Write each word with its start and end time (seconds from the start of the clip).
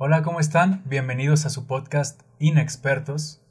Hola, 0.00 0.22
¿cómo 0.22 0.38
están? 0.38 0.84
Bienvenidos 0.84 1.44
a 1.44 1.50
su 1.50 1.66
podcast 1.66 2.20
Inexpertos. 2.38 3.42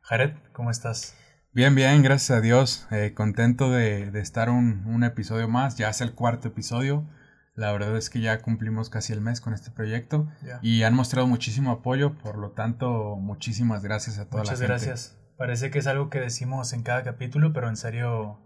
Jared, 0.00 0.32
¿cómo 0.54 0.70
estás? 0.70 1.14
Bien, 1.52 1.74
bien, 1.74 2.02
gracias 2.02 2.38
a 2.38 2.40
Dios. 2.40 2.88
Eh, 2.90 3.12
contento 3.14 3.70
de, 3.70 4.08
estar 4.18 4.48
un, 4.48 4.86
un, 4.86 5.04
episodio 5.04 5.48
más. 5.48 5.76
Ya 5.76 5.90
es 5.90 6.00
el 6.00 6.14
cuarto 6.14 6.48
episodio. 6.48 7.06
La 7.54 7.72
verdad 7.72 7.94
es 7.98 8.08
que 8.08 8.22
ya 8.22 8.40
cumplimos 8.40 8.88
casi 8.88 9.12
el 9.12 9.20
mes 9.20 9.42
con 9.42 9.52
este 9.52 9.70
proyecto 9.70 10.26
y 10.62 10.82
han 10.82 10.94
mostrado 10.94 11.26
muchísimo 11.26 11.70
apoyo. 11.70 12.14
Por 12.14 12.38
lo 12.38 12.52
tanto, 12.52 13.16
muchísimas 13.16 13.82
gracias 13.82 14.16
a 14.18 14.24
toda 14.24 14.44
Muchas 14.44 14.60
la 14.60 14.66
gente. 14.66 14.72
Muchas 14.72 14.86
gracias. 14.86 15.18
Parece 15.36 15.70
que 15.70 15.78
es 15.78 15.86
algo 15.86 16.08
que 16.08 16.20
decimos 16.20 16.72
en 16.72 16.84
cada 16.84 17.02
capítulo, 17.02 17.52
pero 17.52 17.68
en 17.68 17.76
serio 17.76 18.38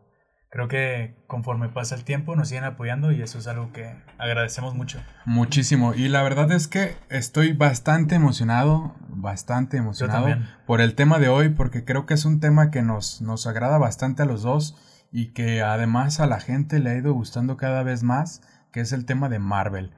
creo 0.50 0.68
que 0.68 1.14
conforme 1.26 1.68
pasa 1.68 1.94
el 1.94 2.04
tiempo 2.04 2.36
nos 2.36 2.48
siguen 2.48 2.64
apoyando 2.64 3.12
y 3.12 3.20
eso 3.22 3.38
es 3.38 3.46
algo 3.46 3.72
que 3.72 3.94
agradecemos 4.18 4.74
mucho. 4.74 5.00
Muchísimo. 5.24 5.94
Y 5.94 6.08
la 6.08 6.22
verdad 6.22 6.50
es 6.52 6.68
que 6.68 6.96
estoy 7.08 7.52
bastante 7.52 8.14
emocionado, 8.14 8.94
bastante 9.08 9.76
emocionado 9.76 10.28
por 10.66 10.80
el 10.80 10.94
tema 10.94 11.18
de 11.18 11.28
hoy, 11.28 11.50
porque 11.50 11.84
creo 11.84 12.06
que 12.06 12.14
es 12.14 12.24
un 12.24 12.40
tema 12.40 12.70
que 12.70 12.82
nos, 12.82 13.20
nos 13.20 13.46
agrada 13.46 13.78
bastante 13.78 14.22
a 14.22 14.26
los 14.26 14.42
dos 14.42 14.76
y 15.12 15.32
que 15.32 15.62
además 15.62 16.20
a 16.20 16.26
la 16.26 16.40
gente 16.40 16.78
le 16.78 16.90
ha 16.90 16.96
ido 16.96 17.12
gustando 17.12 17.56
cada 17.56 17.82
vez 17.82 18.02
más, 18.02 18.42
que 18.72 18.80
es 18.80 18.92
el 18.92 19.04
tema 19.04 19.28
de 19.28 19.38
Marvel. 19.38 19.92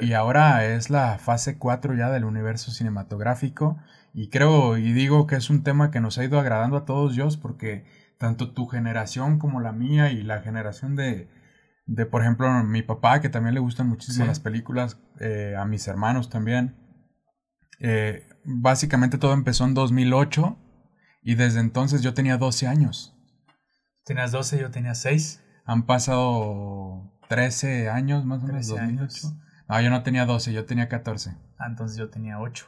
Y, 0.00 0.06
y, 0.06 0.12
ahora 0.12 0.64
es 0.64 0.90
la 0.90 1.18
fase 1.18 1.58
4 1.58 1.94
ya 1.96 2.08
del 2.10 2.24
universo 2.24 2.70
cinematográfico 2.70 3.78
y 4.14 4.28
creo 4.28 4.78
y 4.78 4.92
digo 4.92 5.26
que 5.26 5.34
es 5.34 5.50
un 5.50 5.64
tema 5.64 5.90
que 5.90 6.00
nos 6.00 6.18
ha 6.18 6.24
ido 6.24 6.38
agradando 6.38 6.76
a 6.76 6.84
todos, 6.84 7.16
Dios, 7.16 7.36
porque 7.36 7.84
tanto 8.18 8.52
tu 8.52 8.66
generación 8.66 9.38
como 9.38 9.60
la 9.60 9.72
mía 9.72 10.10
y 10.10 10.22
la 10.22 10.40
generación 10.40 10.96
de, 10.96 11.28
de 11.86 12.06
por 12.06 12.22
ejemplo, 12.22 12.50
mi 12.64 12.82
papá, 12.82 13.20
que 13.20 13.28
también 13.28 13.54
le 13.54 13.60
gustan 13.60 13.88
muchísimo 13.88 14.26
las 14.26 14.40
películas, 14.40 15.00
eh, 15.20 15.54
a 15.58 15.64
mis 15.64 15.86
hermanos 15.88 16.30
también. 16.30 16.76
Eh, 17.78 18.26
básicamente 18.44 19.18
todo 19.18 19.32
empezó 19.32 19.64
en 19.64 19.74
2008 19.74 20.56
y 21.22 21.34
desde 21.34 21.60
entonces 21.60 22.02
yo 22.02 22.14
tenía 22.14 22.38
12 22.38 22.66
años. 22.66 23.14
Tenías 24.04 24.32
12, 24.32 24.60
yo 24.60 24.70
tenía 24.70 24.94
6. 24.94 25.42
Han 25.64 25.84
pasado 25.84 27.12
13 27.28 27.90
años 27.90 28.24
más 28.24 28.42
o 28.42 28.46
menos. 28.46 28.68
2008. 28.68 29.02
Años. 29.02 29.34
No, 29.68 29.80
yo 29.80 29.90
no 29.90 30.02
tenía 30.02 30.26
12, 30.26 30.52
yo 30.52 30.64
tenía 30.64 30.88
14. 30.88 31.36
Ah, 31.58 31.66
entonces 31.68 31.98
yo 31.98 32.08
tenía 32.08 32.38
8. 32.38 32.66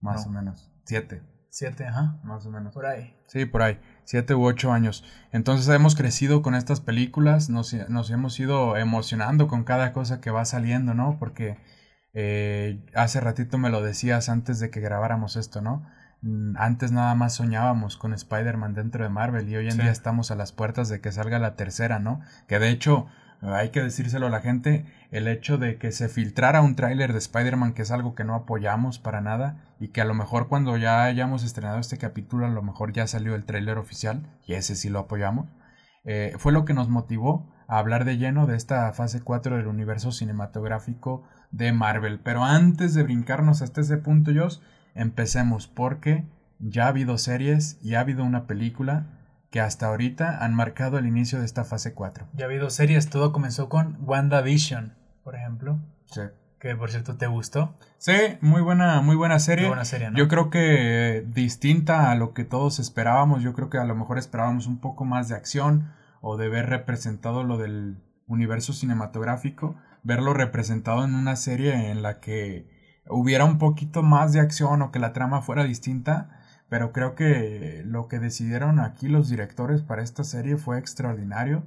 Más 0.00 0.26
o 0.26 0.30
menos. 0.30 0.72
7. 0.84 1.22
Siete, 1.50 1.84
ajá. 1.84 2.18
Más 2.22 2.46
o 2.46 2.50
menos. 2.50 2.72
Por 2.72 2.86
ahí. 2.86 3.16
Sí, 3.26 3.44
por 3.44 3.62
ahí. 3.62 3.78
Siete 4.04 4.34
u 4.34 4.44
ocho 4.44 4.72
años. 4.72 5.04
Entonces 5.32 5.68
hemos 5.68 5.96
crecido 5.96 6.42
con 6.42 6.54
estas 6.54 6.80
películas, 6.80 7.50
nos, 7.50 7.74
nos 7.88 8.10
hemos 8.10 8.38
ido 8.38 8.76
emocionando 8.76 9.48
con 9.48 9.64
cada 9.64 9.92
cosa 9.92 10.20
que 10.20 10.30
va 10.30 10.44
saliendo, 10.44 10.94
¿no? 10.94 11.18
Porque 11.18 11.58
eh, 12.14 12.84
hace 12.94 13.20
ratito 13.20 13.58
me 13.58 13.70
lo 13.70 13.82
decías 13.82 14.28
antes 14.28 14.60
de 14.60 14.70
que 14.70 14.80
grabáramos 14.80 15.36
esto, 15.36 15.60
¿no? 15.60 15.86
Mm, 16.22 16.56
antes 16.56 16.92
nada 16.92 17.14
más 17.14 17.34
soñábamos 17.34 17.96
con 17.96 18.12
Spider-Man 18.12 18.74
dentro 18.74 19.04
de 19.04 19.10
Marvel 19.10 19.48
y 19.48 19.56
hoy 19.56 19.68
en 19.68 19.78
día 19.78 19.90
estamos 19.90 20.30
a 20.30 20.36
las 20.36 20.52
puertas 20.52 20.88
de 20.88 21.00
que 21.00 21.12
salga 21.12 21.38
la 21.38 21.56
tercera, 21.56 21.98
¿no? 21.98 22.20
Que 22.46 22.58
de 22.58 22.70
hecho 22.70 23.06
hay 23.42 23.70
que 23.70 23.82
decírselo 23.82 24.26
a 24.26 24.30
la 24.30 24.40
gente, 24.40 24.84
el 25.10 25.26
hecho 25.28 25.56
de 25.56 25.78
que 25.78 25.92
se 25.92 26.08
filtrara 26.08 26.60
un 26.60 26.76
tráiler 26.76 27.12
de 27.12 27.18
Spider-Man, 27.18 27.72
que 27.72 27.82
es 27.82 27.90
algo 27.90 28.14
que 28.14 28.24
no 28.24 28.34
apoyamos 28.34 28.98
para 28.98 29.20
nada, 29.20 29.64
y 29.78 29.88
que 29.88 30.00
a 30.00 30.04
lo 30.04 30.14
mejor 30.14 30.48
cuando 30.48 30.76
ya 30.76 31.04
hayamos 31.04 31.42
estrenado 31.42 31.78
este 31.78 31.98
capítulo, 31.98 32.46
a 32.46 32.50
lo 32.50 32.62
mejor 32.62 32.92
ya 32.92 33.06
salió 33.06 33.34
el 33.34 33.44
tráiler 33.44 33.78
oficial, 33.78 34.26
y 34.46 34.54
ese 34.54 34.76
sí 34.76 34.90
lo 34.90 34.98
apoyamos, 34.98 35.48
eh, 36.04 36.34
fue 36.38 36.52
lo 36.52 36.64
que 36.64 36.74
nos 36.74 36.88
motivó 36.88 37.50
a 37.66 37.78
hablar 37.78 38.04
de 38.04 38.18
lleno 38.18 38.46
de 38.46 38.56
esta 38.56 38.92
fase 38.92 39.20
4 39.22 39.56
del 39.56 39.68
universo 39.68 40.12
cinematográfico 40.12 41.22
de 41.50 41.72
Marvel. 41.72 42.20
Pero 42.20 42.44
antes 42.44 42.94
de 42.94 43.02
brincarnos 43.02 43.62
hasta 43.62 43.80
ese 43.80 43.96
punto, 43.96 44.32
Josh, 44.34 44.58
empecemos 44.94 45.68
porque 45.68 46.26
ya 46.58 46.86
ha 46.86 46.88
habido 46.88 47.16
series 47.16 47.78
y 47.82 47.94
ha 47.94 48.00
habido 48.00 48.24
una 48.24 48.46
película 48.46 49.19
que 49.50 49.60
hasta 49.60 49.86
ahorita 49.86 50.44
han 50.44 50.54
marcado 50.54 50.98
el 50.98 51.06
inicio 51.06 51.40
de 51.40 51.44
esta 51.44 51.64
fase 51.64 51.92
4. 51.92 52.28
Ya 52.34 52.44
ha 52.44 52.48
habido 52.48 52.70
series, 52.70 53.10
todo 53.10 53.32
comenzó 53.32 53.68
con 53.68 53.98
WandaVision, 54.00 54.94
por 55.24 55.34
ejemplo. 55.34 55.80
Sí. 56.06 56.22
Que 56.60 56.76
por 56.76 56.90
cierto 56.90 57.16
te 57.16 57.26
gustó. 57.26 57.74
Sí, 57.98 58.12
muy 58.40 58.60
buena, 58.60 59.00
muy 59.00 59.16
buena 59.16 59.38
serie. 59.38 59.64
Muy 59.64 59.70
buena 59.70 59.84
serie, 59.84 60.10
¿no? 60.10 60.18
Yo 60.18 60.28
creo 60.28 60.50
que 60.50 61.24
distinta 61.26 62.10
a 62.10 62.14
lo 62.14 62.32
que 62.34 62.44
todos 62.44 62.78
esperábamos. 62.78 63.42
Yo 63.42 63.54
creo 63.54 63.70
que 63.70 63.78
a 63.78 63.84
lo 63.84 63.94
mejor 63.94 64.18
esperábamos 64.18 64.66
un 64.66 64.78
poco 64.78 65.04
más 65.04 65.28
de 65.28 65.34
acción 65.34 65.92
o 66.20 66.36
de 66.36 66.48
ver 66.48 66.68
representado 66.68 67.44
lo 67.44 67.56
del 67.56 67.96
universo 68.26 68.72
cinematográfico, 68.72 69.74
verlo 70.02 70.34
representado 70.34 71.04
en 71.04 71.14
una 71.14 71.34
serie 71.34 71.90
en 71.90 72.02
la 72.02 72.20
que 72.20 72.68
hubiera 73.08 73.44
un 73.46 73.58
poquito 73.58 74.02
más 74.02 74.32
de 74.32 74.40
acción 74.40 74.82
o 74.82 74.92
que 74.92 74.98
la 74.98 75.12
trama 75.12 75.40
fuera 75.40 75.64
distinta 75.64 76.39
pero 76.70 76.92
creo 76.92 77.16
que 77.16 77.82
lo 77.84 78.06
que 78.08 78.20
decidieron 78.20 78.78
aquí 78.78 79.08
los 79.08 79.28
directores 79.28 79.82
para 79.82 80.02
esta 80.02 80.22
serie 80.22 80.56
fue 80.56 80.78
extraordinario. 80.78 81.64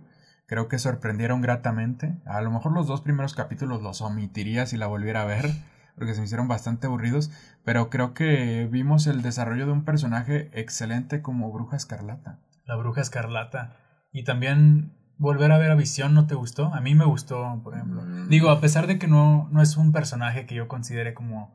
Creo 0.48 0.70
que 0.70 0.80
sorprendieron 0.80 1.42
gratamente. 1.42 2.18
A 2.26 2.42
lo 2.42 2.50
mejor 2.50 2.72
los 2.72 2.88
dos 2.88 3.02
primeros 3.02 3.36
capítulos 3.36 3.82
los 3.82 4.02
omitiría 4.02 4.66
si 4.66 4.78
la 4.78 4.88
volviera 4.88 5.22
a 5.22 5.26
ver, 5.26 5.52
porque 5.96 6.14
se 6.14 6.22
me 6.22 6.26
hicieron 6.26 6.48
bastante 6.48 6.88
aburridos, 6.88 7.32
pero 7.66 7.90
creo 7.90 8.14
que 8.14 8.68
vimos 8.72 9.06
el 9.06 9.22
desarrollo 9.22 9.66
de 9.66 9.74
un 9.74 9.84
personaje 9.84 10.50
excelente 10.54 11.22
como 11.22 11.52
Bruja 11.52 11.76
Escarlata. 11.76 12.40
La 12.66 12.78
Bruja 12.78 13.02
Escarlata. 13.02 13.76
Y 14.14 14.24
también 14.24 14.94
volver 15.18 15.52
a 15.52 15.58
ver 15.58 15.72
a 15.72 15.76
Visión 15.76 16.14
no 16.14 16.28
te 16.28 16.36
gustó? 16.36 16.74
A 16.74 16.80
mí 16.80 16.96
me 16.96 17.06
gustó, 17.06 17.60
por 17.62 17.76
ejemplo. 17.76 18.04
Mm. 18.04 18.30
Digo, 18.30 18.50
a 18.52 18.62
pesar 18.62 18.88
de 18.88 18.98
que 19.00 19.08
no, 19.08 19.50
no 19.52 19.62
es 19.62 19.76
un 19.76 19.92
personaje 19.92 20.46
que 20.46 20.56
yo 20.56 20.70
considere 20.70 21.14
como 21.14 21.54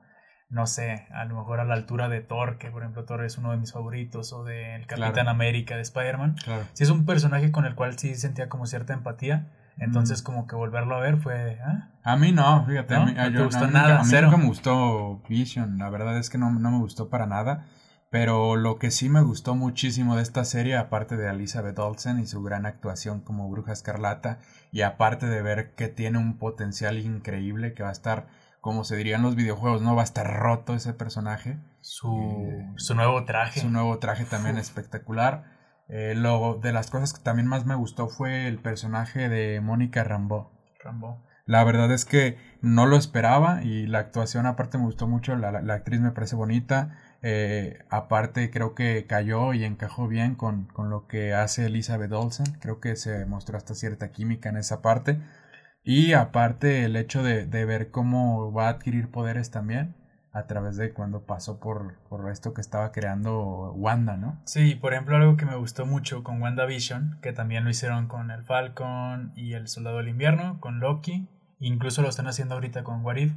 no 0.51 0.67
sé, 0.67 1.07
a 1.13 1.25
lo 1.27 1.37
mejor 1.37 1.61
a 1.61 1.65
la 1.65 1.75
altura 1.75 2.09
de 2.09 2.21
Thor, 2.21 2.59
que 2.59 2.71
por 2.71 2.83
ejemplo 2.83 3.05
Thor 3.05 3.25
es 3.25 3.37
uno 3.37 3.51
de 3.51 3.59
mis 3.59 3.73
favoritos, 3.73 4.33
o 4.33 4.45
del 4.45 4.87
Capitán 4.87 5.29
América 5.29 5.77
de 5.77 5.83
Spider-Man. 5.83 6.37
Claro. 6.43 6.65
Sí 6.73 6.85
es 6.85 6.91
un 6.91 7.05
personaje 7.05 7.53
con 7.53 7.67
el 7.67 7.75
cual 7.75 7.99
sí 7.99 8.15
sentía 8.15 8.49
como 8.49 8.67
cierta 8.67 8.95
empatía. 8.95 9.49
Entonces, 9.81 10.23
como 10.23 10.49
que 10.49 10.57
volverlo 10.57 10.97
a 10.97 11.01
ver 11.01 11.19
fue. 11.19 11.61
¿ah? 11.65 11.91
A 12.03 12.17
mí 12.17 12.33
no, 12.33 12.65
fíjate. 12.67 12.95
¿No? 12.95 13.03
A 13.03 13.07
mí, 13.07 13.13
¿No 13.15 13.33
te 13.33 13.45
gustó 13.45 13.67
nada, 13.69 14.01
a 14.01 14.03
mí 14.03 14.09
cero. 14.11 14.27
nunca 14.27 14.39
me 14.39 14.47
gustó 14.47 15.23
Vision. 15.29 15.79
La 15.79 15.89
verdad 15.89 16.19
es 16.19 16.31
que 16.31 16.39
no, 16.39 16.51
no 16.51 16.71
me 16.73 16.79
gustó 16.79 17.09
para 17.09 17.27
nada. 17.27 17.65
Pero 18.11 18.57
lo 18.57 18.79
que 18.79 18.91
sí 18.91 19.09
me 19.09 19.21
gustó 19.21 19.55
muchísimo 19.55 20.17
de 20.17 20.23
esta 20.23 20.45
serie, 20.45 20.77
aparte 20.77 21.17
de 21.17 21.29
Elizabeth 21.29 21.79
Olsen 21.79 22.19
y 22.19 22.27
su 22.27 22.43
gran 22.43 22.65
actuación 22.65 23.21
como 23.21 23.51
Bruja 23.51 23.73
Escarlata, 23.73 24.39
y 24.73 24.81
aparte 24.81 25.27
de 25.27 25.43
ver 25.43 25.75
que 25.75 25.89
tiene 25.89 26.19
un 26.19 26.39
potencial 26.39 26.99
increíble 26.99 27.75
que 27.75 27.83
va 27.83 27.91
a 27.91 27.93
estar 27.93 28.27
como 28.61 28.85
se 28.85 28.97
diría 28.97 29.17
en 29.17 29.23
los 29.23 29.37
videojuegos, 29.37 29.83
no 29.83 29.95
va 29.95 30.03
a 30.03 30.05
estar 30.05 30.27
roto 30.27 30.75
ese 30.75 30.93
personaje. 30.93 31.59
Su, 31.81 32.47
eh, 32.49 32.73
su 32.77 32.95
nuevo 32.95 33.25
traje. 33.25 33.61
Su 33.61 33.71
nuevo 33.71 33.99
traje 33.99 34.25
también 34.25 34.57
Uf. 34.57 34.63
espectacular. 34.63 35.57
Eh, 35.89 36.15
lo, 36.15 36.55
de 36.55 36.73
las 36.73 36.91
cosas 36.91 37.13
que 37.15 37.23
también 37.23 37.47
más 37.49 37.65
me 37.65 37.75
gustó 37.75 38.09
fue 38.09 38.47
el 38.47 38.59
personaje 38.59 39.29
de 39.29 39.61
Mónica 39.61 40.05
Rambeau. 40.05 40.51
Rambo. 40.83 41.25
La 41.47 41.65
verdad 41.65 41.91
es 41.93 42.05
que 42.05 42.37
no 42.61 42.85
lo 42.85 42.97
esperaba 42.97 43.63
y 43.63 43.87
la 43.87 44.01
actuación 44.01 44.45
aparte 44.45 44.77
me 44.77 44.85
gustó 44.85 45.07
mucho, 45.07 45.35
la, 45.35 45.51
la, 45.51 45.63
la 45.63 45.75
actriz 45.75 45.99
me 45.99 46.11
parece 46.11 46.37
bonita, 46.37 46.99
eh, 47.23 47.79
aparte 47.89 48.51
creo 48.51 48.75
que 48.75 49.07
cayó 49.07 49.55
y 49.55 49.65
encajó 49.65 50.09
bien 50.09 50.35
con, 50.35 50.67
con 50.67 50.91
lo 50.91 51.07
que 51.07 51.33
hace 51.33 51.67
Elizabeth 51.67 52.13
Olsen, 52.13 52.59
creo 52.61 52.81
que 52.81 52.97
se 52.97 53.25
mostró 53.25 53.57
hasta 53.57 53.75
cierta 53.75 54.13
química 54.13 54.51
en 54.51 54.59
esa 54.59 54.83
parte. 54.83 55.21
Y 55.91 56.13
aparte 56.13 56.85
el 56.85 56.97
hecho 56.97 57.23
de, 57.23 57.47
de, 57.47 57.65
ver 57.65 57.91
cómo 57.91 58.53
va 58.53 58.67
a 58.67 58.73
adquirir 58.73 59.11
poderes 59.11 59.51
también 59.51 59.95
a 60.33 60.47
través 60.47 60.77
de 60.77 60.93
cuando 60.93 61.25
pasó 61.25 61.61
por, 61.61 61.95
por 62.11 62.31
esto 62.31 62.53
que 62.53 62.61
estaba 62.61 62.93
creando 62.93 63.73
Wanda, 63.73 64.19
¿no? 64.19 64.39
Sí, 64.45 64.75
por 64.75 64.93
ejemplo, 64.93 65.17
algo 65.17 65.39
que 65.39 65.47
me 65.47 65.57
gustó 65.57 65.87
mucho 65.87 66.23
con 66.23 66.43
WandaVision, 66.43 67.21
que 67.23 67.33
también 67.33 67.65
lo 67.65 67.71
hicieron 67.71 68.07
con 68.07 68.31
el 68.31 68.45
Falcon 68.45 69.33
y 69.35 69.55
el 69.55 69.67
Soldado 69.67 69.97
del 69.97 70.11
Invierno, 70.11 70.61
con 70.61 70.79
Loki, 70.79 71.27
incluso 71.59 72.03
lo 72.03 72.11
están 72.11 72.27
haciendo 72.27 72.57
ahorita 72.57 72.85
con 72.85 73.03
What 73.03 73.17
If, 73.17 73.33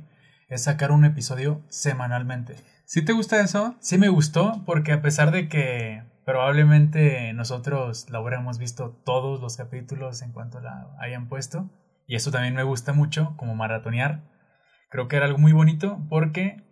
es 0.50 0.66
sacar 0.66 0.92
un 0.92 1.06
episodio 1.06 1.62
semanalmente. 1.70 2.58
¿Sí 2.84 3.02
te 3.02 3.14
gusta 3.14 3.40
eso? 3.40 3.78
Sí 3.80 3.98
me 3.98 4.10
gustó, 4.10 4.62
porque 4.66 4.92
a 4.92 5.02
pesar 5.02 5.32
de 5.32 5.48
que 5.48 6.04
probablemente 6.26 7.32
nosotros 7.32 8.10
la 8.10 8.20
hubiéramos 8.20 8.58
visto 8.58 8.92
todos 9.06 9.40
los 9.40 9.56
capítulos 9.56 10.22
en 10.22 10.34
cuanto 10.34 10.60
la 10.60 10.94
hayan 11.00 11.30
puesto, 11.30 11.70
y 12.08 12.16
eso 12.16 12.32
también 12.32 12.56
me 12.56 12.64
gusta 12.64 12.94
mucho, 12.94 13.36
como 13.38 13.56
maratonear. 13.56 14.24
Creo 14.90 15.08
que 15.08 15.16
era 15.16 15.26
algo 15.26 15.38
muy 15.38 15.54
bonito 15.54 16.06
porque 16.10 16.64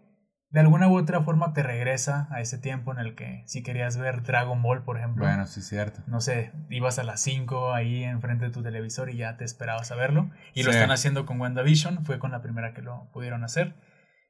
de 0.51 0.59
alguna 0.59 0.87
u 0.87 0.97
otra 0.97 1.21
forma 1.21 1.53
te 1.53 1.61
regresa 1.63 2.27
a 2.31 2.41
ese 2.41 2.57
tiempo 2.57 2.91
en 2.91 2.97
el 2.99 3.13
que 3.15 3.43
si 3.45 3.61
querías 3.61 3.97
ver 3.97 4.23
Dragon 4.23 4.61
Ball, 4.63 4.83
por 4.83 4.97
ejemplo. 4.97 5.23
Bueno, 5.23 5.45
sí, 5.45 5.61
cierto. 5.61 6.01
No 6.07 6.19
sé, 6.21 6.51
ibas 6.69 6.97
a 6.99 7.03
las 7.03 7.21
5 7.21 7.73
ahí 7.73 8.03
enfrente 8.03 8.45
de 8.45 8.51
tu 8.51 8.63
televisor 8.63 9.09
y 9.11 9.17
ya 9.17 9.37
te 9.37 9.45
esperabas 9.45 9.91
a 9.91 9.95
verlo. 9.95 10.31
Y 10.53 10.61
Sí. 10.61 10.65
lo 10.65 10.71
están 10.71 10.91
haciendo 10.91 11.25
con 11.25 11.39
WandaVision, 11.39 12.03
fue 12.03 12.17
con 12.19 12.31
la 12.31 12.41
primera 12.41 12.73
que 12.73 12.81
lo 12.81 13.09
pudieron 13.13 13.43
hacer. 13.43 13.75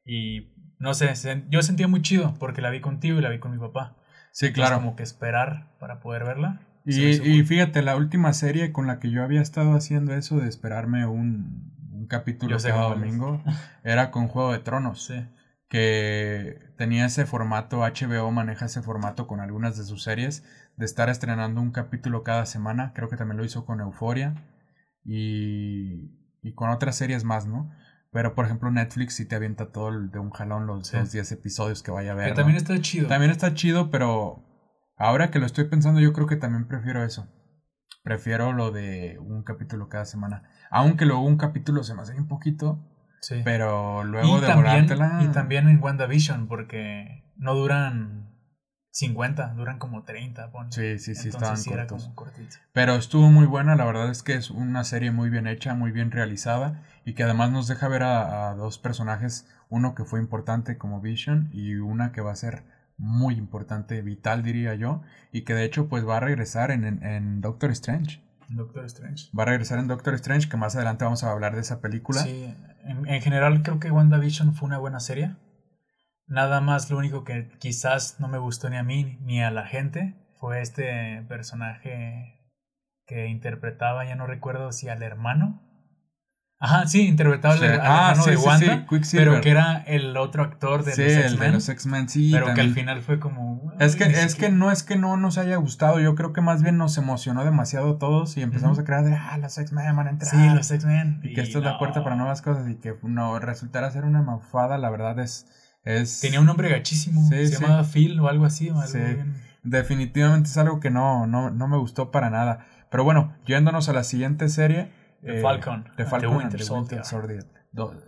Y 0.05 0.53
no 0.77 0.93
sé, 0.93 1.13
yo 1.49 1.61
sentía 1.61 1.87
muy 1.87 2.01
chido 2.01 2.33
porque 2.39 2.61
la 2.61 2.69
vi 2.69 2.81
contigo 2.81 3.17
y 3.19 3.21
la 3.21 3.29
vi 3.29 3.39
con 3.39 3.51
mi 3.51 3.57
papá. 3.57 3.95
Sí, 4.31 4.47
Entonces, 4.47 4.69
claro. 4.69 4.83
como 4.83 4.95
que 4.95 5.03
esperar 5.03 5.71
para 5.79 5.99
poder 6.01 6.25
verla. 6.25 6.61
Y, 6.85 7.05
y 7.05 7.43
fíjate, 7.43 7.81
la 7.81 7.95
última 7.95 8.33
serie 8.33 8.71
con 8.71 8.87
la 8.87 8.99
que 8.99 9.11
yo 9.11 9.23
había 9.23 9.41
estado 9.41 9.73
haciendo 9.73 10.13
eso 10.13 10.39
de 10.39 10.47
esperarme 10.47 11.05
un, 11.05 11.73
un 11.91 12.07
capítulo 12.07 12.57
cada 12.57 12.89
domingo 12.89 13.41
era 13.83 14.11
con 14.11 14.27
Juego 14.27 14.51
de 14.51 14.59
Tronos. 14.59 15.05
Sí. 15.05 15.25
que 15.67 16.57
tenía 16.77 17.05
ese 17.05 17.25
formato, 17.25 17.79
HBO 17.79 18.31
maneja 18.31 18.65
ese 18.65 18.81
formato 18.81 19.27
con 19.27 19.39
algunas 19.39 19.77
de 19.77 19.83
sus 19.83 20.03
series, 20.03 20.43
de 20.77 20.85
estar 20.85 21.09
estrenando 21.09 21.61
un 21.61 21.71
capítulo 21.71 22.23
cada 22.23 22.45
semana, 22.45 22.93
creo 22.95 23.09
que 23.09 23.17
también 23.17 23.37
lo 23.37 23.45
hizo 23.45 23.65
con 23.65 23.81
Euforia 23.81 24.33
y, 25.03 26.11
y 26.41 26.53
con 26.55 26.69
otras 26.69 26.95
series 26.95 27.23
más, 27.23 27.45
¿no? 27.45 27.69
Pero, 28.11 28.33
por 28.33 28.45
ejemplo, 28.45 28.71
Netflix 28.71 29.15
sí 29.15 29.25
te 29.25 29.35
avienta 29.35 29.71
todo 29.71 29.91
de 29.91 30.19
un 30.19 30.31
jalón 30.31 30.65
los, 30.65 30.91
10 30.91 31.31
episodios 31.31 31.83
que 31.83 31.91
vaya 31.91 32.13
a 32.13 32.15
ver. 32.15 32.29
Que 32.29 32.35
también 32.35 32.57
está 32.57 32.79
chido. 32.81 33.07
También 33.07 33.31
está 33.31 33.53
chido, 33.53 33.91
pero 33.91 34.43
ahora 34.99 35.31
que 35.31 35.39
lo 35.39 35.47
estoy 35.47 35.65
pensando, 35.65 35.99
yo 35.99 36.13
creo 36.13 36.27
que 36.27 36.35
también 36.35 36.67
prefiero 36.67 37.03
eso. 37.03 37.27
Prefiero 38.03 38.53
lo 38.53 38.71
de 38.71 39.17
un 39.19 39.43
capítulo 39.43 39.89
cada 39.89 40.05
semana. 40.05 40.43
Aunque 40.69 41.05
luego 41.05 41.23
un 41.23 41.37
capítulo 41.37 41.83
se 41.83 41.95
me 41.95 42.03
hace 42.03 42.13
un 42.13 42.27
poquito. 42.27 42.79
Sí. 43.21 43.41
Pero 43.43 44.03
luego 44.03 44.39
de 44.39 44.47
devorártela. 44.47 45.21
Y 45.23 45.29
también 45.29 45.67
en 45.67 45.81
WandaVision, 45.81 46.47
porque 46.47 47.23
no 47.35 47.55
duran 47.55 48.29
50, 48.91 49.53
duran 49.53 49.77
como 49.77 50.03
30, 50.03 50.51
Sí, 50.69 50.99
sí, 50.99 51.15
sí, 51.15 51.29
estaban 51.29 51.63
cortos. 51.63 52.11
Pero 52.73 52.95
estuvo 52.95 53.29
muy 53.29 53.45
buena, 53.45 53.75
la 53.75 53.85
verdad 53.85 54.09
es 54.09 54.23
que 54.23 54.33
es 54.33 54.49
una 54.49 54.83
serie 54.83 55.11
muy 55.11 55.29
bien 55.29 55.47
hecha, 55.47 55.73
muy 55.75 55.91
bien 55.91 56.11
realizada 56.11 56.83
y 57.05 57.13
que 57.13 57.23
además 57.23 57.51
nos 57.51 57.67
deja 57.67 57.87
ver 57.87 58.03
a, 58.03 58.53
dos 58.55 58.79
personajes, 58.79 59.47
uno 59.69 59.95
que 59.95 60.05
fue 60.05 60.19
importante 60.19 60.77
como 60.77 61.01
Vision 61.01 61.49
y 61.53 61.75
una 61.75 62.11
que 62.11 62.21
va 62.21 62.31
a 62.31 62.35
ser 62.35 62.63
muy 62.99 63.35
importante, 63.35 64.01
vital 64.01 64.43
diría 64.43 64.75
yo, 64.75 65.01
y 65.31 65.41
que 65.41 65.55
de 65.55 65.63
hecho 65.63 65.87
pues 65.87 66.07
va 66.07 66.17
a 66.17 66.19
regresar 66.19 66.69
en, 66.69 66.83
en, 67.03 67.41
Doctor 67.41 67.71
Strange. 67.71 68.21
Doctor 68.49 68.85
Strange. 68.85 69.29
Va 69.37 69.43
a 69.43 69.45
regresar 69.47 69.79
en 69.79 69.87
Doctor 69.87 70.13
Strange, 70.15 70.49
que 70.49 70.57
más 70.57 70.75
adelante 70.75 71.05
vamos 71.05 71.23
a 71.23 71.31
hablar 71.31 71.55
de 71.55 71.61
esa 71.61 71.81
película. 71.81 72.21
Sí, 72.21 72.53
en, 72.83 73.07
en 73.07 73.21
general 73.21 73.63
creo 73.63 73.79
que 73.79 73.89
WandaVision 73.89 74.53
fue 74.53 74.67
una 74.67 74.77
buena 74.77 74.99
serie. 74.99 75.35
Nada 76.27 76.61
más 76.61 76.91
lo 76.91 76.97
único 76.97 77.23
que 77.23 77.49
quizás 77.59 78.19
no 78.19 78.27
me 78.27 78.37
gustó 78.37 78.69
ni 78.69 78.77
a 78.77 78.83
mí 78.83 79.17
ni 79.21 79.41
a 79.41 79.49
la 79.49 79.65
gente 79.65 80.15
fue 80.39 80.61
este 80.61 81.23
personaje 81.27 82.39
que 83.05 83.27
interpretaba, 83.27 84.05
ya 84.05 84.15
no 84.15 84.27
recuerdo 84.27 84.71
si 84.71 84.87
al 84.87 85.01
hermano. 85.01 85.61
Ajá, 86.61 86.87
sí, 86.87 87.07
interpretaba 87.07 87.53
al, 87.53 87.63
ah, 87.63 88.11
hermano 88.11 88.25
de 88.25 88.35
Wanda, 88.35 88.85
pero 89.13 89.39
que 89.39 89.49
era 89.49 89.77
el 89.87 90.17
otro 90.17 90.43
actor 90.43 90.83
de 90.83 90.91
los 90.91 90.99
X-Men. 90.99 91.39
de 91.39 91.51
los 91.51 91.69
X-Men, 91.69 92.09
sí. 92.09 92.31
Pero 92.33 92.53
que 92.53 92.59
al 92.59 92.73
final 92.73 93.01
fue 93.01 93.17
como... 93.19 93.71
Es 93.79 93.95
que, 93.95 94.03
es 94.03 94.35
que 94.35 94.49
no 94.49 94.69
es 94.69 94.83
que 94.83 94.97
no 94.97 95.15
nos 95.15 95.37
haya 95.37 95.55
gustado, 95.55 96.01
yo 96.01 96.15
creo 96.15 96.33
que 96.33 96.41
más 96.41 96.61
bien 96.61 96.77
nos 96.77 96.97
emocionó 96.97 97.45
demasiado 97.45 97.95
todos 97.95 98.35
y 98.35 98.41
empezamos 98.41 98.77
a 98.77 98.83
creer 98.83 99.05
de, 99.05 99.13
ah, 99.15 99.37
los 99.37 99.57
X-Men 99.57 99.95
van 99.95 100.07
a 100.07 100.09
entrar. 100.09 100.31
Sí, 100.31 100.55
los 100.55 100.69
X-Men. 100.69 101.21
Y, 101.23 101.33
que 101.33 101.41
esto 101.41 101.59
es 101.59 101.63
la 101.63 101.79
puerta 101.79 102.03
para 102.03 102.17
nuevas 102.17 102.41
cosas 102.41 102.69
y 102.69 102.75
que 102.75 102.93
no, 103.03 103.39
resultara 103.39 103.89
ser 103.91 104.03
una 104.03 104.21
mafada, 104.21 104.77
la 104.77 104.89
verdad 104.89 105.17
es 105.19 105.45
Tenía 106.21 106.39
un 106.39 106.45
nombre 106.45 106.69
gachísimo. 106.69 107.27
se 107.27 107.45
llamaba 107.47 107.83
Phil 107.83 108.19
o 108.19 108.27
algo 108.27 108.45
así. 108.45 108.71
Definitivamente 109.63 110.49
es 110.49 110.57
algo 110.57 110.79
que 110.79 110.89
no, 110.89 111.27
no, 111.27 111.49
no 111.49 111.67
me 111.67 111.77
gustó 111.77 112.11
para 112.11 112.29
nada. 112.29 112.65
Pero 112.89 113.03
bueno, 113.03 113.35
yéndonos 113.45 113.89
a 113.89 113.93
la 113.93 114.03
siguiente 114.03 114.49
serie. 114.49 114.91
The 115.21 115.39
eh, 115.39 115.41
Falcon. 115.41 115.85
The 115.97 116.05
Falcon. 116.05 116.37
Winter, 116.37 116.63
Soldier. 116.63 117.45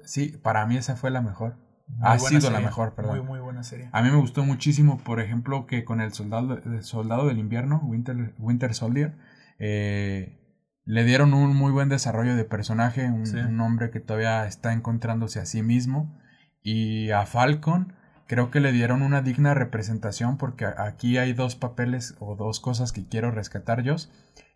Sí, 0.05 0.37
para 0.41 0.65
mí 0.65 0.77
esa 0.77 0.95
fue 0.95 1.11
la 1.11 1.21
mejor. 1.21 1.57
ha 2.01 2.17
sido 2.19 2.49
la 2.49 2.59
mejor, 2.59 2.95
perdón. 2.95 3.17
Muy, 3.17 3.27
muy 3.27 3.39
buena 3.39 3.63
serie. 3.63 3.89
A 3.91 4.01
mí 4.01 4.09
me 4.09 4.17
gustó 4.17 4.43
muchísimo, 4.43 4.97
por 4.97 5.19
ejemplo, 5.19 5.65
que 5.65 5.83
con 5.83 6.01
el 6.01 6.13
Soldado, 6.13 6.59
el 6.63 6.83
soldado 6.83 7.27
del 7.27 7.37
Invierno, 7.37 7.81
Winter, 7.83 8.33
Winter 8.37 8.73
Soldier, 8.73 9.15
eh, 9.59 10.39
le 10.85 11.03
dieron 11.03 11.33
un 11.33 11.55
muy 11.55 11.71
buen 11.71 11.89
desarrollo 11.89 12.35
de 12.35 12.45
personaje, 12.45 13.05
un, 13.09 13.23
un, 13.35 13.59
hombre 13.61 13.91
que 13.91 13.99
todavía 13.99 14.45
está 14.47 14.73
encontrándose 14.73 15.39
a 15.39 15.45
sí 15.45 15.61
mismo 15.61 16.17
y 16.63 17.11
a 17.11 17.25
Falcon 17.25 17.93
creo 18.31 18.49
que 18.49 18.61
le 18.61 18.71
dieron 18.71 19.01
una 19.01 19.21
digna 19.21 19.53
representación 19.53 20.37
porque 20.37 20.65
aquí 20.65 21.17
hay 21.17 21.33
dos 21.33 21.57
papeles 21.57 22.15
o 22.19 22.37
dos 22.37 22.61
cosas 22.61 22.93
que 22.93 23.05
quiero 23.05 23.29
rescatar 23.29 23.83
yo. 23.83 23.97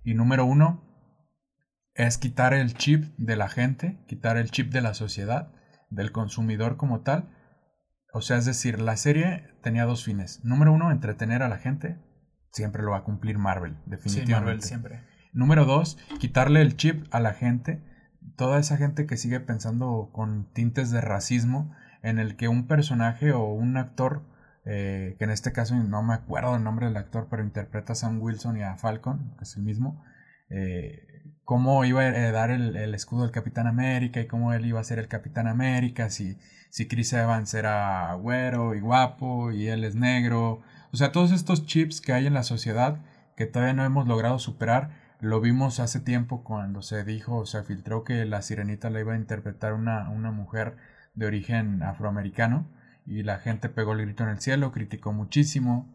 Y 0.05 0.13
número 0.13 0.45
uno 0.45 0.81
es 1.95 2.17
quitar 2.17 2.53
el 2.53 2.73
chip 2.73 3.05
de 3.17 3.35
la 3.37 3.47
gente, 3.47 4.03
quitar 4.07 4.37
el 4.37 4.51
chip 4.51 4.71
de 4.71 4.81
la 4.81 4.93
sociedad, 4.93 5.51
del 5.89 6.11
consumidor 6.11 6.77
como 6.77 7.01
tal. 7.01 7.29
O 8.13 8.21
sea, 8.21 8.37
es 8.37 8.45
decir, 8.45 8.81
la 8.81 8.97
serie 8.97 9.47
tenía 9.63 9.85
dos 9.85 10.03
fines. 10.03 10.43
Número 10.43 10.73
uno, 10.73 10.91
entretener 10.91 11.41
a 11.41 11.49
la 11.49 11.57
gente. 11.57 11.97
Siempre 12.51 12.83
lo 12.83 12.91
va 12.91 12.99
a 12.99 13.03
cumplir 13.03 13.37
Marvel, 13.37 13.77
definitivamente. 13.85 14.27
Sí, 14.27 14.33
Marvel 14.33 14.61
siempre. 14.61 15.03
Número 15.33 15.65
dos, 15.65 15.97
quitarle 16.19 16.61
el 16.61 16.77
chip 16.77 17.05
a 17.11 17.19
la 17.19 17.33
gente. 17.33 17.81
Toda 18.37 18.59
esa 18.59 18.77
gente 18.77 19.05
que 19.05 19.17
sigue 19.17 19.39
pensando 19.39 20.09
con 20.13 20.51
tintes 20.53 20.91
de 20.91 21.01
racismo 21.01 21.75
en 22.03 22.19
el 22.19 22.35
que 22.35 22.47
un 22.47 22.67
personaje 22.67 23.31
o 23.31 23.45
un 23.45 23.77
actor, 23.77 24.23
eh, 24.65 25.15
que 25.17 25.25
en 25.25 25.31
este 25.31 25.51
caso 25.51 25.75
no 25.75 26.03
me 26.03 26.13
acuerdo 26.13 26.55
el 26.55 26.63
nombre 26.63 26.87
del 26.87 26.97
actor, 26.97 27.27
pero 27.29 27.43
interpreta 27.43 27.93
a 27.93 27.95
Sam 27.95 28.21
Wilson 28.21 28.57
y 28.57 28.63
a 28.63 28.75
Falcon, 28.77 29.35
que 29.37 29.43
es 29.43 29.57
el 29.57 29.63
mismo, 29.63 30.03
eh, 30.49 31.14
cómo 31.45 31.85
iba 31.85 32.01
a 32.01 32.07
heredar 32.07 32.49
el, 32.51 32.93
escudo 32.95 33.21
del 33.23 33.31
Capitán 33.31 33.67
América 33.67 34.19
y 34.19 34.27
cómo 34.27 34.53
él 34.53 34.65
iba 34.65 34.79
a 34.79 34.83
ser 34.83 34.99
el 34.99 35.07
Capitán 35.07 35.47
América, 35.47 36.09
si, 36.09 36.37
si 36.69 36.87
Chris 36.87 37.13
Evans 37.13 37.53
era 37.53 38.13
güero 38.15 38.75
y 38.75 38.79
guapo 38.81 39.51
y 39.51 39.67
él 39.67 39.83
es 39.83 39.95
negro. 39.95 40.61
O 40.91 40.97
sea, 40.97 41.11
todos 41.11 41.31
estos 41.31 41.65
chips 41.65 42.01
que 42.01 42.13
hay 42.13 42.27
en 42.27 42.33
la 42.33 42.43
sociedad 42.43 42.97
que 43.37 43.45
todavía 43.45 43.73
no 43.73 43.85
hemos 43.85 44.07
logrado 44.07 44.39
superar, 44.39 44.89
lo 45.21 45.39
vimos 45.39 45.79
hace 45.79 45.99
tiempo 45.99 46.43
cuando 46.43 46.81
se 46.81 47.03
dijo, 47.03 47.45
se 47.45 47.63
filtró 47.63 48.03
que 48.03 48.25
la 48.25 48.41
sirenita 48.41 48.89
la 48.89 48.99
iba 48.99 49.13
a 49.13 49.17
interpretar 49.17 49.73
una, 49.73 50.09
una 50.09 50.31
mujer 50.31 50.77
de 51.13 51.27
origen 51.27 51.83
afroamericano 51.83 52.67
y 53.05 53.23
la 53.23 53.37
gente 53.37 53.69
pegó 53.69 53.93
el 53.93 54.01
grito 54.01 54.23
en 54.23 54.29
el 54.29 54.41
cielo, 54.41 54.71
criticó 54.71 55.13
muchísimo. 55.13 55.87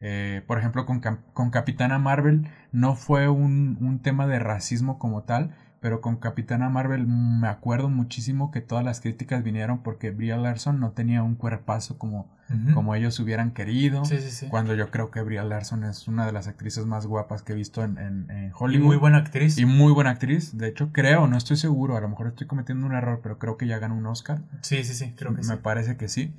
Eh, 0.00 0.42
por 0.46 0.58
ejemplo, 0.58 0.84
con, 0.84 1.00
con, 1.00 1.50
Capitana 1.50 1.98
Marvel 1.98 2.48
no 2.70 2.96
fue 2.96 3.28
un, 3.28 3.78
un, 3.80 4.00
tema 4.00 4.26
de 4.26 4.38
racismo 4.38 4.98
como 4.98 5.22
tal, 5.22 5.54
pero 5.80 6.00
con 6.00 6.16
Capitana 6.16 6.68
Marvel 6.68 7.06
me 7.06 7.48
acuerdo 7.48 7.88
muchísimo 7.88 8.50
que 8.50 8.60
todas 8.60 8.84
las 8.84 9.00
críticas 9.00 9.42
vinieron 9.42 9.82
porque 9.82 10.10
Brie 10.10 10.36
Larson 10.36 10.80
no 10.80 10.90
tenía 10.90 11.22
un 11.22 11.34
cuerpazo 11.34 11.96
como, 11.98 12.28
como 12.74 12.94
ellos 12.94 13.18
hubieran 13.20 13.52
querido. 13.52 14.02
Cuando 14.50 14.74
yo 14.74 14.90
creo 14.90 15.10
que 15.10 15.22
Brie 15.22 15.42
Larson 15.42 15.84
es 15.84 16.08
una 16.08 16.26
de 16.26 16.32
las 16.32 16.48
actrices 16.48 16.86
más 16.86 17.06
guapas 17.06 17.42
que 17.42 17.52
he 17.52 17.56
visto 17.56 17.84
en, 17.84 17.98
en, 17.98 18.52
Hollywood. 18.58 18.84
Y 18.84 18.86
muy 18.86 18.96
buena 18.96 19.18
actriz. 19.18 19.58
Y 19.58 19.64
muy 19.64 19.92
buena 19.92 20.10
actriz. 20.10 20.58
De 20.58 20.68
hecho, 20.68 20.90
creo, 20.92 21.26
no 21.26 21.36
estoy 21.36 21.56
seguro, 21.56 21.96
a 21.96 22.00
lo 22.00 22.08
mejor 22.08 22.26
estoy 22.26 22.46
cometiendo 22.46 22.84
un 22.84 22.92
error, 22.92 23.20
pero 23.22 23.38
creo 23.38 23.56
que 23.56 23.66
ya 23.66 23.78
ganó 23.78 23.96
un 23.96 24.06
Oscar. 24.06 24.42
Sí, 24.62 24.82
sí, 24.84 24.92
sí, 24.92 25.14
creo 25.16 25.34
que 25.34 25.42
Me 25.42 25.56
parece 25.56 25.96
que 25.96 26.08
sí. 26.08 26.34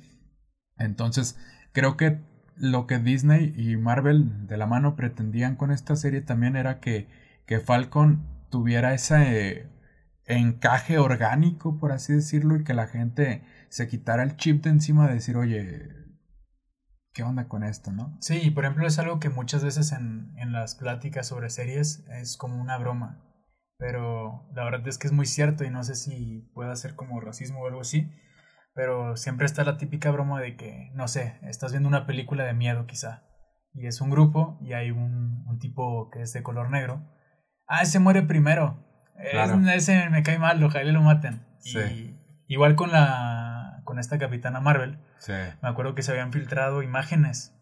Entonces, 0.76 1.38
creo 1.72 1.96
que 1.96 2.20
lo 2.60 2.86
que 2.86 2.98
Disney 2.98 3.54
y 3.56 3.76
Marvel 3.76 4.46
de 4.46 4.56
la 4.56 4.66
mano 4.66 4.96
pretendían 4.96 5.56
con 5.56 5.70
esta 5.70 5.96
serie 5.96 6.20
también 6.20 6.56
era 6.56 6.80
que, 6.80 7.08
que 7.46 7.60
Falcon 7.60 8.26
tuviera 8.50 8.94
ese 8.94 9.68
encaje 10.26 10.98
orgánico, 10.98 11.78
por 11.78 11.92
así 11.92 12.12
decirlo, 12.12 12.56
y 12.56 12.64
que 12.64 12.74
la 12.74 12.86
gente 12.86 13.42
se 13.68 13.88
quitara 13.88 14.22
el 14.22 14.36
chip 14.36 14.62
de 14.64 14.70
encima 14.70 15.08
de 15.08 15.14
decir, 15.14 15.36
oye, 15.36 15.88
¿qué 17.12 17.22
onda 17.22 17.48
con 17.48 17.64
esto, 17.64 17.92
no? 17.92 18.16
Sí, 18.20 18.50
por 18.50 18.64
ejemplo, 18.64 18.86
es 18.86 18.98
algo 18.98 19.20
que 19.20 19.30
muchas 19.30 19.64
veces 19.64 19.92
en, 19.92 20.32
en 20.36 20.52
las 20.52 20.74
pláticas 20.74 21.26
sobre 21.26 21.50
series 21.50 22.04
es 22.10 22.36
como 22.36 22.60
una 22.60 22.78
broma, 22.78 23.24
pero 23.78 24.46
la 24.54 24.64
verdad 24.64 24.86
es 24.86 24.98
que 24.98 25.06
es 25.06 25.12
muy 25.12 25.26
cierto 25.26 25.64
y 25.64 25.70
no 25.70 25.82
sé 25.82 25.94
si 25.94 26.50
pueda 26.54 26.76
ser 26.76 26.94
como 26.94 27.20
racismo 27.20 27.60
o 27.60 27.66
algo 27.66 27.80
así, 27.80 28.10
pero 28.78 29.16
siempre 29.16 29.44
está 29.44 29.64
la 29.64 29.76
típica 29.76 30.12
broma 30.12 30.40
de 30.40 30.56
que, 30.56 30.92
no 30.94 31.08
sé, 31.08 31.36
estás 31.42 31.72
viendo 31.72 31.88
una 31.88 32.06
película 32.06 32.44
de 32.44 32.54
miedo 32.54 32.86
quizá, 32.86 33.24
y 33.74 33.88
es 33.88 34.00
un 34.00 34.08
grupo 34.08 34.56
y 34.60 34.72
hay 34.72 34.92
un, 34.92 35.44
un 35.48 35.58
tipo 35.58 36.10
que 36.12 36.22
es 36.22 36.32
de 36.32 36.44
color 36.44 36.70
negro, 36.70 37.02
ah, 37.66 37.82
ese 37.82 37.98
muere 37.98 38.22
primero. 38.22 38.86
ese 39.74 40.08
me 40.10 40.22
cae 40.22 40.38
mal, 40.38 40.62
ojalá 40.62 40.92
lo 40.92 41.02
maten. 41.02 41.44
Sí. 41.58 42.16
igual 42.46 42.76
con 42.76 42.92
la 42.92 43.82
con 43.82 43.98
esta 43.98 44.16
capitana 44.16 44.60
Marvel. 44.60 45.00
Sí. 45.18 45.32
Me 45.60 45.68
acuerdo 45.68 45.96
que 45.96 46.04
se 46.04 46.12
habían 46.12 46.32
filtrado 46.32 46.84
imágenes 46.84 47.58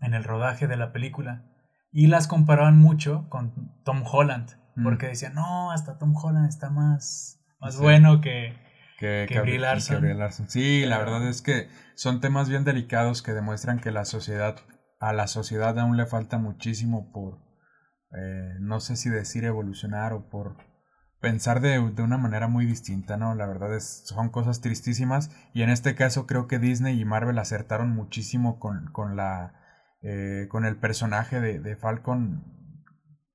en 0.00 0.14
el 0.14 0.24
rodaje 0.24 0.66
de 0.66 0.78
la 0.78 0.90
película 0.90 1.44
y 1.92 2.06
las 2.06 2.28
comparaban 2.28 2.78
mucho 2.78 3.28
con 3.28 3.74
Tom 3.84 4.04
Holland, 4.10 4.52
mm. 4.74 4.84
porque 4.84 5.08
decían, 5.08 5.34
"No, 5.34 5.70
hasta 5.70 5.98
Tom 5.98 6.16
Holland 6.16 6.48
está 6.48 6.70
más 6.70 7.44
más 7.60 7.78
bueno 7.78 8.22
que 8.22 8.54
que, 8.98 9.26
que, 9.28 9.58
Larson. 9.58 10.48
Sí, 10.48 10.84
la 10.86 10.98
verdad 10.98 11.26
es 11.28 11.42
que 11.42 11.68
son 11.94 12.20
temas 12.20 12.48
bien 12.48 12.64
delicados 12.64 13.22
que 13.22 13.32
demuestran 13.32 13.78
que 13.78 13.90
la 13.90 14.04
sociedad 14.04 14.56
a 14.98 15.12
la 15.12 15.26
sociedad 15.26 15.78
aún 15.78 15.96
le 15.96 16.06
falta 16.06 16.38
muchísimo 16.38 17.12
por 17.12 17.46
eh, 18.16 18.56
no 18.60 18.80
sé 18.80 18.96
si 18.96 19.10
decir 19.10 19.44
evolucionar 19.44 20.12
o 20.12 20.28
por 20.30 20.56
pensar 21.20 21.60
de, 21.60 21.78
una 21.78 22.18
manera 22.18 22.48
muy 22.48 22.64
distinta, 22.66 23.16
¿no? 23.16 23.34
La 23.34 23.46
verdad 23.46 23.74
es, 23.74 24.04
son 24.06 24.30
cosas 24.30 24.60
tristísimas 24.60 25.30
y 25.52 25.62
en 25.62 25.70
este 25.70 25.94
caso 25.94 26.26
creo 26.26 26.46
que 26.46 26.58
Disney 26.58 27.00
y 27.00 27.04
Marvel 27.04 27.38
acertaron 27.38 27.90
muchísimo 27.90 28.58
con, 28.58 28.92
con 28.92 29.16
la, 29.16 29.54
eh, 30.02 30.46
con 30.48 30.64
el 30.64 30.76
personaje 30.76 31.40
de, 31.40 31.58
de 31.58 31.76
Falcon. 31.76 32.44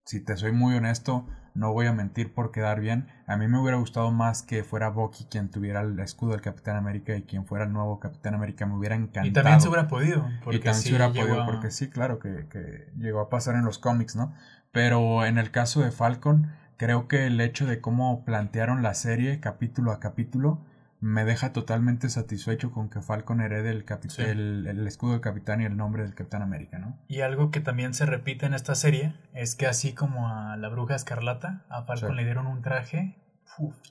Si 0.05 0.23
te 0.23 0.37
soy 0.37 0.51
muy 0.51 0.75
honesto, 0.75 1.27
no 1.53 1.73
voy 1.73 1.87
a 1.87 1.93
mentir 1.93 2.33
por 2.33 2.51
quedar 2.51 2.79
bien. 2.79 3.07
A 3.27 3.37
mí 3.37 3.47
me 3.47 3.59
hubiera 3.59 3.77
gustado 3.77 4.11
más 4.11 4.41
que 4.43 4.63
fuera 4.63 4.89
Bucky 4.89 5.25
quien 5.25 5.49
tuviera 5.49 5.81
el 5.81 5.99
escudo 5.99 6.31
del 6.31 6.41
Capitán 6.41 6.77
América 6.77 7.15
y 7.15 7.23
quien 7.23 7.45
fuera 7.45 7.65
el 7.65 7.73
nuevo 7.73 7.99
Capitán 7.99 8.33
América. 8.33 8.65
Me 8.65 8.75
hubiera 8.75 8.95
encantado. 8.95 9.27
Y 9.27 9.31
también 9.31 9.61
se 9.61 9.67
hubiera 9.67 9.87
podido. 9.87 10.27
y 10.51 10.59
también 10.59 10.75
se 10.75 10.89
hubiera 10.89 11.11
podido, 11.11 11.45
porque 11.45 11.71
sí, 11.71 11.89
claro, 11.89 12.19
que, 12.19 12.47
que 12.49 12.87
llegó 12.97 13.19
a 13.19 13.29
pasar 13.29 13.55
en 13.55 13.65
los 13.65 13.79
cómics, 13.79 14.15
¿no? 14.15 14.33
Pero 14.71 15.25
en 15.25 15.37
el 15.37 15.51
caso 15.51 15.81
de 15.81 15.91
Falcon, 15.91 16.51
creo 16.77 17.07
que 17.07 17.27
el 17.27 17.39
hecho 17.41 17.65
de 17.65 17.81
cómo 17.81 18.23
plantearon 18.23 18.81
la 18.81 18.93
serie 18.93 19.39
capítulo 19.39 19.91
a 19.91 19.99
capítulo 19.99 20.61
me 21.01 21.25
deja 21.25 21.51
totalmente 21.51 22.09
satisfecho 22.09 22.71
con 22.71 22.89
que 22.89 23.01
Falcon 23.01 23.41
herede 23.41 23.71
el, 23.71 24.67
el, 24.67 24.87
escudo 24.87 25.13
del 25.13 25.21
capitán 25.21 25.59
y 25.59 25.65
el 25.65 25.75
nombre 25.75 26.03
del 26.03 26.13
Capitán 26.13 26.43
América, 26.43 26.77
¿no? 26.77 26.99
Y 27.07 27.21
algo 27.21 27.49
que 27.49 27.59
también 27.59 27.95
se 27.95 28.05
repite 28.05 28.45
en 28.45 28.53
esta 28.53 28.75
serie 28.75 29.15
es 29.33 29.55
que 29.55 29.65
así 29.65 29.93
como 29.93 30.29
a 30.29 30.55
la 30.57 30.69
bruja 30.69 30.93
escarlata, 30.93 31.65
a 31.69 31.83
Falcon 31.83 32.15
le 32.15 32.23
dieron 32.23 32.45
un 32.45 32.61
traje. 32.61 33.17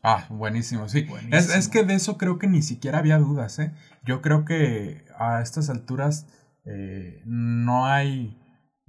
Ah, 0.04 0.24
buenísimo, 0.30 0.88
sí. 0.88 1.06
Es, 1.32 1.54
es, 1.54 1.68
que 1.68 1.82
de 1.82 1.94
eso 1.94 2.16
creo 2.16 2.38
que 2.38 2.46
ni 2.46 2.62
siquiera 2.62 2.98
había 2.98 3.18
dudas, 3.18 3.58
¿eh? 3.58 3.74
Yo 4.04 4.22
creo 4.22 4.44
que 4.44 5.04
a 5.18 5.42
estas 5.42 5.68
alturas 5.68 6.26
eh, 6.64 7.22
no 7.26 7.86
hay... 7.86 8.36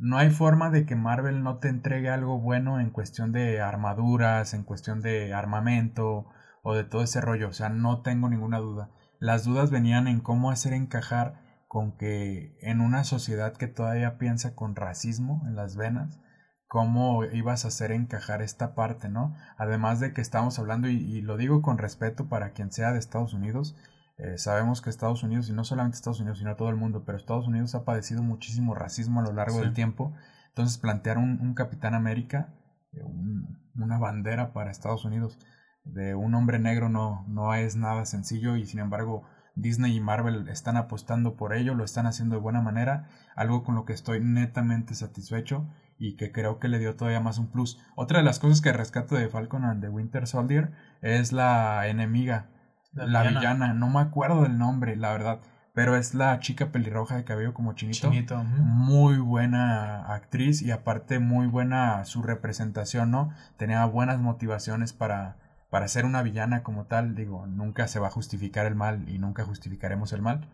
No 0.03 0.17
hay 0.17 0.31
forma 0.31 0.71
de 0.71 0.87
que 0.87 0.95
Marvel 0.95 1.43
no 1.43 1.59
te 1.59 1.67
entregue 1.67 2.09
algo 2.09 2.39
bueno 2.39 2.79
en 2.79 2.89
cuestión 2.89 3.31
de 3.31 3.61
armaduras, 3.61 4.55
en 4.55 4.63
cuestión 4.63 5.01
de 5.01 5.31
armamento, 5.31 6.25
o 6.63 6.75
de 6.75 6.83
todo 6.83 7.03
ese 7.03 7.21
rollo, 7.21 7.49
o 7.49 7.53
sea, 7.53 7.69
no 7.69 8.01
tengo 8.01 8.29
ninguna 8.29 8.59
duda. 8.59 8.91
Las 9.19 9.45
dudas 9.45 9.71
venían 9.71 10.07
en 10.07 10.19
cómo 10.19 10.51
hacer 10.51 10.73
encajar 10.73 11.41
con 11.67 11.97
que 11.97 12.57
en 12.61 12.81
una 12.81 13.03
sociedad 13.03 13.53
que 13.53 13.67
todavía 13.67 14.17
piensa 14.17 14.55
con 14.55 14.75
racismo 14.75 15.41
en 15.47 15.55
las 15.55 15.77
venas, 15.77 16.19
cómo 16.67 17.23
ibas 17.25 17.65
a 17.65 17.69
hacer 17.69 17.91
encajar 17.91 18.41
esta 18.41 18.75
parte, 18.75 19.09
¿no? 19.09 19.35
Además 19.57 19.99
de 19.99 20.13
que 20.13 20.21
estamos 20.21 20.57
hablando, 20.59 20.87
y, 20.89 21.21
lo 21.21 21.37
digo 21.37 21.61
con 21.61 21.77
respeto 21.77 22.29
para 22.29 22.51
quien 22.51 22.71
sea 22.71 22.91
de 22.91 22.99
Estados 22.99 23.33
Unidos, 23.33 23.75
eh, 24.17 24.37
sabemos 24.37 24.81
que 24.81 24.89
Estados 24.89 25.23
Unidos, 25.23 25.49
y 25.49 25.53
no 25.53 25.63
solamente 25.63 25.95
Estados 25.95 26.19
Unidos, 26.19 26.39
sino 26.39 26.55
todo 26.55 26.69
el 26.69 26.75
mundo, 26.75 27.03
pero 27.05 27.17
Estados 27.17 27.47
Unidos 27.47 27.75
ha 27.75 27.85
padecido 27.85 28.21
muchísimo 28.21 28.75
racismo 28.75 29.19
a 29.19 29.23
lo 29.23 29.33
largo 29.33 29.59
del 29.59 29.73
tiempo. 29.73 30.13
Entonces 30.49 30.77
plantear 30.77 31.17
un, 31.17 31.53
Capitán 31.55 31.93
América, 31.93 32.53
eh, 32.93 33.03
una 33.75 33.97
bandera 33.97 34.53
para 34.53 34.71
Estados 34.71 35.05
Unidos, 35.05 35.39
de 35.83 36.15
un 36.15 36.35
hombre 36.35 36.59
negro 36.59 36.89
no, 36.89 37.25
no 37.27 37.53
es 37.53 37.75
nada 37.75 38.05
sencillo 38.05 38.55
y 38.55 38.65
sin 38.65 38.79
embargo 38.79 39.23
Disney 39.55 39.95
y 39.95 40.01
Marvel 40.01 40.47
están 40.47 40.77
apostando 40.77 41.35
por 41.35 41.53
ello, 41.53 41.75
lo 41.75 41.83
están 41.83 42.05
haciendo 42.05 42.35
de 42.35 42.41
buena 42.41 42.61
manera, 42.61 43.07
algo 43.35 43.63
con 43.63 43.75
lo 43.75 43.85
que 43.85 43.93
estoy 43.93 44.19
netamente 44.21 44.95
satisfecho 44.95 45.67
y 45.97 46.15
que 46.15 46.31
creo 46.31 46.59
que 46.59 46.67
le 46.67 46.79
dio 46.79 46.95
todavía 46.95 47.19
más 47.19 47.37
un 47.37 47.51
plus. 47.51 47.79
Otra 47.95 48.19
de 48.19 48.23
las 48.23 48.39
cosas 48.39 48.61
que 48.61 48.71
rescato 48.71 49.15
de 49.15 49.29
Falcon 49.29 49.65
and 49.65 49.81
the 49.81 49.89
Winter 49.89 50.25
Soldier 50.25 50.71
es 51.01 51.31
la 51.31 51.87
enemiga, 51.87 52.49
la, 52.93 53.23
villana. 53.23 53.73
no 53.73 53.89
me 53.89 53.99
acuerdo 53.99 54.43
del 54.43 54.57
nombre, 54.57 54.95
la 54.95 55.11
verdad, 55.11 55.41
pero 55.73 55.95
es 55.95 56.13
la 56.13 56.39
chica 56.39 56.71
pelirroja 56.71 57.15
de 57.15 57.23
cabello 57.23 57.53
como 57.53 57.73
chinito. 57.73 58.09
chinito. 58.09 58.43
Muy 58.43 59.17
buena 59.17 60.13
actriz 60.13 60.61
y 60.61 60.71
aparte 60.71 61.19
muy 61.19 61.47
buena 61.47 62.03
su 62.05 62.23
representación, 62.23 63.11
¿no? 63.11 63.29
Tenía 63.57 63.85
buenas 63.85 64.19
motivaciones 64.19 64.93
para 64.93 65.37
para 65.71 65.87
ser 65.87 66.03
una 66.03 66.21
villana 66.21 66.63
como 66.63 66.85
tal, 66.85 67.15
digo, 67.15 67.47
nunca 67.47 67.87
se 67.87 67.97
va 67.97 68.07
a 68.07 68.11
justificar 68.11 68.65
el 68.65 68.75
mal 68.75 69.07
y 69.07 69.19
nunca 69.19 69.45
justificaremos 69.45 70.11
el 70.11 70.21
mal. 70.21 70.49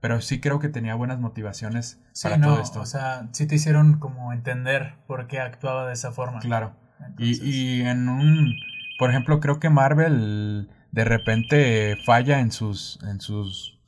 Pero 0.00 0.20
sí 0.20 0.40
creo 0.40 0.60
que 0.60 0.68
tenía 0.68 0.94
buenas 0.94 1.18
motivaciones 1.18 1.98
para 2.22 2.38
todo 2.38 2.60
esto. 2.60 2.80
O 2.80 2.86
sea, 2.86 3.28
sí 3.32 3.46
te 3.46 3.54
hicieron 3.54 3.98
como 3.98 4.30
entender 4.32 4.94
por 5.06 5.26
qué 5.26 5.40
actuaba 5.40 5.86
de 5.86 5.94
esa 5.94 6.12
forma. 6.12 6.38
Claro. 6.40 6.76
Y, 7.16 7.42
y 7.42 7.80
en 7.80 8.10
un. 8.10 8.54
Por 8.98 9.08
ejemplo, 9.10 9.40
creo 9.40 9.58
que 9.58 9.70
Marvel 9.70 10.70
de 10.92 11.04
repente 11.04 11.96
falla 12.04 12.38
en 12.38 12.52
sus. 12.52 13.00
en 13.02 13.20
sus 13.22 13.80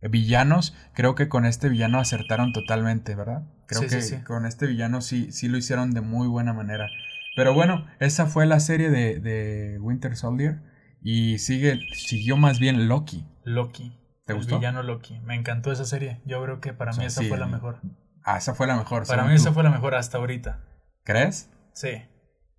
villanos. 0.00 0.74
Creo 0.94 1.14
que 1.14 1.28
con 1.28 1.44
este 1.44 1.68
villano 1.68 2.00
acertaron 2.00 2.52
totalmente, 2.52 3.14
¿verdad? 3.14 3.44
Creo 3.66 3.82
que 3.82 4.24
con 4.24 4.46
este 4.46 4.66
villano 4.66 5.02
sí, 5.02 5.32
sí 5.32 5.48
lo 5.48 5.58
hicieron 5.58 5.92
de 5.92 6.00
muy 6.00 6.28
buena 6.28 6.52
manera. 6.52 6.88
Pero 7.36 7.54
bueno, 7.54 7.86
esa 8.00 8.26
fue 8.26 8.46
la 8.46 8.60
serie 8.60 8.90
de, 8.90 9.20
de 9.20 9.78
Winter 9.80 10.16
Soldier. 10.16 10.60
Y 11.02 11.38
sigue, 11.38 11.80
siguió 11.92 12.36
más 12.36 12.58
bien 12.58 12.88
Loki. 12.88 13.26
Loki. 13.44 13.98
¿Te 14.24 14.32
gustó? 14.32 14.54
El 14.54 14.60
villano 14.60 14.82
Loki. 14.82 15.20
Me 15.20 15.34
encantó 15.34 15.70
esa 15.70 15.84
serie. 15.84 16.22
Yo 16.24 16.42
creo 16.42 16.60
que 16.60 16.72
para 16.72 16.92
mí 16.92 17.04
esa 17.04 17.22
fue 17.22 17.36
la 17.36 17.46
mejor. 17.46 17.80
Ah, 18.24 18.38
esa 18.38 18.54
fue 18.54 18.66
la 18.66 18.76
mejor. 18.76 19.06
Para 19.06 19.24
mí 19.24 19.34
esa 19.34 19.52
fue 19.52 19.62
la 19.62 19.70
mejor 19.70 19.94
hasta 19.94 20.16
ahorita. 20.18 20.60
¿Crees? 21.04 21.50
Sí. 21.74 22.02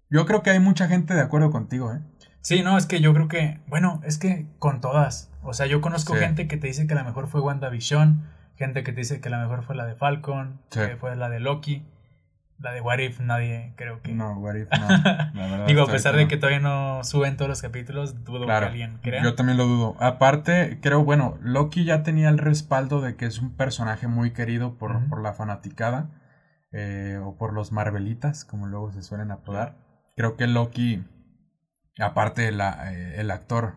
Yo 0.10 0.26
creo 0.26 0.44
que 0.44 0.52
hay 0.52 0.60
mucha 0.60 0.88
gente 0.88 1.16
de 1.16 1.22
acuerdo 1.22 1.50
contigo, 1.50 1.92
¿eh? 1.92 2.02
Sí, 2.42 2.62
no, 2.62 2.78
es 2.78 2.86
que 2.86 3.02
yo 3.02 3.12
creo 3.16 3.28
que, 3.28 3.60
bueno, 3.66 4.02
es 4.04 4.20
que 4.20 4.46
con 4.60 4.80
todas. 4.80 5.32
O 5.42 5.54
sea, 5.54 5.66
yo 5.66 5.82
conozco 5.82 6.14
gente 6.14 6.48
que 6.48 6.58
te 6.58 6.68
dice 6.68 6.86
que 6.86 6.94
la 6.94 7.04
mejor 7.04 7.28
fue 7.28 7.42
WandaVision, 7.42 8.30
gente 8.56 8.84
que 8.84 8.92
te 8.92 9.00
dice 9.00 9.20
que 9.20 9.32
la 9.32 9.40
mejor 9.40 9.64
fue 9.64 9.76
la 9.76 9.88
de 9.88 9.96
Falcon, 9.96 10.62
que 10.70 10.96
fue 10.98 11.16
la 11.16 11.30
de 11.30 11.40
Loki. 11.40 11.88
La 12.58 12.72
de 12.72 12.80
What 12.80 13.00
If 13.00 13.20
nadie 13.20 13.74
creo 13.76 14.02
que... 14.02 14.14
No, 14.14 14.40
What 14.40 14.56
If 14.56 14.70
no. 14.72 15.66
Digo, 15.68 15.84
a 15.84 15.88
pesar 15.88 16.16
de 16.16 16.28
que 16.28 16.38
todavía 16.38 16.62
no 16.62 17.04
suben 17.04 17.36
todos 17.36 17.50
los 17.50 17.62
capítulos, 17.62 18.24
dudo 18.24 18.46
que 18.46 18.52
alguien 18.52 19.00
crea. 19.02 19.22
Yo 19.24 19.36
también 19.36 19.58
lo 19.58 19.66
dudo. 19.66 19.96
Aparte, 20.00 20.80
creo, 20.82 21.04
bueno, 21.04 21.38
Loki 21.42 21.84
ya 21.84 22.02
tenía 22.04 22.30
el 22.30 22.38
respaldo 22.38 23.02
de 23.02 23.18
que 23.18 23.26
es 23.26 23.40
un 23.40 23.56
personaje 23.56 24.08
muy 24.08 24.32
querido 24.32 24.78
por, 24.78 25.10
por 25.10 25.22
la 25.22 25.34
fanaticada 25.34 26.12
eh, 26.72 27.20
o 27.24 27.38
por 27.38 27.54
los 27.54 27.72
Marvelitas, 27.72 28.46
como 28.46 28.68
luego 28.68 28.92
se 28.92 29.02
suelen 29.02 29.32
apodar. 29.32 29.78
Creo 30.16 30.38
que 30.38 30.48
Loki, 30.48 31.06
aparte 32.00 32.52
la, 32.52 32.94
eh, 32.94 33.20
el 33.20 33.32
actor 33.32 33.76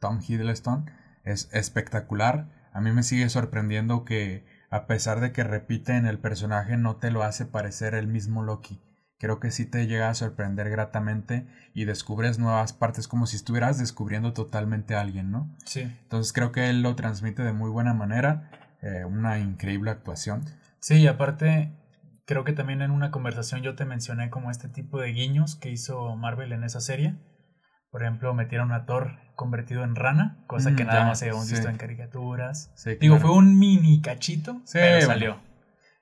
Tom 0.00 0.20
Hiddleston, 0.20 0.90
es 1.24 1.48
espectacular. 1.52 2.48
A 2.72 2.80
mí 2.80 2.90
me 2.90 3.02
sigue 3.04 3.28
sorprendiendo 3.28 4.04
que 4.04 4.44
a 4.76 4.86
pesar 4.86 5.20
de 5.20 5.32
que 5.32 5.44
repite 5.44 5.96
en 5.96 6.06
el 6.06 6.18
personaje, 6.18 6.76
no 6.76 6.96
te 6.96 7.10
lo 7.10 7.22
hace 7.22 7.46
parecer 7.46 7.94
el 7.94 8.06
mismo 8.06 8.42
Loki. 8.42 8.80
Creo 9.18 9.40
que 9.40 9.50
sí 9.50 9.64
te 9.64 9.86
llega 9.86 10.10
a 10.10 10.14
sorprender 10.14 10.68
gratamente 10.68 11.46
y 11.74 11.86
descubres 11.86 12.38
nuevas 12.38 12.74
partes 12.74 13.08
como 13.08 13.26
si 13.26 13.36
estuvieras 13.36 13.78
descubriendo 13.78 14.34
totalmente 14.34 14.94
a 14.94 15.00
alguien, 15.00 15.30
¿no? 15.30 15.56
Sí. 15.64 15.82
Entonces 16.02 16.32
creo 16.32 16.52
que 16.52 16.68
él 16.68 16.82
lo 16.82 16.94
transmite 16.94 17.42
de 17.42 17.52
muy 17.52 17.70
buena 17.70 17.94
manera, 17.94 18.50
eh, 18.82 19.04
una 19.06 19.38
increíble 19.38 19.90
actuación. 19.90 20.44
Sí, 20.80 20.96
y 20.96 21.06
aparte 21.06 21.72
creo 22.26 22.44
que 22.44 22.52
también 22.52 22.82
en 22.82 22.90
una 22.90 23.10
conversación 23.10 23.62
yo 23.62 23.74
te 23.74 23.86
mencioné 23.86 24.28
como 24.28 24.50
este 24.50 24.68
tipo 24.68 25.00
de 25.00 25.12
guiños 25.12 25.56
que 25.56 25.70
hizo 25.70 26.14
Marvel 26.16 26.52
en 26.52 26.64
esa 26.64 26.80
serie 26.80 27.16
por 27.96 28.02
ejemplo, 28.02 28.34
metieron 28.34 28.72
a 28.72 28.84
Thor 28.84 29.12
convertido 29.36 29.84
en 29.84 29.94
rana, 29.94 30.38
cosa 30.48 30.74
que 30.74 30.82
mm, 30.84 30.86
nada 30.88 31.04
más 31.04 31.22
habíamos 31.22 31.48
visto 31.48 31.68
en 31.68 31.76
caricaturas. 31.76 32.72
Digo, 33.00 33.18
fue 33.18 33.30
un 33.30 33.58
mini 33.58 34.00
cachito, 34.00 34.62
pero 34.72 35.06
salió. 35.06 35.40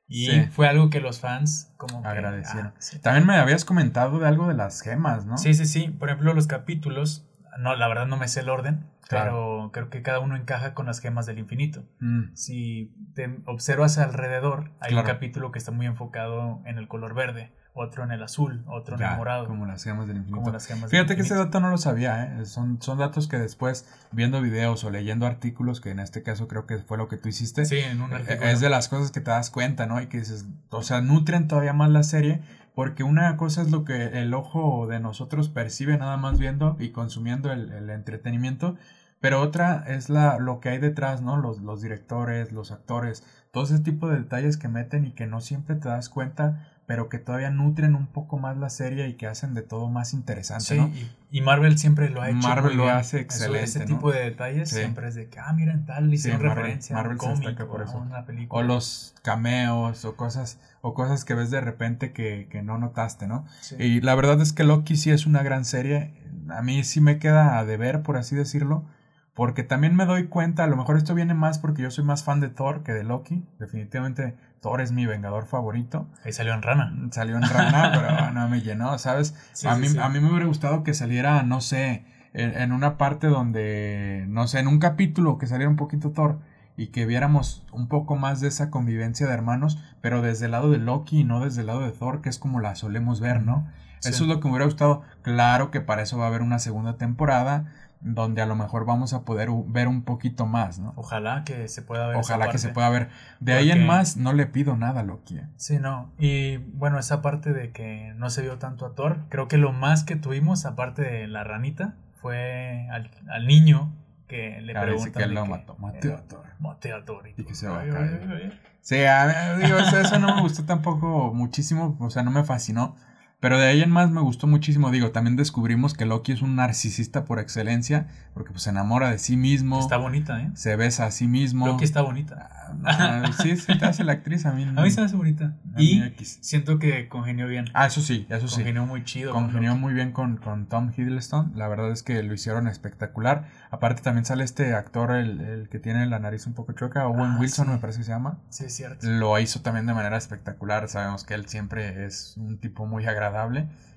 Y 0.07 0.43
fue 0.53 0.69
algo 0.69 0.91
que 0.91 1.01
los 1.01 1.21
fans 1.21 1.73
como 1.77 2.07
agradecieron. 2.07 2.73
Ah, 2.77 2.99
También 3.03 3.27
me 3.27 3.37
habías 3.37 3.65
comentado 3.65 4.19
de 4.19 4.29
algo 4.29 4.47
de 4.47 4.55
las 4.55 4.81
gemas, 4.81 5.27
¿no? 5.27 5.37
Sí, 5.39 5.55
sí, 5.55 5.67
sí. 5.67 5.89
Por 5.89 6.09
ejemplo, 6.09 6.35
los 6.35 6.47
capítulos, 6.47 7.27
no, 7.59 7.75
la 7.75 7.89
verdad 7.89 8.07
no 8.07 8.17
me 8.17 8.29
sé 8.29 8.41
el 8.41 8.49
orden, 8.49 8.87
pero 9.09 9.71
creo 9.73 9.91
que 9.91 10.03
cada 10.03 10.21
uno 10.21 10.37
encaja 10.37 10.75
con 10.75 10.87
las 10.87 11.01
gemas 11.01 11.27
del 11.27 11.39
infinito. 11.39 11.85
Mm. 12.01 12.35
Si 12.35 12.95
te 13.15 13.39
observas 13.47 13.99
alrededor, 13.99 14.71
hay 14.81 14.95
un 14.95 15.03
capítulo 15.03 15.53
que 15.53 15.59
está 15.59 15.71
muy 15.71 15.87
enfocado 15.87 16.63
en 16.65 16.79
el 16.79 16.89
color 16.89 17.15
verde 17.15 17.53
otro 17.77 18.05
en 18.05 18.13
el 18.13 18.23
azul, 18.23 18.65
otro 18.69 18.95
en 18.95 19.03
el 19.03 19.17
morado. 19.17 19.47
Como 19.47 19.67
las 19.67 19.83
gemas 19.83 20.07
del 20.07 20.19
infinito. 20.19 20.59
Fíjate 20.89 21.17
que 21.17 21.23
ese 21.23 21.35
dato 21.35 21.59
no 21.59 21.71
lo 21.71 21.79
sabía, 21.79 22.39
¿eh? 22.39 22.47
son, 22.47 22.81
son 22.81 22.99
datos 22.99 23.27
que 23.27 23.37
después, 23.37 23.87
viendo 24.13 24.41
videos 24.41 24.85
o 24.85 24.91
leyendo 24.91 25.27
artículos, 25.27 25.81
que 25.81 25.91
en 25.91 25.99
este 25.99 26.23
caso 26.23 26.47
creo 26.47 26.67
que 26.67 26.79
fue 26.79 26.97
lo 26.97 27.09
que 27.09 27.17
tú 27.17 27.29
hiciste, 27.29 27.65
sí, 27.65 27.79
en 27.79 28.01
un 28.01 28.13
eh, 28.13 28.17
artículo. 28.17 28.49
es 28.49 28.61
de 28.61 28.71
las 28.71 28.89
cosas 28.89 29.11
que 29.11 29.21
te 29.21 29.33
das 29.33 29.51
cuenta, 29.51 29.87
¿no? 29.87 30.01
Y 30.01 30.07
que 30.07 30.19
dices, 30.19 30.47
o 30.71 30.83
sea, 30.83 31.01
nutren 31.01 31.49
todavía 31.49 31.73
más 31.73 31.91
la 31.91 32.05
serie, 32.05 32.43
porque 32.75 33.03
una 33.03 33.37
cosa 33.37 33.63
es 33.63 33.71
lo 33.71 33.85
que 33.85 34.21
el 34.21 34.35
ojo 34.35 34.87
de 34.87 35.01
nosotros 35.01 35.49
percibe 35.49 35.97
nada 35.97 36.17
más 36.17 36.39
viendo 36.39 36.77
y 36.79 36.91
consumiendo 36.91 37.53
el, 37.53 37.91
entretenimiento, 37.91 38.77
pero 39.21 39.41
otra 39.41 39.85
es 39.87 40.11
la, 40.11 40.39
lo 40.39 40.61
que 40.61 40.71
hay 40.71 40.79
detrás, 40.79 41.23
¿no? 41.23 41.37
Los, 41.37 41.61
los 41.61 41.81
directores, 41.81 42.53
los 42.53 42.73
actores, 42.73 43.25
todo 43.53 43.65
ese 43.65 43.79
tipo 43.79 44.09
de 44.09 44.19
detalles 44.19 44.57
que 44.57 44.69
meten 44.69 45.07
y 45.07 45.13
que 45.13 45.27
no 45.27 45.41
siempre 45.41 45.77
te 45.77 45.89
das 45.89 46.09
cuenta 46.09 46.74
pero 46.87 47.09
que 47.09 47.19
todavía 47.19 47.51
nutren 47.51 47.95
un 47.95 48.07
poco 48.07 48.39
más 48.39 48.59
la 48.59 48.69
serie 48.69 49.09
y 49.09 49.15
que 49.15 49.27
hacen 49.27 49.55
de 49.55 49.63
todo 49.63 49.89
más 49.89 50.13
interesante, 50.13 50.77
¿no? 50.77 50.91
Y, 51.31 51.41
Marvel 51.41 51.79
siempre 51.79 52.11
lo 52.11 52.21
ha 52.21 52.29
hecho. 52.29 52.47
Marvel 52.47 52.77
lo 52.77 52.89
hace 52.89 53.21
excelente. 53.21 53.65
ese 53.65 53.81
tipo 53.87 54.13
de 54.13 54.21
detalles 54.21 54.71
siempre 54.71 55.09
es 55.09 55.15
de 55.15 55.29
que, 55.29 55.41
ah, 55.41 55.53
miren, 55.53 55.85
tal, 55.87 56.13
hicieron 56.13 56.41
referencia 56.41 56.95
Marvel 56.95 57.19
se 57.19 57.29
destaca 57.29 57.67
por 57.67 57.83
eso. 57.83 58.07
O 58.51 58.63
los 58.63 59.15
cameos 59.23 60.05
o 60.05 60.17
cosas, 60.17 60.61
o 60.83 60.95
cosas 60.95 61.25
que 61.25 61.35
ves 61.35 61.51
de 61.51 61.61
repente 61.61 62.13
que, 62.13 62.49
que 62.51 62.63
no 62.63 62.79
notaste, 62.79 63.27
¿no? 63.27 63.47
Y 63.79 64.01
la 64.03 64.15
verdad 64.15 64.41
es 64.41 64.53
que 64.53 64.65
Loki 64.65 64.97
sí 64.97 65.11
es 65.11 65.27
una 65.27 65.43
gran 65.43 65.65
serie. 65.65 66.13
A 66.51 66.63
mí 66.63 66.85
sí 66.85 67.01
me 67.01 67.19
queda 67.19 67.65
de 67.65 67.77
ver, 67.79 68.03
por 68.03 68.17
así 68.17 68.37
decirlo, 68.37 68.85
Porque 69.33 69.65
también 69.65 69.97
me 69.97 70.05
doy 70.05 70.29
cuenta, 70.29 70.63
a 70.63 70.67
lo 70.69 70.77
mejor 70.77 70.97
esto 70.97 71.15
viene 71.15 71.35
más 71.35 71.59
porque 71.59 71.83
yo 71.83 71.91
soy 71.91 72.05
más 72.05 72.23
fan 72.23 72.39
de 72.39 72.51
Thor 72.51 72.85
que 72.85 72.93
de 72.93 73.03
Loki. 73.03 73.45
Definitivamente 73.59 74.37
Thor 74.65 74.81
es 74.81 74.93
mi 74.93 75.05
vengador 75.05 75.45
favorito. 75.45 76.09
Ahí 76.25 76.33
salió 76.33 76.55
en 76.55 76.63
rana. 76.63 76.91
Salió 77.11 77.37
en 77.37 77.43
rana, 77.43 77.93
pero 77.95 78.31
no 78.31 78.49
me 78.49 78.63
llenó, 78.63 78.97
¿sabes? 78.97 79.35
a, 79.67 79.77
mí, 79.77 79.89
a 80.01 80.09
mí 80.09 80.21
me 80.21 80.31
hubiera 80.31 80.47
gustado 80.47 80.83
que 80.83 80.95
saliera, 80.95 81.43
no 81.43 81.61
sé, 81.61 82.07
en, 82.33 82.57
en, 82.57 82.73
una 82.73 82.97
parte 82.97 83.27
donde, 83.27 84.25
no 84.27 84.49
sé, 84.49 84.61
en 84.61 84.69
un 84.69 84.79
capítulo 84.79 85.37
que 85.37 85.47
saliera 85.47 85.69
un 85.69 85.77
poquito 85.77 86.13
Thor 86.13 86.39
y 86.79 86.87
que 86.87 87.05
viéramos 87.05 87.63
un 87.73 87.89
poco 87.89 88.17
más 88.17 88.41
de 88.41 88.49
esa 88.49 88.71
convivencia 88.71 89.27
de 89.27 89.35
hermanos, 89.35 89.79
pero 90.01 90.23
desde 90.23 90.47
el 90.47 90.53
lado 90.53 90.71
de 90.71 90.79
Loki 90.79 91.21
y 91.21 91.25
no 91.25 91.45
desde 91.45 91.61
el 91.61 91.67
lado 91.67 91.81
de 91.83 91.93
Thor, 91.93 92.23
que 92.23 92.31
es 92.31 92.39
como 92.39 92.59
la 92.59 92.75
solemos 92.75 93.21
ver, 93.21 93.43
¿no? 93.43 93.69
Eso 94.03 94.25
es 94.25 94.29
lo 94.29 94.41
que 94.41 94.45
me 94.45 94.53
hubiera 94.53 94.67
gustado. 94.67 95.03
Claro 95.23 95.71
que 95.71 95.81
para 95.81 96.03
eso 96.03 96.19
va 96.19 96.25
a 96.25 96.29
haber 96.29 96.43
una 96.43 96.59
segunda 96.59 96.97
temporada 96.97 97.67
donde 98.05 98.43
a 98.43 98.47
lo 98.47 98.55
mejor 98.55 98.85
vamos 98.85 99.15
a 99.15 99.23
poder 99.23 99.49
ver 99.67 99.89
un 99.89 100.03
poquito 100.03 100.45
más, 100.47 100.79
¿no? 100.79 100.93
Ojalá 100.95 101.43
que 101.45 101.69
se 101.69 101.81
pueda 101.81 102.07
ver. 102.07 102.17
Ojalá 102.19 102.51
que 102.51 102.59
se 102.59 102.69
pueda 102.69 102.91
ver. 102.91 103.09
De 103.41 103.55
ahí 103.55 103.71
en 103.71 103.87
más 103.87 104.19
no 104.19 104.35
le 104.35 104.45
pido 104.47 104.77
nada 104.77 105.01
a 105.01 105.03
Loki. 105.05 105.39
¿eh? 105.39 105.47
Sí, 105.57 105.79
no. 105.79 106.13
Y 106.19 106.59
bueno, 106.59 106.99
esa 106.99 107.23
parte 107.23 107.55
de 107.55 107.73
que 107.73 108.13
no 108.17 108.29
se 108.29 108.43
vio 108.43 108.59
tanto 108.59 108.85
a 108.85 108.95
Thor, 108.95 109.21
creo 109.31 109.49
que 109.49 109.57
lo 109.57 109.73
más 109.73 110.05
que 110.05 110.17
tuvimos, 110.17 110.67
aparte 110.67 111.03
de 111.03 111.27
la 111.27 111.45
ranita, 111.45 111.95
fue 112.21 112.87
al, 112.93 113.11
al 113.31 113.47
niño 113.47 113.91
que 114.29 114.61
le 114.61 114.75
pregunta. 114.75 115.19
que 115.19 115.25
él 115.25 115.35
lo 115.35 115.47
mató. 115.47 115.75
Mateo 115.79 116.17
a 116.17 116.23
Thor. 116.23 116.45
Mateo 116.59 116.97
a 116.99 117.05
Thor. 117.07 117.27
Y, 117.29 117.41
y 117.41 117.45
que 117.45 117.55
se 117.55 117.69
va 117.69 117.81
a 117.81 117.89
caer. 117.89 118.61
Sí, 118.83 119.03
a, 119.03 119.57
digo, 119.57 119.79
eso 119.79 120.19
no 120.19 120.37
me 120.37 120.43
gustó 120.43 120.65
tampoco 120.65 121.33
muchísimo, 121.33 121.97
o 121.99 122.11
sea, 122.11 122.23
no 122.23 122.31
me 122.31 122.45
fascinó. 122.45 122.97
Pero 123.41 123.59
de 123.59 123.67
ahí 123.67 123.83
en 123.83 123.91
más 123.91 124.11
me 124.11 124.21
gustó 124.23 124.47
muchísimo. 124.47 124.91
Digo, 124.91 125.11
también 125.11 125.37
descubrimos 125.37 125.93
que 125.93 126.07
Loki 126.07 126.33
es 126.33 126.41
un 126.41 126.57
narcisista 126.57 127.25
por 127.25 127.39
excelencia, 127.39 128.09
porque 128.33 128.53
pues 128.53 128.63
se 128.63 128.71
enamora 128.71 129.11
de 129.11 129.19
sí 129.19 129.37
mismo. 129.37 129.81
Está 129.81 129.99
bonita, 129.99 130.41
¿eh? 130.41 130.51
Se 130.55 130.77
besa 130.77 131.07
a 131.07 131.11
sí 131.11 131.29
mismo. 131.29 131.67
Loki 131.67 131.85
está 131.85 132.01
bonita. 132.01 132.51
Ah, 132.85 133.31
sí, 133.43 133.57
sí 133.57 133.79
te 133.79 133.85
hace 133.85 134.03
la 134.03 134.13
actriz 134.13 134.47
a 134.47 134.53
mí. 134.53 134.65
A 134.77 134.83
mí 134.83 134.91
se 134.91 135.01
me 135.01 135.07
hace 135.07 135.17
bonita. 135.17 135.55
Y 135.77 136.03
siento 136.23 136.79
que 136.79 137.09
congenió 137.09 137.47
bien. 137.47 137.67
Ah, 137.75 137.87
eso 137.87 138.01
sí, 138.01 138.27
eso 138.31 138.49
sí. 138.49 138.57
Congenió 138.57 138.87
muy 138.87 139.05
chido. 139.05 139.33
Congenió 139.33 139.77
muy 139.77 139.93
bien 139.93 140.13
con, 140.13 140.39
con 140.39 140.67
Tom 140.67 140.93
Hiddleston. 140.97 141.53
La 141.55 141.69
verdad 141.69 141.91
es 141.93 142.03
que 142.03 142.23
lo 142.23 142.33
hicieron 142.33 142.67
espectacular. 142.67 143.49
Aparte 143.71 144.03
también 144.03 144.25
sale 144.25 144.45
este 144.45 144.75
actor, 144.75 145.13
el, 145.13 145.41
el 145.41 145.69
que 145.69 145.79
tiene 145.79 146.07
la 146.07 146.19
nariz 146.19 146.47
un 146.47 146.55
poco 146.55 146.73
chueca, 146.73 147.07
Owen 147.07 147.33
ah, 147.33 147.37
Wilson 147.39 147.69
me 147.69 147.79
parece 147.79 147.99
que 147.99 148.05
se 148.05 148.13
llama. 148.13 148.39
Sí, 148.49 148.65
es 148.65 148.75
cierto. 148.75 149.07
Lo 149.07 149.39
hizo 149.39 149.61
también 149.61 149.87
de 149.87 149.95
manera 149.95 150.17
espectacular. 150.17 150.89
Sabemos 150.89 151.25
que 151.25 151.35
él 151.35 151.47
siempre 151.47 152.07
es 152.07 152.37
un 152.37 152.59
tipo 152.59 152.87
muy 152.87 153.05
agradable 153.07 153.24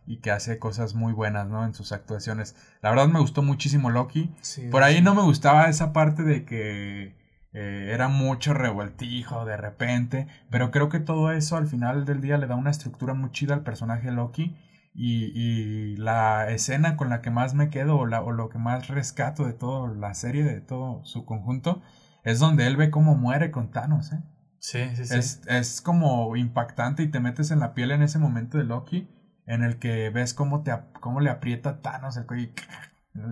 y 0.08 0.18
que 0.22 0.32
hace 0.32 0.58
cosas 0.58 0.96
muy 0.96 1.12
buenas, 1.12 1.48
¿no? 1.48 1.66
En 1.66 1.74
sus 1.74 1.92
actuaciones. 1.92 2.56
La 2.82 2.90
verdad 2.90 3.08
me 3.08 3.20
gustó 3.20 3.44
muchísimo 3.44 3.90
Loki. 3.90 4.34
Por 4.72 4.84
ahí 4.84 5.02
no 5.02 5.14
me 5.14 5.22
gustaba 5.22 5.68
esa 5.68 5.92
parte 5.92 6.24
de 6.24 6.46
que 6.46 7.18
eh, 7.52 7.92
era 7.94 8.08
mucho 8.08 8.54
revueltijo 8.54 9.44
de 9.46 9.58
repente, 9.58 10.28
pero 10.50 10.72
creo 10.72 10.88
que 10.88 11.02
todo 11.02 11.32
eso 11.32 11.58
al 11.58 11.68
final 11.68 12.06
del 12.06 12.22
día 12.22 12.38
le 12.38 12.48
da 12.48 12.56
una 12.56 12.72
estructura 12.72 13.14
muy 13.14 13.32
chida 13.32 13.54
al 13.54 13.64
personaje 13.64 14.12
Loki. 14.12 14.56
Y, 15.00 15.26
y 15.36 15.96
la 15.98 16.50
escena 16.50 16.98
con 16.98 17.10
la 17.10 17.22
que 17.22 17.30
más 17.30 17.54
me 17.54 17.70
quedo 17.70 17.98
o, 17.98 18.08
la, 18.08 18.22
o 18.22 18.32
lo 18.32 18.50
que 18.50 18.58
más 18.58 18.88
rescato 18.88 19.46
de 19.46 19.54
toda 19.54 19.94
la 19.94 20.16
serie, 20.16 20.44
de 20.44 20.60
todo 20.60 21.06
su 21.06 21.24
conjunto, 21.24 21.84
es 22.24 22.40
donde 22.40 22.66
él 22.66 22.78
ve 22.78 22.90
cómo 22.90 23.14
muere 23.14 23.52
con 23.52 23.70
Thanos, 23.70 24.12
¿eh? 24.12 24.24
Sí, 24.58 24.80
sí, 24.96 25.06
sí. 25.06 25.16
Es, 25.16 25.42
es 25.48 25.82
como 25.82 26.36
impactante 26.36 27.04
y 27.04 27.12
te 27.12 27.20
metes 27.20 27.52
en 27.52 27.60
la 27.60 27.76
piel 27.76 27.92
en 27.92 28.02
ese 28.02 28.18
momento 28.18 28.58
de 28.58 28.64
Loki 28.64 29.08
en 29.48 29.64
el 29.64 29.80
que 29.80 30.10
ves 30.10 30.34
cómo, 30.34 30.62
te, 30.62 30.72
cómo 31.00 31.20
le 31.22 31.30
aprieta 31.30 31.82
Thanos 31.82 32.18
el 32.18 32.26
cuello 32.26 32.50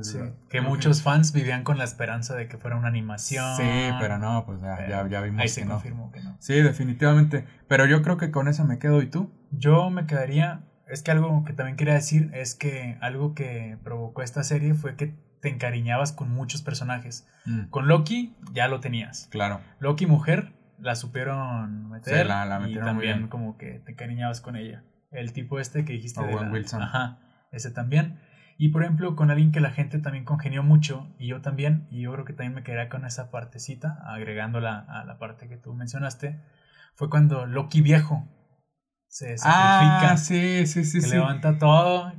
Sí, 0.02 0.18
que 0.50 0.62
muchos 0.62 1.04
fans 1.04 1.32
vivían 1.32 1.64
con 1.64 1.78
la 1.78 1.84
esperanza 1.84 2.36
de 2.36 2.48
que 2.48 2.58
fuera 2.58 2.76
una 2.76 2.88
animación. 2.88 3.56
Sí, 3.56 3.92
pero 4.00 4.18
no, 4.18 4.46
pues 4.46 4.62
ya, 4.62 4.88
ya, 4.88 5.08
ya 5.08 5.22
vimos 5.22 5.42
ahí 5.42 5.48
se 5.48 5.66
confirmó 5.66 6.12
que 6.12 6.22
no. 6.22 6.36
Sí, 6.40 6.56
definitivamente. 6.56 7.46
Pero 7.68 7.86
yo 7.86 8.02
creo 8.02 8.18
que 8.18 8.32
con 8.32 8.48
esa 8.48 8.64
me 8.64 8.80
quedo. 8.80 9.02
¿Y 9.02 9.08
tú? 9.08 9.32
Yo 9.52 9.90
me 9.90 10.06
quedaría. 10.06 10.64
Es 10.88 11.02
que 11.02 11.12
algo 11.12 11.44
que 11.46 11.54
también 11.54 11.78
quería 11.78 11.94
decir 11.94 12.32
es 12.34 12.56
que 12.56 12.98
algo 13.02 13.34
que 13.34 13.78
provocó 13.84 14.22
esta 14.22 14.44
serie 14.44 14.74
fue 14.74 14.96
que 14.96 15.16
te 15.42 15.50
encariñabas 15.50 16.12
con 16.12 16.32
muchos 16.32 16.62
personajes. 16.62 17.28
Mm. 17.46 17.66
Con 17.66 17.88
Loki 17.88 18.36
ya 18.54 18.68
lo 18.68 18.80
tenías. 18.80 19.28
Claro. 19.32 19.62
Loki 19.80 20.06
mujer 20.06 20.54
la 20.80 20.96
supieron 20.96 21.90
meter. 21.90 22.24
Sí, 22.24 22.28
la, 22.28 22.46
la 22.46 22.60
metieron 22.60 22.84
y 22.84 22.88
también 22.88 23.28
como 23.28 23.58
que 23.58 23.80
te 23.86 23.92
encariñabas 23.92 24.42
con 24.42 24.56
ella. 24.56 24.84
El 25.16 25.34
tipo 25.34 25.60
este 25.60 25.86
que 25.86 25.94
dijiste. 25.94 26.22
Owen 26.22 26.52
Wilson. 26.52 26.82
Ajá, 26.82 27.20
ese 27.52 27.72
también. 27.72 28.20
Y 28.58 28.70
por 28.70 28.84
ejemplo, 28.84 29.16
con 29.16 29.32
alguien 29.32 29.52
que 29.52 29.60
la 29.60 29.72
gente 29.72 30.00
también 30.00 30.24
congenió 30.24 30.64
mucho, 30.64 31.14
y 31.20 31.28
yo 31.28 31.42
también, 31.42 31.88
y 31.92 32.02
yo 32.02 32.14
creo 32.14 32.24
que 32.24 32.34
también 32.34 32.54
me 32.54 32.64
quedaría 32.64 32.90
con 32.90 33.06
esa 33.06 33.30
partecita, 33.30 34.00
agregándola 34.06 34.80
a 34.88 35.04
la 35.04 35.18
parte 35.18 35.50
que 35.50 35.58
tú 35.58 35.74
mencionaste, 35.74 36.42
fue 36.96 37.10
cuando 37.10 37.46
Loki 37.46 37.82
viejo 37.82 38.28
se 39.08 39.38
sacrifica. 39.38 40.12
Ah, 40.12 40.18
sí, 40.18 40.66
sí, 40.68 40.86
sí. 40.86 41.02
Que 41.02 41.08
levanta 41.08 41.58
todo. 41.58 42.14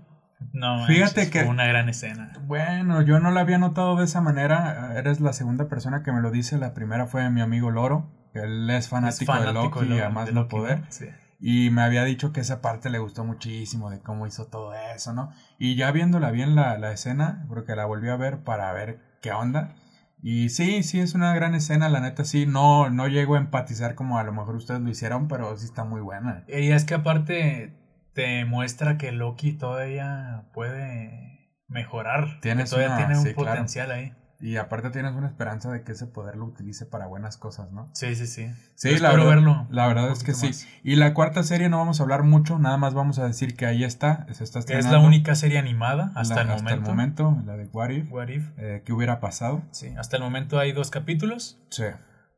No, 0.52 0.86
fíjate 0.86 1.30
que. 1.30 1.40
Fue 1.40 1.48
una 1.48 1.66
gran 1.66 1.88
escena. 1.88 2.32
Bueno, 2.42 3.00
yo 3.00 3.18
no 3.20 3.30
la 3.30 3.40
había 3.40 3.56
notado 3.58 3.96
de 3.96 4.04
esa 4.04 4.20
manera. 4.20 4.94
Eres 4.98 5.20
la 5.20 5.32
segunda 5.32 5.68
persona 5.68 6.02
que 6.02 6.12
me 6.12 6.20
lo 6.20 6.30
dice. 6.30 6.58
La 6.58 6.74
primera 6.74 7.06
fue 7.06 7.30
mi 7.30 7.40
amigo 7.40 7.70
Loro, 7.70 8.30
que 8.34 8.40
él 8.40 8.68
es 8.68 8.88
fanático, 8.88 9.34
de 9.40 9.52
Loki, 9.52 9.86
y 9.86 9.98
además 9.98 10.32
no 10.34 10.48
poder. 10.48 10.82
Sí. 10.90 11.06
Y 11.38 11.70
me 11.70 11.82
había 11.82 12.04
dicho 12.04 12.32
que 12.32 12.40
esa 12.40 12.62
parte 12.62 12.90
le 12.90 12.98
gustó 12.98 13.24
muchísimo 13.24 13.90
de 13.90 14.00
cómo 14.00 14.26
hizo 14.26 14.46
todo 14.46 14.72
eso, 14.74 15.12
¿no? 15.12 15.30
Y 15.58 15.76
ya 15.76 15.90
viéndola 15.90 16.30
bien 16.30 16.54
la, 16.54 16.78
la 16.78 16.92
escena, 16.92 17.44
porque 17.48 17.76
la 17.76 17.84
volví 17.84 18.08
a 18.08 18.16
ver 18.16 18.42
para 18.42 18.72
ver 18.72 19.00
qué 19.20 19.32
onda. 19.32 19.74
Y 20.22 20.48
sí, 20.48 20.82
sí, 20.82 20.98
es 20.98 21.14
una 21.14 21.34
gran 21.34 21.54
escena, 21.54 21.88
la 21.88 22.00
neta 22.00 22.24
sí, 22.24 22.46
no, 22.46 22.90
no 22.90 23.06
llego 23.06 23.34
a 23.34 23.38
empatizar 23.38 23.94
como 23.94 24.18
a 24.18 24.24
lo 24.24 24.32
mejor 24.32 24.56
ustedes 24.56 24.80
lo 24.80 24.88
hicieron, 24.88 25.28
pero 25.28 25.56
sí 25.56 25.66
está 25.66 25.84
muy 25.84 26.00
buena. 26.00 26.44
Y 26.48 26.70
es 26.72 26.84
que 26.84 26.94
aparte 26.94 27.74
te 28.14 28.44
muestra 28.46 28.96
que 28.96 29.12
Loki 29.12 29.52
todavía 29.52 30.48
puede 30.54 31.52
mejorar. 31.68 32.40
Tienes 32.40 32.70
todavía 32.70 32.96
tiene 32.96 33.18
un 33.18 33.34
potencial 33.34 33.90
ahí. 33.90 34.14
Y 34.40 34.56
aparte 34.56 34.90
tienes 34.90 35.14
una 35.14 35.26
esperanza 35.26 35.70
de 35.70 35.82
que 35.82 35.92
ese 35.92 36.06
poder 36.06 36.36
lo 36.36 36.44
utilice 36.44 36.84
para 36.84 37.06
buenas 37.06 37.36
cosas, 37.36 37.72
¿no? 37.72 37.88
Sí, 37.94 38.14
sí, 38.14 38.26
sí. 38.26 38.50
Sí, 38.74 38.98
la 38.98 39.10
verdad, 39.10 39.26
verlo 39.26 39.66
la 39.70 39.86
verdad 39.86 40.10
es 40.10 40.22
que 40.22 40.34
sí. 40.34 40.50
Y 40.82 40.96
la 40.96 41.14
cuarta 41.14 41.42
serie 41.42 41.68
no 41.68 41.78
vamos 41.78 42.00
a 42.00 42.02
hablar 42.02 42.22
mucho, 42.22 42.58
nada 42.58 42.76
más 42.76 42.92
vamos 42.92 43.18
a 43.18 43.26
decir 43.26 43.56
que 43.56 43.66
ahí 43.66 43.84
está. 43.84 44.26
Se 44.32 44.44
está 44.44 44.60
es 44.60 44.86
la 44.90 44.98
única 44.98 45.34
serie 45.34 45.58
animada 45.58 46.12
hasta 46.14 46.42
el 46.42 46.48
momento. 46.48 46.68
Hasta 46.68 46.74
el 46.74 46.80
momento, 46.82 47.42
la 47.46 47.56
de 47.56 47.64
What 47.66 47.90
If. 47.90 48.12
What 48.12 48.28
If. 48.28 48.50
Eh, 48.58 48.82
¿Qué 48.84 48.92
hubiera 48.92 49.20
pasado? 49.20 49.62
Sí, 49.70 49.94
hasta 49.96 50.16
el 50.16 50.22
momento 50.22 50.58
hay 50.58 50.72
dos 50.72 50.90
capítulos. 50.90 51.58
Sí. 51.70 51.84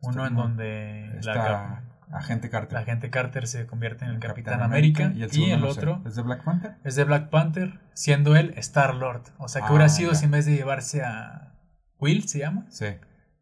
Uno 0.01 0.27
en 0.27 0.37
donde 0.37 1.19
la 1.25 1.83
Agente 2.13 2.49
Carter. 2.49 2.73
La 2.73 2.81
agente 2.81 3.11
Carter 3.11 3.47
se 3.47 3.67
convierte 3.67 4.05
en 4.05 4.13
el 4.13 4.19
Capitán, 4.19 4.63
América, 4.63 5.13
y 5.15 5.51
el, 5.51 5.65
otro 5.65 6.01
es 6.07 6.15
de 6.15 6.23
Black 6.23 6.43
Panther. 6.43 6.77
Es 6.85 6.97
de 6.97 7.05
Black 7.05 7.29
Panther, 7.29 7.81
siendo 7.93 8.35
él 8.35 8.55
Star 8.57 8.95
Lord. 8.95 9.25
O 9.39 9.49
sea, 9.49 9.63
que 9.63 9.69
hubiera 9.73 9.87
ah, 9.87 9.91
sido 9.91 10.15
si 10.15 10.25
en 10.25 10.31
vez 10.31 10.47
de 10.47 10.55
llevarse 10.55 11.03
a 11.05 11.53
Will 12.01 12.29
se 12.29 12.39
llama. 12.39 12.67
Sí. 12.69 12.87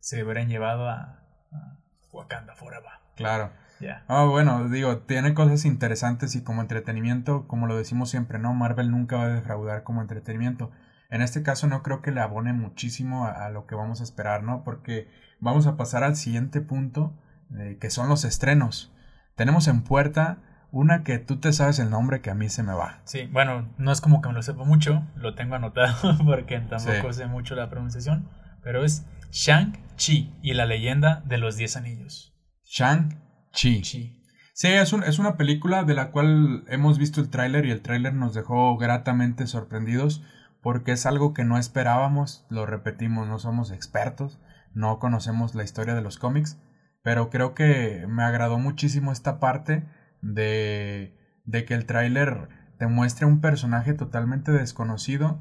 Se 0.01 0.23
hubieran 0.25 0.49
llevado 0.49 0.89
a, 0.89 1.21
Wakanda 2.13 2.55
Forever. 2.55 2.91
Claro. 3.15 3.51
Ya. 3.81 4.05
Ah, 4.09 4.25
bueno, 4.25 4.69
digo, 4.71 4.99
tiene 4.99 5.35
cosas 5.35 5.67
interesantes 5.67 6.35
y 6.35 6.43
como 6.43 6.63
entretenimiento, 6.63 7.47
como 7.47 7.67
lo 7.67 7.77
decimos 7.77 8.09
siempre, 8.09 8.39
¿no? 8.39 8.55
Marvel 8.55 8.91
nunca 8.91 9.17
va 9.17 9.25
a 9.25 9.29
defraudar 9.29 9.83
como 9.83 10.01
entretenimiento. 10.01 10.71
En 11.11 11.21
este 11.21 11.43
caso 11.43 11.67
no 11.67 11.83
creo 11.83 12.01
que 12.01 12.11
le 12.11 12.21
abone 12.21 12.55
muchísimo 12.55 13.27
a, 13.27 13.51
lo 13.51 13.67
que 13.67 13.75
vamos 13.75 14.01
a 14.01 14.05
esperar, 14.05 14.43
¿no? 14.43 14.65
Porque 14.65 15.09
vamos 15.41 15.67
a 15.67 15.77
pasar 15.77 16.05
al 16.05 16.17
siguiente 16.17 16.63
punto, 16.63 17.15
eh, 17.55 17.77
que 17.79 17.91
son 17.91 18.09
los 18.09 18.25
estrenos. 18.25 18.95
Tenemos 19.35 19.69
en 19.69 19.83
puerta 19.83 20.39
una 20.73 21.05
que 21.05 21.19
tú 21.19 21.39
te 21.39 21.53
sabes 21.53 21.79
el 21.79 21.91
nombre 21.91 22.23
que 22.23 22.31
a 22.31 22.35
mí 22.35 22.49
se 22.49 22.63
me 22.63 22.73
va. 22.73 23.01
Sí, 23.05 23.29
bueno, 23.31 23.69
no 23.77 23.93
es 23.93 24.01
como 24.01 24.23
que 24.23 24.29
me 24.29 24.35
lo 24.35 24.43
sepa 24.43 24.65
mucho, 24.65 25.05
lo 25.17 25.35
tengo 25.35 25.55
anotado 25.55 26.17
porque 26.25 26.61
tampoco 26.61 27.13
sé 27.13 27.27
mucho 27.27 27.55
la 27.55 27.69
pronunciación 27.69 28.27
pero 28.67 28.85
es 28.85 29.07
Shang-Chi 29.31 30.35
y 30.43 30.55
la 30.55 30.67
leyenda 30.67 31.23
de 31.25 31.39
los 31.39 31.57
Diez 31.57 31.77
Anillos. 31.77 32.35
Shang-Chi. 32.65 33.85
Sí, 34.53 34.67
es, 34.67 34.93
es 34.93 35.19
una 35.21 35.37
película 35.37 35.85
de 35.85 35.95
la 35.95 36.11
cual 36.11 36.65
hemos 36.67 36.99
visto 36.99 37.21
el 37.21 37.31
tráiler 37.31 37.65
y 37.65 37.71
el 37.71 37.81
tráiler 37.81 38.13
nos 38.13 38.35
dejó 38.35 38.77
gratamente 38.77 39.47
sorprendidos 39.47 40.25
porque 40.63 40.91
es 40.91 41.07
algo 41.07 41.33
que 41.33 41.45
no 41.45 41.59
esperábamos, 41.59 42.45
lo 42.51 42.67
repetimos, 42.67 43.29
no 43.29 43.39
somos 43.39 43.71
expertos, 43.71 44.41
no 44.75 44.99
conocemos 44.99 45.55
la 45.55 45.63
historia 45.63 45.95
de 45.95 46.03
los 46.03 46.19
cómics, 46.19 46.59
pero 47.05 47.31
creo 47.31 47.55
que 47.55 48.05
me 48.09 48.25
agradó 48.25 48.59
muchísimo 48.59 49.13
esta 49.13 49.39
parte 49.39 49.89
de, 50.23 51.17
de 51.45 51.65
que 51.67 51.75
el 51.75 51.87
tráiler 51.87 52.49
te 52.81 52.89
muestre 52.89 53.27
un 53.27 53.41
personaje 53.41 53.95
totalmente 53.95 54.51
desconocido 54.51 55.41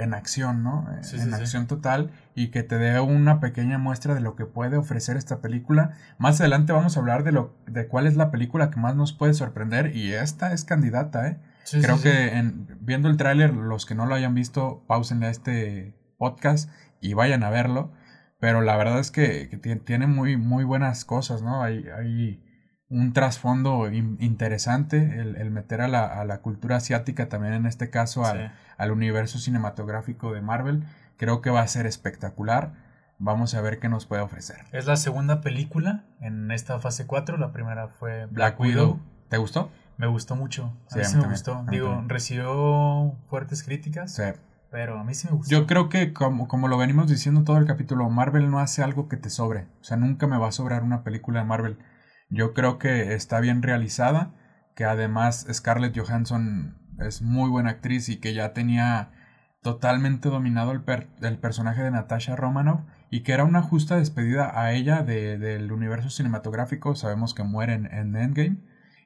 en 0.00 0.14
acción, 0.14 0.62
¿no? 0.62 0.86
en 1.12 1.34
acción 1.34 1.66
total 1.66 2.10
y 2.34 2.48
que 2.48 2.62
te 2.62 2.78
dé 2.78 3.00
una 3.00 3.40
pequeña 3.40 3.78
muestra 3.78 4.14
de 4.14 4.20
lo 4.20 4.36
que 4.36 4.46
puede 4.46 4.76
ofrecer 4.76 5.16
esta 5.16 5.40
película. 5.40 5.92
Más 6.18 6.40
adelante 6.40 6.72
vamos 6.72 6.96
a 6.96 7.00
hablar 7.00 7.24
de 7.24 7.32
lo 7.32 7.54
de 7.66 7.86
cuál 7.86 8.06
es 8.06 8.16
la 8.16 8.30
película 8.30 8.70
que 8.70 8.80
más 8.80 8.96
nos 8.96 9.12
puede 9.12 9.34
sorprender 9.34 9.94
y 9.94 10.12
esta 10.12 10.52
es 10.52 10.64
candidata, 10.64 11.28
¿eh? 11.28 11.38
Creo 11.70 12.00
que 12.00 12.36
en, 12.36 12.66
viendo 12.80 13.08
el 13.08 13.16
tráiler, 13.16 13.52
los 13.54 13.86
que 13.86 13.94
no 13.94 14.06
lo 14.06 14.14
hayan 14.14 14.34
visto, 14.34 14.82
pausen 14.88 15.22
a 15.22 15.30
este 15.30 15.94
podcast 16.18 16.70
y 17.00 17.14
vayan 17.14 17.44
a 17.44 17.50
verlo. 17.50 17.92
Pero 18.40 18.62
la 18.62 18.76
verdad 18.76 18.98
es 18.98 19.10
que, 19.10 19.46
tiene 19.84 20.06
muy, 20.06 20.36
muy 20.36 20.64
buenas 20.64 21.04
cosas, 21.04 21.42
¿no? 21.42 21.62
Hay, 21.62 21.84
hay 21.96 22.42
un 22.90 23.12
trasfondo 23.12 23.88
interesante 23.88 25.20
el, 25.20 25.50
meter 25.50 25.80
a 25.80 25.88
la, 25.88 26.06
a 26.06 26.24
la, 26.24 26.38
cultura 26.38 26.76
asiática 26.76 27.28
también 27.28 27.54
en 27.54 27.66
este 27.66 27.88
caso 27.88 28.26
al, 28.26 28.52
al, 28.76 28.90
universo 28.90 29.38
cinematográfico 29.38 30.32
de 30.32 30.40
Marvel. 30.40 30.84
Creo 31.16 31.40
que 31.40 31.50
va 31.50 31.60
a 31.60 31.68
ser 31.68 31.86
espectacular. 31.86 32.72
Vamos 33.18 33.54
a 33.54 33.60
ver 33.60 33.78
qué 33.78 33.88
nos 33.88 34.06
puede 34.06 34.22
ofrecer. 34.22 34.64
Es 34.72 34.86
la 34.86 34.96
segunda 34.96 35.40
película 35.40 36.04
en 36.20 36.50
esta 36.50 36.80
fase 36.80 37.06
4. 37.06 37.36
La 37.36 37.52
primera 37.52 37.88
fue 37.88 38.26
Black, 38.26 38.58
Widow. 38.58 38.98
¿Te 39.28 39.36
gustó? 39.36 39.70
Me 39.96 40.08
gustó 40.08 40.34
mucho. 40.34 40.74
A 40.90 40.96
mí 40.96 41.04
sí 41.04 41.16
me 41.16 41.28
gustó. 41.28 41.64
Digo, 41.70 42.02
recibió 42.08 43.14
fuertes 43.28 43.62
críticas. 43.62 44.14
Sí. 44.14 44.22
Pero 44.70 44.98
a 44.98 45.04
mí 45.04 45.14
sí 45.14 45.28
me 45.28 45.36
gustó. 45.36 45.50
Yo 45.50 45.66
creo 45.66 45.88
que, 45.88 46.12
como, 46.12 46.48
como 46.48 46.66
lo 46.66 46.78
venimos 46.78 47.08
diciendo 47.08 47.44
todo 47.44 47.58
el 47.58 47.66
capítulo, 47.66 48.08
Marvel 48.08 48.50
no 48.50 48.58
hace 48.58 48.82
algo 48.82 49.08
que 49.08 49.16
te 49.16 49.30
sobre. 49.30 49.66
O 49.80 49.84
sea, 49.84 49.96
nunca 49.96 50.26
me 50.26 50.38
va 50.38 50.48
a 50.48 50.52
sobrar 50.52 50.82
una 50.82 51.04
película 51.04 51.40
de 51.40 51.46
Marvel 51.46 51.78
yo 52.30 52.54
creo 52.54 52.78
que 52.78 53.14
está 53.14 53.40
bien 53.40 53.62
realizada, 53.62 54.32
que 54.74 54.84
además 54.84 55.46
Scarlett 55.52 55.98
Johansson 55.98 56.78
es 57.00 57.22
muy 57.22 57.50
buena 57.50 57.70
actriz 57.70 58.08
y 58.08 58.16
que 58.16 58.34
ya 58.34 58.52
tenía 58.52 59.10
totalmente 59.62 60.28
dominado 60.28 60.72
el, 60.72 60.82
el 61.20 61.38
personaje 61.38 61.82
de 61.82 61.90
Natasha 61.90 62.36
Romanoff 62.36 62.80
y 63.10 63.20
que 63.20 63.32
era 63.32 63.44
una 63.44 63.62
justa 63.62 63.96
despedida 63.96 64.58
a 64.58 64.72
ella 64.72 65.02
de, 65.02 65.36
del 65.36 65.72
universo 65.72 66.08
cinematográfico. 66.08 66.94
Sabemos 66.94 67.34
que 67.34 67.42
muere 67.42 67.74
en, 67.74 67.86
Endgame 68.16 68.58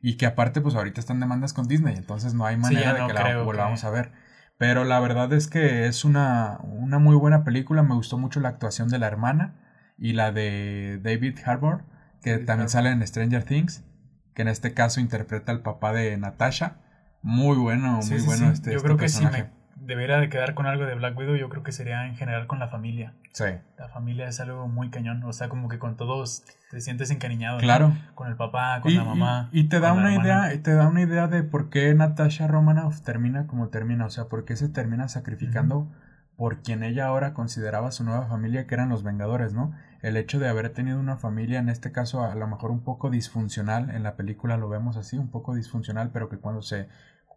y 0.03 0.17
que 0.17 0.27
aparte 0.27 0.61
pues 0.61 0.75
ahorita 0.75 1.01
están 1.01 1.19
demandas 1.19 1.55
con 1.55 1.67
Disney, 1.67 1.97
entonces 1.97 2.35
no 2.35 2.45
hay 2.45 2.59
manera 2.59 2.93
de 2.93 3.07
que 3.07 3.13
la 3.15 3.43
volvamos 3.43 3.85
a 3.85 3.91
ver. 3.91 4.13
Pero 4.59 4.85
la 4.85 5.01
verdad 5.01 5.33
es 5.33 5.49
que 5.49 5.87
es 5.87 6.05
una, 6.05 6.59
una 6.63 6.99
muy 6.99 7.17
buena 7.17 7.43
película, 7.43 7.83
me 7.83 7.95
gustó 7.95 8.19
mucho 8.19 8.39
la 8.39 8.51
actuación 8.51 8.89
de 8.89 8.99
la 8.99 9.07
hermana 9.07 9.55
y 9.99 10.13
la 10.13 10.31
de 10.31 11.01
David 11.03 11.39
Harbour 11.45 11.85
que 12.25 12.39
también 12.39 12.71
sale 12.71 12.89
en 12.89 13.07
Stranger 13.07 13.45
Things, 13.45 13.85
que 14.33 14.41
en 14.41 14.49
este 14.49 14.73
caso 14.73 14.99
interpreta 14.99 15.53
al 15.53 15.61
papá 15.61 15.93
de 15.93 16.17
Natasha. 16.17 16.77
Muy 17.21 17.59
bueno, 17.59 18.01
muy 18.01 18.21
bueno 18.23 18.51
este 18.51 18.71
Yo 18.71 18.77
este 18.79 18.87
creo 18.87 18.97
que 18.97 19.11
si 19.11 19.27
me 19.27 19.51
debería 19.77 20.17
de 20.17 20.31
quedar 20.31 20.55
con 20.55 20.65
algo 20.65 20.87
de 20.87 20.95
Black 20.95 21.19
Widow, 21.19 21.37
yo 21.37 21.51
creo 21.51 21.63
que 21.63 21.73
sería 21.73 22.07
en 22.07 22.17
general 22.17 22.47
con 22.47 22.59
la 22.59 22.69
familia. 22.69 23.13
Sí. 23.35 23.45
La 23.77 23.89
familia 23.89 24.27
es 24.27 24.41
algo 24.41 24.69
muy 24.69 24.89
cañón, 24.89 25.23
o 25.25 25.35
sea, 25.35 25.51
como 25.51 25.69
que 25.69 25.79
con 25.79 25.99
todos 25.99 26.45
te 26.71 26.81
sientes 26.81 27.11
encariñado. 27.11 27.59
Claro. 27.59 27.93
Con 28.15 28.29
el 28.29 28.37
papá, 28.37 28.81
con 28.81 28.95
la 28.95 29.05
mamá. 29.05 29.51
Y, 29.53 29.65
te 29.65 29.79
da 29.79 29.93
una 29.93 30.15
idea, 30.15 30.55
y 30.55 30.59
te 30.61 30.73
da 30.73 30.89
una 30.89 31.03
idea 31.03 31.29
de 31.29 31.43
por 31.43 31.69
qué 31.69 31.95
Natasha 31.95 32.47
Romanoff 32.47 33.03
termina 33.03 33.47
como 33.47 33.69
termina, 33.69 34.07
o 34.07 34.11
sea, 34.11 34.25
por 34.25 34.47
qué 34.47 34.57
se 34.57 34.71
termina 34.71 35.09
sacrificando 35.09 35.93
por 36.37 36.63
quien 36.63 36.83
ella 36.83 37.07
ahora 37.07 37.33
consideraba 37.35 37.93
su 37.93 38.05
nueva 38.05 38.27
familia, 38.27 38.67
que 38.67 38.75
eran 38.75 38.89
los 38.89 39.03
Vengadores, 39.03 39.55
¿no? 39.55 39.73
El 40.03 40.17
hecho 40.17 40.39
de 40.39 40.49
haber 40.49 40.71
tenido 40.71 40.99
una 40.99 41.17
familia, 41.17 41.59
en 41.59 41.69
este 41.69 41.93
caso 41.93 42.25
a 42.25 42.35
lo 42.35 42.47
mejor 42.47 42.71
un 42.71 42.83
poco 42.83 43.11
disfuncional, 43.11 43.91
en 43.91 44.03
la 44.03 44.17
película 44.17 44.57
lo 44.57 44.69
vemos 44.69 44.97
así, 44.97 45.17
un 45.17 45.31
poco 45.31 45.55
disfuncional, 45.55 46.11
pero 46.13 46.29
que 46.29 46.39
cuando 46.39 46.63
se 46.63 46.89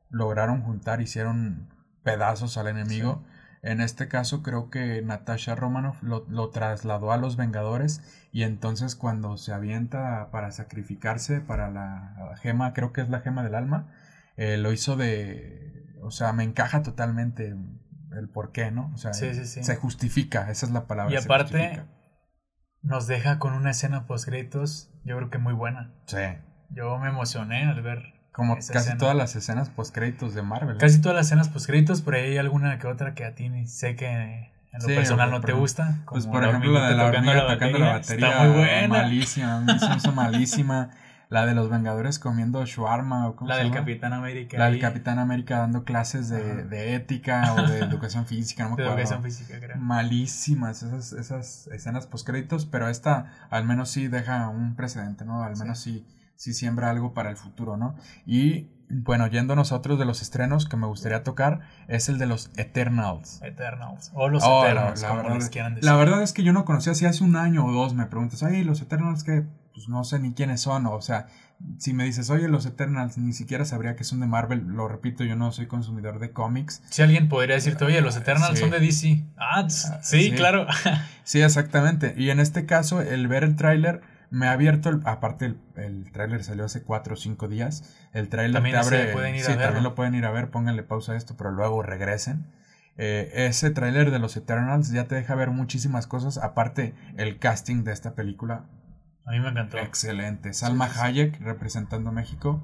lograron 0.10 0.64
juntar 0.64 1.02
hicieron 1.02 1.70
pedazos 2.04 2.58
al 2.58 2.68
enemigo. 2.68 3.24
En 3.62 3.82
este 3.82 4.08
caso 4.08 4.44
creo 4.44 4.70
que 4.70 5.02
Natasha 5.02 5.56
Romanoff 5.56 6.02
lo, 6.04 6.26
lo, 6.30 6.50
trasladó 6.50 7.12
a 7.12 7.18
los 7.18 7.36
Vengadores 7.38 8.02
y 8.32 8.44
entonces 8.44 8.96
cuando 8.96 9.38
se 9.38 9.52
avienta 9.52 10.30
para 10.32 10.52
sacrificarse 10.52 11.42
para 11.42 11.70
la 11.70 12.36
gema, 12.42 12.74
creo 12.74 12.94
que 12.94 13.02
es 13.02 13.10
la 13.10 13.20
gema 13.22 13.44
del 13.44 13.56
alma, 13.56 13.88
eh, 14.38 14.58
lo 14.58 14.72
hizo 14.72 14.96
de... 14.96 15.86
O 16.02 16.12
sea, 16.12 16.32
me 16.32 16.44
encaja 16.44 16.84
totalmente 16.84 17.56
el 18.18 18.30
por 18.30 18.52
qué, 18.52 18.72
¿no? 18.72 18.92
O 18.94 18.98
sea, 18.98 19.14
se 19.14 19.76
justifica, 19.76 20.50
esa 20.52 20.66
es 20.66 20.72
la 20.72 20.88
palabra. 20.88 21.14
Y 21.14 21.18
aparte, 21.18 21.84
nos 22.82 23.08
deja 23.08 23.40
con 23.40 23.54
una 23.54 23.72
escena 23.72 24.06
post-créditos, 24.06 24.92
yo 25.04 25.18
creo 25.18 25.30
que 25.30 25.38
muy 25.38 25.54
buena. 25.54 25.94
Sí. 26.06 26.18
Yo 26.70 26.98
me 26.98 27.10
emocioné 27.10 27.66
al 27.66 27.82
ver. 27.82 28.14
Como 28.32 28.56
casi 28.56 28.96
todas 28.98 29.16
las 29.16 29.36
escenas 29.36 29.70
post-créditos 29.70 30.36
de 30.36 30.44
Marvel. 30.44 30.78
Casi 30.78 31.02
todas 31.02 31.16
las 31.16 31.28
escenas 31.28 31.50
post-créditos, 31.50 32.02
pero 32.02 32.18
hay 32.18 32.38
alguna 32.38 32.78
que 32.78 32.88
otra 32.88 33.16
que 33.16 33.26
a 33.26 33.34
ti 33.34 33.50
sé 33.66 33.96
que 33.96 34.08
en 34.08 34.80
lo 34.80 34.88
personal 34.88 35.32
no 35.32 35.42
te 35.42 35.54
gusta. 35.54 36.04
Pues 36.08 36.28
por 36.28 36.44
ejemplo 36.44 36.72
la 36.72 36.90
de 36.90 36.96
la 36.96 37.06
hormiga 37.06 37.48
tocando 37.48 37.80
la 37.80 37.94
batería. 37.94 38.28
Está 38.28 38.44
muy 38.44 38.58
buena. 38.58 38.88
Malísima, 38.88 39.66
malísima. 40.14 40.92
La 41.30 41.46
de 41.46 41.54
los 41.54 41.70
Vengadores 41.70 42.20
comiendo 42.20 42.66
shawarma. 42.66 43.28
¿o 43.28 43.36
la 43.46 43.58
del 43.58 43.72
Capitán 43.72 44.14
América. 44.14 44.58
La 44.58 44.70
del 44.70 44.80
Capitán 44.80 45.20
América 45.20 45.60
dando 45.60 45.84
clases 45.84 46.30
de, 46.30 46.64
de 46.64 46.96
ética 46.96 47.54
o 47.54 47.68
de 47.68 47.80
educación 47.84 48.26
física, 48.26 48.64
no 48.64 48.70
me 48.70 48.74
acuerdo. 48.84 48.96
De 48.96 49.02
educación 49.02 49.24
física, 49.24 49.60
creo. 49.60 49.78
Malísimas 49.78 50.84
esas, 50.84 51.14
esas 51.14 51.68
escenas 51.68 52.08
postcréditos, 52.08 52.66
pero 52.66 52.88
esta 52.88 53.34
al 53.50 53.66
menos 53.66 53.90
sí 53.90 54.08
deja 54.08 54.48
un 54.48 54.76
precedente, 54.76 55.26
¿no? 55.26 55.44
Al 55.44 55.58
menos 55.58 55.80
sí. 55.80 56.06
sí, 56.36 56.54
siembra 56.54 56.90
algo 56.90 57.14
para 57.14 57.30
el 57.30 57.36
futuro, 57.36 57.76
¿no? 57.76 57.96
Y 58.26 58.70
bueno, 58.90 59.28
yéndonos 59.28 59.74
a 59.74 59.76
otros 59.76 60.00
de 60.00 60.06
los 60.06 60.22
estrenos 60.22 60.66
que 60.66 60.78
me 60.78 60.88
gustaría 60.88 61.24
tocar, 61.24 61.60
es 61.90 62.08
el 62.08 62.18
de 62.20 62.26
los 62.26 62.52
Eternals. 62.56 63.42
Eternals. 63.44 64.12
O 64.14 64.30
los 64.30 64.44
oh, 64.46 64.64
Eternals, 64.64 65.02
la, 65.02 65.10
como 65.10 65.36
les 65.36 65.50
quieran 65.50 65.76
decir. 65.76 65.90
La 65.90 65.98
verdad 65.98 66.22
es 66.24 66.32
que 66.32 66.44
yo 66.44 66.54
no 66.54 66.64
conocía, 66.64 66.94
si 66.94 67.06
hace 67.06 67.24
un 67.24 67.36
año 67.36 67.66
o 67.66 67.72
dos 67.74 67.94
me 67.94 68.06
preguntas, 68.06 68.44
ay, 68.44 68.64
los 68.64 68.82
Eternals 68.82 69.26
que 69.26 69.46
pues 69.78 69.90
no 69.90 70.04
sé 70.04 70.18
ni 70.18 70.34
quiénes 70.34 70.62
son, 70.62 70.88
o 70.88 71.02
sea, 71.02 71.28
si 71.78 71.94
me 71.94 72.04
dices, 72.04 72.32
oye, 72.32 72.48
los 72.48 72.66
Eternals, 72.66 73.20
ni 73.20 73.32
siquiera 73.32 73.64
sabría 73.64 73.96
que 73.96 74.04
son 74.04 74.20
de 74.20 74.26
Marvel, 74.26 74.66
lo 74.66 74.88
repito, 74.88 75.24
yo 75.24 75.36
no 75.36 75.52
soy 75.52 75.68
consumidor 75.68 76.18
de 76.18 76.32
cómics. 76.32 76.82
Si 76.90 77.04
alguien 77.04 77.30
podría 77.30 77.54
decirte, 77.54 77.86
oye, 77.86 78.02
los 78.02 78.18
Eternals 78.18 78.58
son 78.58 78.72
de 78.72 78.80
DC. 78.80 79.24
Ah, 79.38 79.68
ah 79.68 79.70
sí, 79.70 80.32
claro. 80.32 80.66
sí, 81.24 81.44
exactamente. 81.44 82.16
Y 82.18 82.32
en 82.32 82.40
este 82.40 82.66
caso, 82.66 83.02
el 83.02 83.28
ver 83.28 83.44
el 83.44 83.56
tráiler 83.56 84.02
me 84.32 84.48
ha 84.48 84.54
abierto, 84.54 84.90
el, 84.90 85.02
aparte 85.06 85.46
el, 85.46 85.60
el 85.76 86.12
tráiler 86.12 86.44
salió 86.44 86.66
hace 86.66 86.82
4 86.82 87.14
o 87.14 87.16
5 87.16 87.48
días, 87.48 87.96
el 88.14 88.30
tráiler 88.30 88.64
te 88.64 88.78
abre... 88.78 89.14
Pueden 89.14 89.36
ir 89.36 89.44
sí, 89.44 89.54
también 89.54 89.84
lo 89.84 89.94
pueden 89.94 90.16
ir 90.16 90.26
a 90.26 90.32
ver, 90.32 90.50
pónganle 90.50 90.82
pausa 90.82 91.12
a 91.12 91.18
esto, 91.18 91.36
pero 91.38 91.52
luego 91.52 91.84
regresen. 91.84 92.48
Eh, 92.98 93.46
ese 93.46 93.70
tráiler 93.70 94.10
de 94.10 94.18
los 94.18 94.36
Eternals 94.38 94.90
ya 94.90 95.04
te 95.04 95.14
deja 95.14 95.36
ver 95.36 95.52
muchísimas 95.52 96.08
cosas, 96.08 96.40
aparte 96.40 96.96
el 97.16 97.38
casting 97.38 97.84
de 97.84 97.94
esta 97.94 98.16
película 98.16 98.66
a 99.28 99.32
mí 99.32 99.40
me 99.40 99.50
encantó. 99.50 99.78
Excelente. 99.78 100.54
Salma 100.54 100.86
Hayek 100.86 101.40
representando 101.42 102.12
México. 102.12 102.62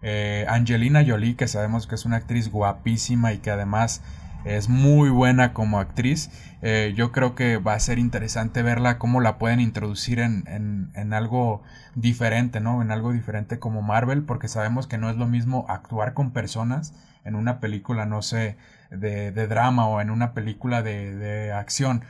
Eh, 0.00 0.46
Angelina 0.48 1.04
Jolie, 1.06 1.36
que 1.36 1.46
sabemos 1.46 1.86
que 1.86 1.94
es 1.94 2.06
una 2.06 2.16
actriz 2.16 2.50
guapísima 2.50 3.34
y 3.34 3.38
que 3.38 3.50
además 3.50 4.02
es 4.46 4.68
muy 4.70 5.10
buena 5.10 5.52
como 5.52 5.78
actriz. 5.78 6.30
Eh, 6.62 6.94
yo 6.96 7.12
creo 7.12 7.34
que 7.34 7.58
va 7.58 7.74
a 7.74 7.80
ser 7.80 7.98
interesante 7.98 8.62
verla, 8.62 8.98
cómo 8.98 9.20
la 9.20 9.38
pueden 9.38 9.60
introducir 9.60 10.20
en, 10.20 10.44
en, 10.46 10.90
en, 10.94 11.12
algo 11.12 11.62
diferente, 11.94 12.60
¿no? 12.60 12.80
En 12.80 12.92
algo 12.92 13.12
diferente 13.12 13.58
como 13.58 13.82
Marvel, 13.82 14.22
porque 14.22 14.48
sabemos 14.48 14.86
que 14.86 14.98
no 14.98 15.10
es 15.10 15.16
lo 15.16 15.26
mismo 15.26 15.66
actuar 15.68 16.14
con 16.14 16.30
personas 16.30 16.94
en 17.24 17.34
una 17.34 17.60
película, 17.60 18.06
no 18.06 18.22
sé, 18.22 18.56
de, 18.90 19.32
de 19.32 19.46
drama 19.48 19.88
o 19.88 20.00
en 20.00 20.10
una 20.10 20.32
película 20.32 20.82
de, 20.82 21.14
de 21.14 21.52
acción 21.52 22.04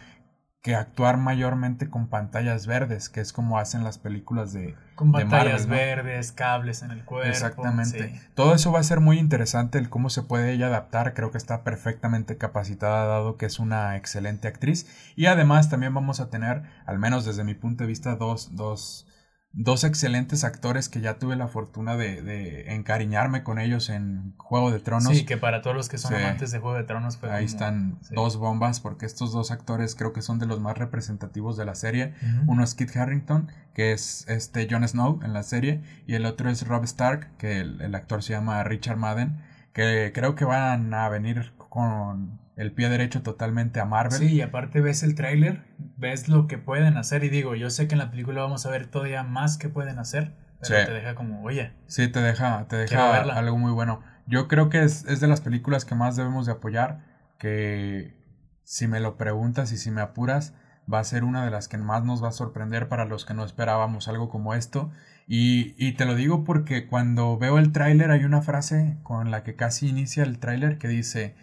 que 0.66 0.74
actuar 0.74 1.16
mayormente 1.16 1.88
con 1.88 2.08
pantallas 2.08 2.66
verdes, 2.66 3.08
que 3.08 3.20
es 3.20 3.32
como 3.32 3.56
hacen 3.56 3.84
las 3.84 3.98
películas 3.98 4.52
de 4.52 4.74
con 4.96 5.12
pantallas 5.12 5.68
verdes, 5.68 6.32
cables 6.32 6.82
en 6.82 6.90
el 6.90 7.04
cuerpo. 7.04 7.30
Exactamente. 7.30 8.20
Todo 8.34 8.52
eso 8.52 8.72
va 8.72 8.80
a 8.80 8.82
ser 8.82 8.98
muy 8.98 9.20
interesante 9.20 9.78
el 9.78 9.88
cómo 9.88 10.10
se 10.10 10.22
puede 10.22 10.50
ella 10.50 10.66
adaptar, 10.66 11.14
creo 11.14 11.30
que 11.30 11.38
está 11.38 11.62
perfectamente 11.62 12.36
capacitada 12.36 13.06
dado 13.06 13.36
que 13.36 13.46
es 13.46 13.60
una 13.60 13.96
excelente 13.96 14.48
actriz 14.48 14.88
y 15.14 15.26
además 15.26 15.70
también 15.70 15.94
vamos 15.94 16.18
a 16.18 16.30
tener, 16.30 16.64
al 16.84 16.98
menos 16.98 17.24
desde 17.24 17.44
mi 17.44 17.54
punto 17.54 17.84
de 17.84 17.88
vista, 17.88 18.16
dos, 18.16 18.56
dos 18.56 19.06
dos 19.52 19.84
excelentes 19.84 20.44
actores 20.44 20.88
que 20.88 21.00
ya 21.00 21.18
tuve 21.18 21.34
la 21.34 21.48
fortuna 21.48 21.96
de, 21.96 22.20
de, 22.20 22.74
encariñarme 22.74 23.42
con 23.42 23.58
ellos 23.58 23.88
en 23.88 24.34
Juego 24.36 24.70
de 24.70 24.80
Tronos. 24.80 25.16
Sí, 25.16 25.24
que 25.24 25.36
para 25.36 25.62
todos 25.62 25.74
los 25.74 25.88
que 25.88 25.98
son 25.98 26.14
amantes 26.14 26.50
de 26.50 26.58
Juego 26.58 26.76
de 26.76 26.84
Tronos. 26.84 27.16
Pues 27.16 27.32
Ahí 27.32 27.46
están 27.46 27.98
dos 28.10 28.36
bombas, 28.36 28.80
porque 28.80 29.06
estos 29.06 29.32
dos 29.32 29.50
actores 29.50 29.94
creo 29.94 30.12
que 30.12 30.22
son 30.22 30.38
de 30.38 30.46
los 30.46 30.60
más 30.60 30.76
representativos 30.76 31.56
de 31.56 31.64
la 31.64 31.74
serie. 31.74 32.14
Uno 32.46 32.62
es 32.62 32.74
Kit 32.74 32.94
Harrington, 32.94 33.50
que 33.74 33.92
es 33.92 34.26
este 34.28 34.68
Jon 34.70 34.86
Snow 34.86 35.20
en 35.22 35.32
la 35.32 35.42
serie, 35.42 35.82
y 36.06 36.14
el 36.14 36.26
otro 36.26 36.50
es 36.50 36.66
Rob 36.66 36.84
Stark, 36.84 37.36
que 37.38 37.60
el, 37.60 37.80
el 37.80 37.94
actor 37.94 38.22
se 38.22 38.34
llama 38.34 38.62
Richard 38.62 38.98
Madden, 38.98 39.42
que 39.72 40.12
creo 40.14 40.34
que 40.34 40.44
van 40.44 40.92
a 40.92 41.08
venir 41.08 41.54
con 41.56 42.45
el 42.56 42.72
pie 42.72 42.88
derecho 42.88 43.22
totalmente 43.22 43.80
a 43.80 43.84
Marvel. 43.84 44.18
Sí, 44.18 44.34
y 44.34 44.40
aparte 44.40 44.80
ves 44.80 45.02
el 45.02 45.14
tráiler, 45.14 45.62
ves 45.96 46.28
lo 46.28 46.46
que 46.46 46.56
pueden 46.56 46.96
hacer 46.96 47.22
y 47.22 47.28
digo, 47.28 47.54
yo 47.54 47.68
sé 47.68 47.86
que 47.86 47.94
en 47.94 47.98
la 47.98 48.10
película 48.10 48.40
vamos 48.42 48.64
a 48.64 48.70
ver 48.70 48.86
todavía 48.86 49.22
más 49.22 49.58
que 49.58 49.68
pueden 49.68 49.98
hacer, 49.98 50.32
pero 50.60 50.86
te 50.86 50.92
deja 50.92 51.14
como, 51.14 51.42
oye. 51.42 51.72
Sí, 51.86 52.08
te 52.08 52.20
deja, 52.20 52.66
te 52.66 52.76
deja 52.76 53.20
algo 53.20 53.58
muy 53.58 53.72
bueno. 53.72 54.02
Yo 54.26 54.48
creo 54.48 54.70
que 54.70 54.82
es, 54.82 55.04
es 55.04 55.20
de 55.20 55.28
las 55.28 55.42
películas 55.42 55.84
que 55.84 55.94
más 55.94 56.16
debemos 56.16 56.46
de 56.46 56.52
apoyar, 56.52 57.04
que 57.38 58.16
si 58.64 58.88
me 58.88 59.00
lo 59.00 59.18
preguntas 59.18 59.70
y 59.72 59.76
si 59.76 59.90
me 59.90 60.00
apuras, 60.00 60.54
va 60.92 61.00
a 61.00 61.04
ser 61.04 61.24
una 61.24 61.44
de 61.44 61.50
las 61.50 61.68
que 61.68 61.76
más 61.76 62.04
nos 62.04 62.24
va 62.24 62.28
a 62.28 62.32
sorprender 62.32 62.88
para 62.88 63.04
los 63.04 63.26
que 63.26 63.34
no 63.34 63.44
esperábamos 63.44 64.08
algo 64.08 64.30
como 64.30 64.54
esto. 64.54 64.90
Y, 65.28 65.74
y 65.76 65.92
te 65.92 66.06
lo 66.06 66.14
digo 66.14 66.42
porque 66.42 66.86
cuando 66.86 67.36
veo 67.36 67.58
el 67.58 67.72
tráiler 67.72 68.10
hay 68.10 68.24
una 68.24 68.40
frase 68.40 68.96
con 69.02 69.30
la 69.30 69.42
que 69.42 69.56
casi 69.56 69.88
inicia 69.88 70.22
el 70.22 70.38
tráiler 70.38 70.78
que 70.78 70.88
dice 70.88 71.34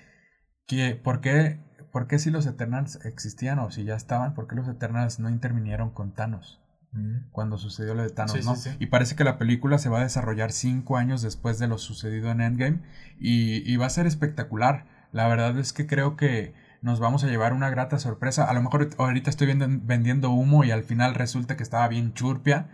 que, 0.67 0.95
¿por 0.95 1.21
qué, 1.21 1.59
por 1.91 2.07
qué 2.07 2.19
si 2.19 2.29
los 2.31 2.45
Eternals 2.45 2.99
existían 3.05 3.59
o 3.59 3.71
si 3.71 3.83
ya 3.83 3.95
estaban, 3.95 4.33
por 4.33 4.47
qué 4.47 4.55
los 4.55 4.67
Eternals 4.67 5.19
no 5.19 5.29
intervinieron 5.29 5.91
con 5.91 6.13
Thanos? 6.13 6.61
Mm. 6.91 7.29
Cuando 7.31 7.57
sucedió 7.57 7.93
lo 7.95 8.03
de 8.03 8.09
Thanos, 8.09 8.33
Sí, 8.33 8.41
¿no? 8.45 8.55
sí. 8.55 8.69
Y 8.79 8.87
parece 8.87 9.15
que 9.15 9.23
la 9.23 9.37
película 9.37 9.77
se 9.77 9.89
va 9.89 9.99
a 9.99 10.03
desarrollar 10.03 10.51
cinco 10.51 10.97
años 10.97 11.21
después 11.21 11.59
de 11.59 11.67
lo 11.67 11.77
sucedido 11.77 12.31
en 12.31 12.41
Endgame 12.41 12.79
y, 13.19 13.69
y 13.71 13.77
va 13.77 13.87
a 13.87 13.89
ser 13.89 14.05
espectacular. 14.07 14.85
La 15.11 15.27
verdad 15.27 15.57
es 15.57 15.73
que 15.73 15.87
creo 15.87 16.15
que 16.15 16.53
nos 16.81 16.99
vamos 16.99 17.23
a 17.23 17.27
llevar 17.27 17.53
una 17.53 17.69
grata 17.69 17.97
sorpresa. 17.97 18.43
A 18.43 18.53
lo 18.53 18.61
mejor 18.61 18.89
ahorita 18.97 19.29
estoy 19.29 19.53
vendiendo 19.55 20.31
humo 20.31 20.63
y 20.63 20.71
al 20.71 20.83
final 20.83 21.15
resulta 21.15 21.55
que 21.55 21.63
estaba 21.63 21.87
bien 21.87 22.13
churpia. 22.13 22.69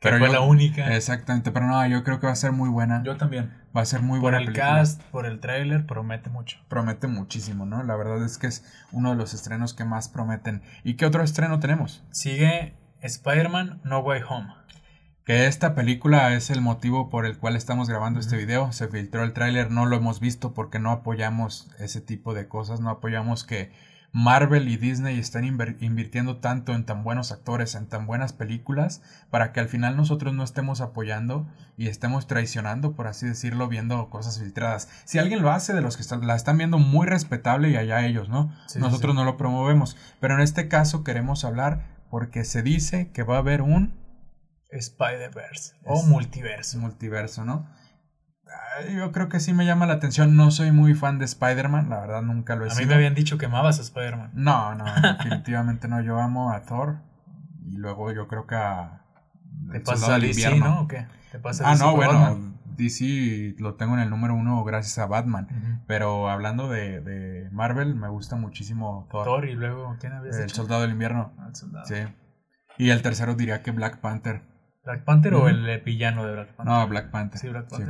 Que 0.00 0.10
Pero 0.10 0.18
fue 0.18 0.28
yo- 0.28 0.32
la 0.34 0.40
única. 0.42 0.94
Exactamente, 0.94 1.50
pero 1.50 1.66
no, 1.66 1.84
yo 1.88 2.04
creo 2.04 2.20
que 2.20 2.26
va 2.26 2.32
a 2.32 2.36
ser 2.36 2.52
muy 2.52 2.68
buena. 2.68 3.02
Yo 3.04 3.16
también. 3.16 3.52
Va 3.76 3.80
a 3.80 3.84
ser 3.84 4.00
muy 4.00 4.20
Por 4.20 4.30
buena 4.30 4.38
el 4.38 4.44
película. 4.46 4.76
cast, 4.76 5.02
por 5.10 5.26
el 5.26 5.40
tráiler, 5.40 5.86
promete 5.86 6.30
mucho. 6.30 6.58
Promete 6.68 7.06
muchísimo, 7.08 7.66
¿no? 7.66 7.82
La 7.82 7.96
verdad 7.96 8.24
es 8.24 8.38
que 8.38 8.46
es 8.46 8.64
uno 8.92 9.10
de 9.10 9.16
los 9.16 9.34
estrenos 9.34 9.74
que 9.74 9.84
más 9.84 10.08
prometen. 10.08 10.62
¿Y 10.84 10.94
qué 10.94 11.04
otro 11.04 11.22
estreno 11.24 11.58
tenemos? 11.58 12.04
Sigue 12.12 12.74
Spider-Man 13.02 13.80
No 13.84 13.98
Way 14.00 14.22
Home. 14.28 14.54
Que 15.24 15.46
esta 15.46 15.74
película 15.74 16.32
es 16.32 16.48
el 16.50 16.60
motivo 16.62 17.10
por 17.10 17.26
el 17.26 17.36
cual 17.36 17.56
estamos 17.56 17.88
grabando 17.88 18.18
este 18.20 18.36
video. 18.36 18.72
Se 18.72 18.88
filtró 18.88 19.24
el 19.24 19.32
tráiler, 19.32 19.70
no 19.70 19.84
lo 19.84 19.96
hemos 19.96 20.20
visto 20.20 20.54
porque 20.54 20.78
no 20.78 20.90
apoyamos 20.90 21.68
ese 21.78 22.00
tipo 22.00 22.32
de 22.34 22.48
cosas, 22.48 22.80
no 22.80 22.88
apoyamos 22.88 23.44
que 23.44 23.72
Marvel 24.10 24.68
y 24.68 24.76
Disney 24.78 25.18
inver- 25.20 25.76
invirtiendo 25.80 26.38
tanto 26.38 26.74
en 26.74 26.84
tan 26.84 27.04
buenos 27.04 27.30
actores, 27.30 27.74
en 27.74 27.86
tan 27.86 28.06
buenas 28.06 28.32
películas, 28.32 29.02
para 29.30 29.52
que 29.52 29.60
al 29.60 29.68
final 29.68 29.96
nosotros 29.96 30.34
no 30.34 30.42
estemos 30.44 30.80
apoyando 30.80 31.46
y 31.76 31.88
estemos 31.88 32.26
traicionando, 32.26 32.94
por 32.94 33.06
así 33.06 33.26
decirlo, 33.26 33.68
viendo 33.68 34.08
cosas 34.10 34.38
filtradas. 34.38 34.88
Si 35.04 35.18
alguien 35.18 35.42
lo 35.42 35.50
hace, 35.50 35.74
de 35.74 35.82
los 35.82 35.96
que 35.96 36.02
están- 36.02 36.26
la 36.26 36.34
están 36.36 36.56
viendo 36.58 36.78
muy 36.78 37.06
respetable 37.06 37.70
y 37.70 37.76
allá 37.76 38.04
ellos, 38.06 38.28
¿no? 38.28 38.50
Sí, 38.66 38.78
nosotros 38.78 39.12
sí. 39.12 39.16
no 39.16 39.24
lo 39.24 39.36
promovemos. 39.36 39.96
Pero 40.20 40.34
en 40.34 40.40
este 40.40 40.68
caso 40.68 41.04
queremos 41.04 41.44
hablar 41.44 41.84
porque 42.10 42.44
se 42.44 42.62
dice 42.62 43.10
que 43.12 43.22
va 43.22 43.36
a 43.36 43.40
haber 43.40 43.60
un 43.62 43.94
Spider-Verse. 44.70 45.74
O 45.84 46.02
multiverso. 46.04 46.78
multiverso, 46.78 47.44
¿no? 47.44 47.66
Ay, 48.78 48.94
Yo 48.96 49.12
creo 49.12 49.28
que 49.28 49.40
sí 49.40 49.52
me 49.54 49.66
llama 49.66 49.86
la 49.86 49.94
atención. 49.94 50.36
No 50.36 50.50
soy 50.50 50.70
muy 50.72 50.94
fan 50.94 51.18
de 51.18 51.24
Spider-Man, 51.24 51.90
la 51.90 52.00
verdad 52.00 52.22
nunca 52.22 52.54
lo 52.56 52.64
he 52.64 52.68
A 52.68 52.70
mí 52.70 52.76
sido. 52.76 52.88
me 52.88 52.94
habían 52.94 53.14
dicho 53.14 53.38
que 53.38 53.46
amabas 53.46 53.78
a 53.78 53.82
Spider-Man. 53.82 54.30
No, 54.34 54.74
no, 54.74 54.84
definitivamente 55.18 55.88
no. 55.88 56.00
Yo 56.00 56.20
amo 56.20 56.52
a 56.52 56.62
Thor 56.62 56.98
y 57.66 57.76
luego 57.76 58.12
yo 58.12 58.28
creo 58.28 58.46
que 58.46 58.54
a 58.54 59.02
¿Te 59.72 59.78
a 59.90 60.08
del 60.12 60.22
DC, 60.22 60.40
Invierno. 60.42 60.74
no? 60.74 60.80
¿O 60.82 60.88
qué? 60.88 61.06
¿Te 61.32 61.38
pasas 61.38 61.66
a 61.66 61.70
Ah, 61.70 61.72
DC 61.72 61.84
no, 61.84 61.96
bueno, 61.96 62.12
Batman? 62.20 62.54
DC 62.76 63.56
lo 63.58 63.74
tengo 63.74 63.94
en 63.94 64.00
el 64.00 64.08
número 64.10 64.34
uno 64.34 64.62
gracias 64.64 64.98
a 64.98 65.06
Batman. 65.06 65.82
Pero 65.88 66.30
hablando 66.30 66.68
de, 66.68 67.00
de 67.00 67.50
Marvel, 67.50 67.94
me 67.96 68.08
gusta 68.08 68.36
muchísimo 68.36 69.08
Thor. 69.10 69.24
Thor 69.24 69.44
y 69.48 69.54
luego, 69.54 69.96
¿quién 70.00 70.12
habías 70.12 70.36
el? 70.38 70.50
Soldado 70.50 70.82
del 70.82 70.92
Invierno. 70.92 71.32
Ah, 71.38 71.46
el 71.48 71.56
soldado. 71.56 71.84
Sí. 71.86 71.96
Y 72.78 72.90
el 72.90 73.02
tercero 73.02 73.34
diría 73.34 73.62
que 73.62 73.72
Black 73.72 73.98
Panther. 73.98 74.42
¿Black 74.84 75.04
Panther 75.04 75.34
o 75.34 75.48
el 75.48 75.80
villano 75.82 76.24
de 76.24 76.32
Black 76.32 76.54
Panther? 76.54 76.74
No, 76.74 76.86
Black 76.88 77.10
Panther. 77.10 77.40
Sí, 77.40 77.48
Black 77.48 77.66
Sí. 77.68 77.82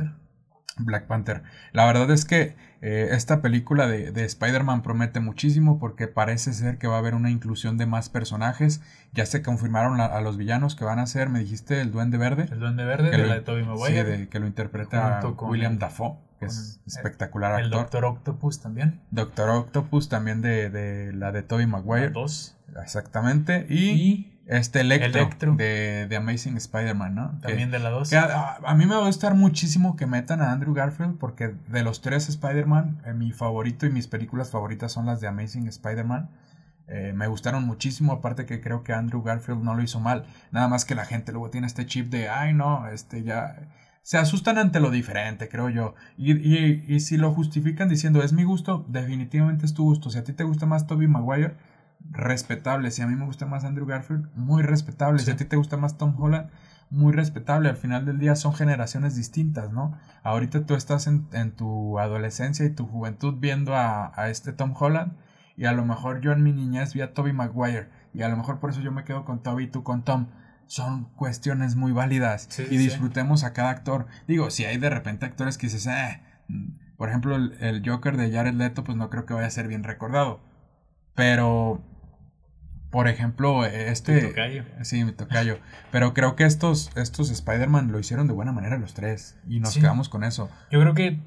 Black 0.77 1.07
Panther. 1.07 1.43
La 1.73 1.85
verdad 1.85 2.09
es 2.11 2.25
que 2.25 2.55
eh, 2.81 3.09
esta 3.11 3.41
película 3.41 3.87
de, 3.87 4.11
de 4.11 4.23
Spider-Man 4.23 4.81
promete 4.81 5.19
muchísimo 5.19 5.79
porque 5.79 6.07
parece 6.07 6.53
ser 6.53 6.77
que 6.77 6.87
va 6.87 6.95
a 6.95 6.99
haber 6.99 7.15
una 7.15 7.29
inclusión 7.29 7.77
de 7.77 7.85
más 7.85 8.07
personajes. 8.09 8.81
Ya 9.11 9.25
se 9.25 9.41
confirmaron 9.41 9.97
la- 9.97 10.05
a 10.05 10.21
los 10.21 10.37
villanos 10.37 10.75
que 10.75 10.85
van 10.85 10.99
a 10.99 11.05
ser, 11.05 11.27
me 11.29 11.39
dijiste, 11.39 11.81
el 11.81 11.91
Duende 11.91 12.17
Verde. 12.17 12.47
El 12.51 12.59
Duende 12.59 12.85
Verde 12.85 13.09
que 13.11 13.17
de 13.17 13.23
lo- 13.23 13.29
la 13.29 13.35
de 13.35 13.41
Tobey 13.41 13.63
sí, 13.63 13.69
Maguire. 13.69 14.03
de- 14.03 14.29
que 14.29 14.39
lo 14.39 14.47
interpreta 14.47 15.19
con 15.35 15.49
William 15.49 15.73
el- 15.73 15.79
Dafoe, 15.79 16.13
que 16.39 16.45
es 16.45 16.79
el- 16.85 16.87
espectacular 16.87 17.59
el 17.59 17.65
actor. 17.65 17.81
Doctor 17.81 18.05
Octopus 18.05 18.61
también. 18.61 19.01
Doctor 19.11 19.49
Octopus 19.49 20.07
también 20.07 20.41
de, 20.41 20.69
de 20.69 21.11
la 21.11 21.33
de 21.33 21.43
Tobey 21.43 21.65
Maguire. 21.67 22.11
Dos. 22.11 22.55
Exactamente. 22.81 23.65
Y, 23.69 23.89
Y 23.89 24.38
este 24.49 24.81
Electro, 24.81 25.21
Electro. 25.21 25.55
de, 25.55 26.07
de 26.09 26.15
Amazing 26.17 26.57
Spider-Man, 26.57 27.15
¿no? 27.15 27.31
Que- 27.41 27.47
también 27.49 27.71
de 27.71 27.79
la 27.79 27.89
dos. 27.91 28.09
que 28.09 28.17
a, 28.17 28.23
a- 28.25 28.57
a 28.65 28.75
mí 28.75 28.85
me 28.85 28.95
va 28.95 29.03
a 29.03 29.05
gustar 29.05 29.35
muchísimo 29.35 29.95
que 29.95 30.05
metan 30.07 30.41
a 30.41 30.51
Andrew 30.51 30.73
Garfield 30.73 31.17
porque 31.17 31.55
de 31.67 31.83
los 31.83 32.01
tres 32.01 32.27
Spider-Man, 32.29 33.01
eh, 33.05 33.13
mi 33.13 33.31
favorito 33.31 33.85
y 33.85 33.91
mis 33.91 34.07
películas 34.07 34.49
favoritas 34.51 34.91
son 34.91 35.05
las 35.05 35.21
de 35.21 35.27
Amazing 35.27 35.67
Spider-Man. 35.67 36.29
Eh, 36.87 37.13
me 37.15 37.27
gustaron 37.27 37.65
muchísimo, 37.65 38.13
aparte 38.13 38.47
que 38.47 38.59
creo 38.61 38.83
que 38.83 38.93
Andrew 38.93 39.21
Garfield 39.21 39.61
no 39.61 39.75
lo 39.75 39.83
hizo 39.83 39.99
mal. 39.99 40.25
Nada 40.51 40.67
más 40.67 40.85
que 40.85 40.95
la 40.95 41.05
gente 41.05 41.31
luego 41.31 41.51
tiene 41.51 41.67
este 41.67 41.85
chip 41.85 42.09
de, 42.09 42.29
ay 42.29 42.53
no, 42.53 42.87
este 42.89 43.21
ya... 43.23 43.55
Se 44.01 44.17
asustan 44.17 44.57
ante 44.57 44.79
lo 44.79 44.89
diferente, 44.89 45.49
creo 45.49 45.69
yo. 45.69 45.93
Y, 46.17 46.31
y- 46.31 46.83
y 46.87 46.99
si 47.01 47.17
lo 47.17 47.31
justifican 47.31 47.89
diciendo, 47.89 48.23
es 48.23 48.33
mi 48.33 48.43
gusto, 48.43 48.83
definitivamente 48.87 49.67
es 49.67 49.75
tu 49.75 49.83
gusto. 49.83 50.09
Si 50.09 50.17
a 50.17 50.23
ti 50.23 50.33
te 50.33 50.43
gusta 50.45 50.65
más 50.65 50.87
Tobey 50.87 51.07
Maguire, 51.07 51.53
respetable. 52.11 52.91
Si 52.91 53.01
a 53.01 53.07
mí 53.07 53.15
me 53.15 53.25
gusta 53.25 53.45
más 53.45 53.63
Andrew 53.63 53.85
Garfield, 53.85 54.27
muy 54.35 54.63
respetable. 54.63 55.19
Si 55.19 55.25
Sí. 55.25 55.31
a 55.31 55.35
ti 55.35 55.45
te 55.45 55.55
gusta 55.55 55.77
más 55.77 55.97
Tom 55.97 56.15
Holland, 56.17 56.49
muy 56.89 57.13
respetable. 57.13 57.69
Al 57.69 57.77
final 57.77 58.05
del 58.05 58.19
día 58.19 58.35
son 58.35 58.53
generaciones 58.53 59.15
distintas, 59.15 59.71
¿no? 59.71 59.97
Ahorita 60.23 60.65
tú 60.65 60.75
estás 60.75 61.07
en, 61.07 61.27
en 61.33 61.51
tu 61.51 61.99
adolescencia 61.99 62.65
y 62.65 62.71
tu 62.71 62.85
juventud 62.87 63.35
viendo 63.39 63.75
a, 63.75 64.11
a 64.19 64.29
este 64.29 64.53
Tom 64.53 64.73
Holland 64.77 65.13
y 65.55 65.65
a 65.65 65.71
lo 65.71 65.85
mejor 65.85 66.21
yo 66.21 66.31
en 66.31 66.41
mi 66.41 66.51
niñez 66.53 66.93
vi 66.93 67.01
a 67.01 67.13
Toby 67.13 67.33
Maguire 67.33 67.89
y 68.13 68.21
a 68.23 68.29
lo 68.29 68.37
mejor 68.37 68.59
por 68.59 68.71
eso 68.71 68.81
yo 68.81 68.91
me 68.91 69.03
quedo 69.03 69.23
con 69.25 69.43
Toby 69.43 69.65
y 69.65 69.67
tú 69.67 69.83
con 69.83 70.03
Tom. 70.03 70.27
Son 70.65 71.05
cuestiones 71.15 71.75
muy 71.75 71.91
válidas 71.91 72.45
Sí, 72.49 72.63
y 72.63 72.65
sí. 72.69 72.77
disfrutemos 72.77 73.43
a 73.43 73.53
cada 73.53 73.69
actor. 73.71 74.05
Digo, 74.27 74.51
si 74.51 74.65
hay 74.65 74.77
de 74.77 74.89
repente 74.89 75.25
actores 75.25 75.57
que 75.57 75.65
dices, 75.67 75.87
eh, 75.87 76.21
mm, 76.47 76.95
por 76.95 77.09
ejemplo, 77.09 77.35
el, 77.35 77.53
el 77.59 77.81
Joker 77.87 78.17
de 78.17 78.31
Jared 78.31 78.53
Leto, 78.53 78.83
pues 78.83 78.95
no 78.97 79.09
creo 79.09 79.25
que 79.25 79.33
vaya 79.33 79.47
a 79.47 79.51
ser 79.51 79.67
bien 79.67 79.83
recordado. 79.83 80.41
Pero, 81.19 81.81
por 82.91 83.09
ejemplo, 83.09 83.65
este... 83.65 84.21
Tu 84.21 84.27
tocayo. 84.29 84.63
Sí, 84.83 85.03
mi 85.03 85.11
tocayo. 85.11 85.59
Pero 85.91 86.13
creo 86.13 86.35
que 86.37 86.45
estos, 86.45 86.95
estos 86.95 87.29
Spider-Man 87.29 87.91
lo 87.91 87.99
hicieron 87.99 88.27
de 88.27 88.33
buena 88.33 88.53
manera 88.53 88.77
los 88.77 88.93
tres. 88.93 89.37
Y 89.47 89.59
nos 89.59 89.73
Sí. 89.73 89.81
quedamos 89.81 90.07
con 90.07 90.23
eso. 90.23 90.49
Yo 90.71 90.79
creo 90.79 90.93
que 90.93 91.19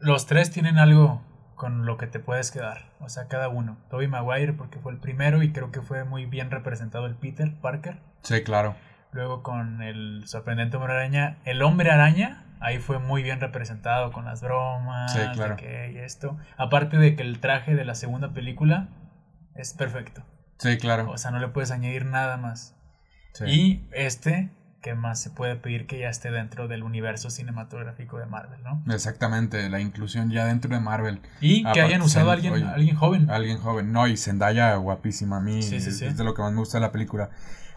los 0.00 0.26
tres 0.26 0.50
tienen 0.50 0.76
algo 0.78 1.22
con 1.56 1.86
lo 1.86 1.96
que 1.96 2.06
te 2.06 2.20
puedes 2.20 2.50
quedar. 2.50 2.92
O 3.00 3.08
sea, 3.08 3.26
cada 3.26 3.48
uno. 3.48 3.78
Tobey 3.90 4.06
Maguire 4.06 4.52
porque 4.52 4.78
fue 4.78 4.92
el 4.92 4.98
primero 4.98 5.42
y 5.42 5.50
creo 5.50 5.72
que 5.72 5.80
fue 5.80 6.04
muy 6.04 6.26
bien 6.26 6.50
representado 6.50 7.06
el 7.06 7.14
Peter 7.16 7.52
Parker. 7.60 7.98
Sí, 8.22 8.42
claro. 8.44 8.76
Luego 9.12 9.42
con 9.42 9.80
el 9.82 10.24
sorprendente 10.26 10.76
hombre 10.76 10.92
araña. 10.92 11.38
El 11.46 11.62
hombre 11.62 11.90
araña, 11.90 12.44
ahí 12.60 12.78
fue 12.78 12.98
muy 12.98 13.22
bien 13.22 13.40
representado 13.40 14.12
con 14.12 14.26
las 14.26 14.42
bromas. 14.42 15.10
Sí, 15.14 15.20
claro. 15.32 15.56
de 15.56 15.62
que 15.62 15.92
y 15.94 15.98
esto. 15.98 16.36
Aparte 16.58 16.98
de 16.98 17.16
que 17.16 17.22
el 17.22 17.40
traje 17.40 17.74
de 17.74 17.86
la 17.86 17.94
segunda 17.94 18.34
película 18.34 18.88
es 19.58 19.74
perfecto. 19.74 20.22
Sí, 20.58 20.76
claro. 20.78 21.10
O 21.10 21.18
sea, 21.18 21.30
no 21.30 21.38
le 21.38 21.48
puedes 21.48 21.70
añadir 21.70 22.04
nada 22.04 22.36
más. 22.36 22.74
Sí. 23.34 23.44
Y 23.46 23.88
este, 23.92 24.50
¿qué 24.82 24.94
más 24.94 25.20
se 25.20 25.30
puede 25.30 25.54
pedir 25.56 25.86
que 25.86 25.98
ya 25.98 26.08
esté 26.08 26.30
dentro 26.30 26.66
del 26.66 26.82
universo 26.82 27.30
cinematográfico 27.30 28.18
de 28.18 28.26
Marvel, 28.26 28.62
no? 28.62 28.82
Exactamente, 28.92 29.68
la 29.68 29.80
inclusión 29.80 30.30
ya 30.30 30.46
dentro 30.46 30.74
de 30.74 30.80
Marvel. 30.80 31.20
Y 31.40 31.62
que 31.62 31.68
Aparte, 31.68 31.82
hayan 31.82 32.02
usado 32.02 32.30
a 32.30 32.32
alguien, 32.34 32.52
oye, 32.54 32.64
alguien 32.64 32.96
joven. 32.96 33.30
Alguien 33.30 33.58
joven. 33.58 33.92
No, 33.92 34.06
y 34.08 34.16
Zendaya 34.16 34.74
guapísima. 34.76 35.36
A 35.36 35.40
mí 35.40 35.62
Sí, 35.62 35.80
sí, 35.80 35.88
es, 35.90 35.98
sí. 35.98 36.06
es 36.06 36.16
de 36.16 36.24
lo 36.24 36.34
que 36.34 36.42
más 36.42 36.52
me 36.52 36.58
gusta 36.58 36.78
de 36.78 36.82
la 36.82 36.92
película. 36.92 37.30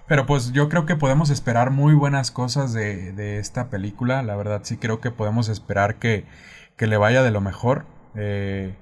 Pero 0.07 0.25
pues 0.25 0.51
yo 0.51 0.67
creo 0.67 0.85
que 0.85 0.95
podemos 0.95 1.29
esperar 1.29 1.69
muy 1.71 1.93
buenas 1.93 2.31
cosas 2.31 2.73
de, 2.73 3.13
de 3.13 3.37
esta 3.39 3.69
película. 3.69 4.23
La 4.23 4.35
verdad 4.35 4.61
sí 4.63 4.77
creo 4.77 4.99
que 4.99 5.11
podemos 5.11 5.47
esperar 5.47 5.95
que, 5.99 6.25
que 6.75 6.87
le 6.87 6.97
vaya 6.97 7.23
de 7.23 7.31
lo 7.31 7.39
mejor. 7.41 7.85
Eh, 8.15 8.75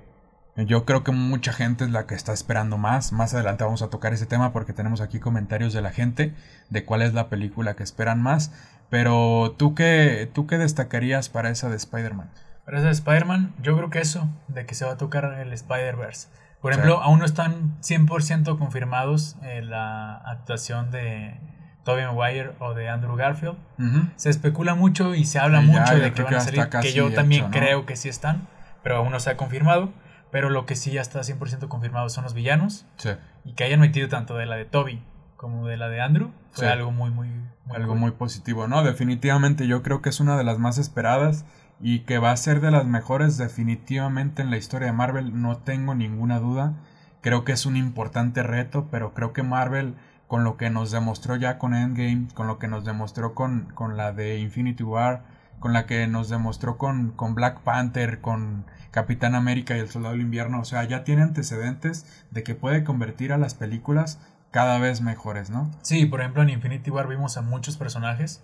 yo 0.56 0.86
creo 0.86 1.04
que 1.04 1.12
mucha 1.12 1.54
gente 1.54 1.86
es 1.86 1.92
la 1.92 2.06
que 2.06 2.16
está 2.16 2.34
esperando 2.34 2.78
más. 2.78 3.12
Más 3.14 3.34
adelante 3.34 3.64
vamos 3.64 3.82
a 3.82 3.90
tocar 3.90 4.14
ese 4.14 4.26
tema 4.26 4.52
porque 4.52 4.74
tenemos 4.74 5.00
aquí 5.02 5.20
comentarios 5.20 5.74
de 5.74 5.82
la 5.82 5.92
gente 5.92 6.34
de 6.70 6.84
cuál 6.86 7.02
es 7.02 7.14
la 7.14 7.30
película 7.30 7.76
que 7.76 7.84
esperan 7.84 8.22
más. 8.22 8.52
Pero 8.90 9.56
tú 9.58 9.76
qué, 9.76 10.30
tú 10.34 10.48
qué 10.48 10.58
destacarías 10.58 11.30
para 11.30 11.50
esa 11.50 11.70
de 11.70 11.78
Spider-Man? 11.78 12.30
Pero 12.66 12.78
ese 12.78 12.88
de 12.88 12.92
Spider-Man, 12.94 13.54
yo 13.62 13.76
creo 13.78 13.90
que 13.90 14.00
eso, 14.00 14.28
de 14.48 14.66
que 14.66 14.76
se 14.76 14.86
va 14.86 14.94
a 14.94 14.98
tocar 14.98 15.26
el 15.40 15.54
Spider-Verse. 15.54 16.28
Por 16.62 16.74
Sí. 16.74 16.80
ejemplo, 16.80 17.02
aún 17.02 17.20
no 17.20 17.26
están 17.26 17.78
100% 17.82 18.58
confirmados 18.58 19.38
eh, 19.44 19.62
la 19.64 20.18
actuación 20.18 20.92
de 20.92 21.40
Tobey 21.86 22.04
Maguire 22.06 22.52
o 22.60 22.74
de 22.74 22.90
Andrew 22.90 23.16
Garfield. 23.16 23.56
Ujú. 23.78 24.10
Se 24.18 24.30
especula 24.30 24.76
mucho 24.76 25.16
y 25.16 25.24
se 25.26 25.40
habla 25.40 25.62
Sí, 25.62 25.68
mucho 25.68 25.96
de 25.98 26.12
que 26.12 26.22
van 26.24 26.36
a 26.36 26.40
salir, 26.42 26.68
que 26.68 26.92
yo 26.92 27.14
también 27.14 27.46
hecho, 27.46 27.50
¿no? 27.52 27.58
creo 27.58 27.86
que 27.86 27.96
sí 27.96 28.10
están, 28.10 28.48
pero 28.84 28.98
aún 28.98 29.12
no 29.12 29.20
se 29.22 29.30
ha 29.30 29.38
confirmado. 29.38 29.94
Pero 30.32 30.50
lo 30.50 30.66
que 30.66 30.76
sí 30.76 30.92
ya 30.92 31.02
está 31.02 31.22
100% 31.24 31.68
confirmado 31.70 32.10
son 32.10 32.24
los 32.24 32.34
villanos 32.34 32.86
Sí. 32.98 33.10
y 33.46 33.54
que 33.54 33.64
hayan 33.64 33.80
metido 33.80 34.08
tanto 34.10 34.36
de 34.36 34.46
la 34.46 34.56
de 34.56 34.66
Toby 34.66 35.04
como 35.38 35.68
de 35.68 35.78
la 35.78 35.90
de 35.90 36.02
Andrew 36.02 36.32
fue 36.52 36.66
Sí. 36.66 36.72
algo 36.72 36.92
muy, 36.92 37.10
muy, 37.10 37.28
muy 37.30 37.76
Algo 37.76 37.90
cool. 37.94 38.00
muy 38.00 38.12
positivo, 38.12 38.68
¿no? 38.68 38.84
Definitivamente 38.84 39.68
yo 39.68 39.82
creo 39.84 40.02
que 40.02 40.10
es 40.10 40.20
una 40.20 40.38
de 40.38 40.44
las 40.44 40.60
más 40.60 40.78
esperadas 40.78 41.46
y 41.80 42.00
que 42.00 42.20
va 42.20 42.32
a 42.32 42.38
ser 42.38 42.60
de 42.62 42.72
las 42.72 42.86
mejores 42.86 43.38
definitivamente 43.38 44.42
en 44.42 44.50
la 44.52 44.58
historia 44.58 44.88
de 44.88 44.94
Marvel, 44.94 45.42
no 45.42 45.58
tengo 45.58 45.96
ninguna 45.96 46.40
duda. 46.40 46.74
Creo 47.22 47.44
que 47.46 47.52
es 47.54 47.66
un 47.66 47.76
importante 47.78 48.44
reto, 48.44 48.88
pero 48.92 49.14
creo 49.14 49.34
que 49.34 49.44
Marvel 49.44 49.96
con 50.28 50.44
lo 50.44 50.58
que 50.58 50.70
nos 50.70 50.92
demostró 50.92 51.36
ya 51.38 51.58
con 51.58 51.74
Endgame, 51.74 52.28
con 52.36 52.48
lo 52.48 52.60
que 52.60 52.68
nos 52.68 52.86
demostró 52.86 53.34
con, 53.34 53.72
con 53.74 53.98
la 53.98 54.12
de 54.12 54.38
Infinity 54.40 54.84
War 54.84 55.24
con 55.60 55.74
la 55.74 55.86
que 55.86 56.08
nos 56.08 56.30
demostró 56.30 56.78
con, 56.78 57.12
con 57.12 57.36
Black 57.36 57.60
Panther, 57.62 58.22
con 58.22 58.66
Capitán 58.92 59.36
América 59.36 59.76
y 59.76 59.80
el 59.80 59.90
Soldado 59.90 60.14
del 60.14 60.22
Invierno. 60.22 60.60
O 60.60 60.66
sea, 60.66 60.84
ya 60.84 61.04
tiene 61.04 61.22
antecedentes 61.22 62.06
de 62.32 62.44
que 62.44 62.56
puede 62.56 62.84
convertir 62.84 63.34
a 63.34 63.38
las 63.38 63.54
películas 63.54 64.20
cada 64.52 64.80
vez 64.80 65.02
mejores, 65.02 65.50
¿no? 65.50 65.72
Sí, 65.82 66.06
por 66.06 66.22
ejemplo, 66.22 66.42
en 66.42 66.50
Infinity 66.50 66.90
War 66.90 67.08
vimos 67.08 67.38
a 67.38 67.42
muchos 67.42 67.78
personajes 67.78 68.44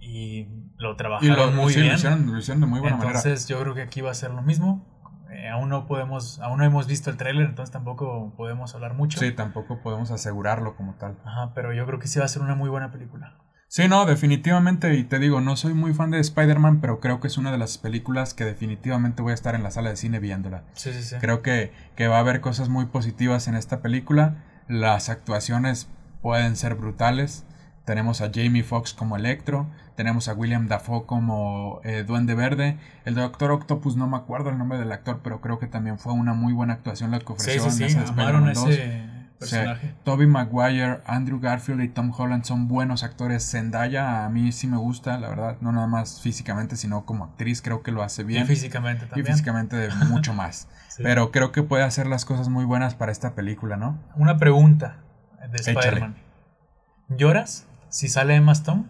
y 0.00 0.46
lo 0.76 0.96
trabajaron 0.96 1.56
muy 1.56 1.74
bien. 1.74 1.88
Lo 1.88 1.94
hicieron, 1.94 2.32
lo 2.32 2.38
hicieron, 2.38 2.60
de 2.60 2.66
muy 2.66 2.80
buena 2.80 2.96
entonces, 2.96 3.14
manera. 3.14 3.30
Entonces 3.30 3.48
yo 3.48 3.60
creo 3.60 3.74
que 3.74 3.82
aquí 3.82 4.00
va 4.00 4.10
a 4.10 4.14
ser 4.14 4.30
lo 4.30 4.42
mismo. 4.42 4.86
Eh, 5.30 5.48
aún 5.48 5.68
no 5.68 5.86
podemos, 5.86 6.40
aún 6.40 6.58
no 6.58 6.64
hemos 6.64 6.86
visto 6.86 7.10
el 7.10 7.16
tráiler, 7.16 7.46
entonces 7.46 7.72
tampoco 7.72 8.32
podemos 8.36 8.74
hablar 8.74 8.94
mucho. 8.94 9.18
Sí, 9.18 9.32
tampoco 9.32 9.82
podemos 9.82 10.10
asegurarlo 10.10 10.76
como 10.76 10.94
tal. 10.94 11.18
Ajá, 11.24 11.52
pero 11.54 11.74
yo 11.74 11.84
creo 11.84 11.98
que 11.98 12.06
sí 12.06 12.18
va 12.18 12.24
a 12.24 12.28
ser 12.28 12.42
una 12.42 12.54
muy 12.54 12.70
buena 12.70 12.90
película. 12.90 13.36
Sí, 13.70 13.86
no, 13.86 14.06
definitivamente, 14.06 14.94
y 14.94 15.04
te 15.04 15.18
digo, 15.18 15.42
no 15.42 15.54
soy 15.54 15.74
muy 15.74 15.92
fan 15.92 16.10
de 16.10 16.18
Spider-Man, 16.18 16.80
pero 16.80 17.00
creo 17.00 17.20
que 17.20 17.26
es 17.26 17.36
una 17.36 17.52
de 17.52 17.58
las 17.58 17.76
películas 17.76 18.32
que 18.32 18.46
definitivamente 18.46 19.20
voy 19.20 19.32
a 19.32 19.34
estar 19.34 19.54
en 19.54 19.62
la 19.62 19.70
sala 19.70 19.90
de 19.90 19.96
cine 19.96 20.20
viéndola. 20.20 20.64
Sí, 20.72 20.90
sí, 20.94 21.02
sí. 21.02 21.16
Creo 21.20 21.42
que, 21.42 21.70
que 21.94 22.08
va 22.08 22.16
a 22.16 22.20
haber 22.20 22.40
cosas 22.40 22.70
muy 22.70 22.86
positivas 22.86 23.46
en 23.46 23.54
esta 23.54 23.82
película. 23.82 24.36
Las 24.68 25.10
actuaciones 25.10 25.86
pueden 26.22 26.56
ser 26.56 26.76
brutales. 26.76 27.44
Tenemos 27.84 28.22
a 28.22 28.30
Jamie 28.34 28.62
Foxx 28.62 28.94
como 28.94 29.16
Electro, 29.16 29.66
tenemos 29.96 30.28
a 30.28 30.34
William 30.34 30.66
Dafoe 30.68 31.04
como 31.04 31.80
eh, 31.84 32.04
Duende 32.06 32.34
Verde, 32.34 32.78
el 33.04 33.14
Doctor 33.14 33.50
Octopus 33.50 33.96
no 33.96 34.06
me 34.06 34.16
acuerdo 34.16 34.50
el 34.50 34.58
nombre 34.58 34.78
del 34.78 34.92
actor, 34.92 35.20
pero 35.24 35.40
creo 35.40 35.58
que 35.58 35.66
también 35.66 35.98
fue 35.98 36.12
una 36.12 36.34
muy 36.34 36.52
buena 36.52 36.74
actuación 36.74 37.10
la 37.10 37.18
que 37.18 37.32
ofreció 37.32 37.64
sí, 37.64 37.70
sí, 37.70 37.82
en 37.84 37.90
sí. 37.90 37.96
ese 37.98 38.12
Amaron 38.12 38.48
Spider-Man 38.48 38.54
2. 38.54 38.68
ese 38.68 39.17
personaje. 39.38 39.94
Toby 40.04 40.26
Maguire, 40.26 41.00
Andrew 41.06 41.40
Garfield 41.40 41.82
y 41.82 41.88
Tom 41.88 42.12
Holland 42.16 42.44
son 42.44 42.68
buenos 42.68 43.02
actores. 43.02 43.48
Zendaya 43.50 44.24
a 44.24 44.28
mí 44.28 44.52
sí 44.52 44.66
me 44.66 44.76
gusta, 44.76 45.18
la 45.18 45.28
verdad, 45.28 45.56
no 45.60 45.72
nada 45.72 45.86
más 45.86 46.20
físicamente, 46.20 46.76
sino 46.76 47.04
como 47.04 47.24
actriz 47.24 47.62
creo 47.62 47.82
que 47.82 47.92
lo 47.92 48.02
hace 48.02 48.24
bien. 48.24 48.44
Y 48.44 48.46
físicamente 48.46 49.06
también. 49.06 49.26
Y 49.26 49.30
físicamente 49.30 49.88
mucho 50.08 50.34
más. 50.34 50.68
Sí. 50.88 51.02
Pero 51.02 51.30
creo 51.30 51.52
que 51.52 51.62
puede 51.62 51.84
hacer 51.84 52.06
las 52.06 52.24
cosas 52.24 52.48
muy 52.48 52.64
buenas 52.64 52.94
para 52.94 53.12
esta 53.12 53.34
película, 53.34 53.76
¿no? 53.76 53.98
Una 54.16 54.36
pregunta 54.36 54.98
de. 55.50 55.56
Spider-Man. 55.56 56.16
¿Lloras 57.08 57.66
si 57.88 58.08
sale 58.08 58.34
Emma 58.34 58.52
Stone? 58.52 58.84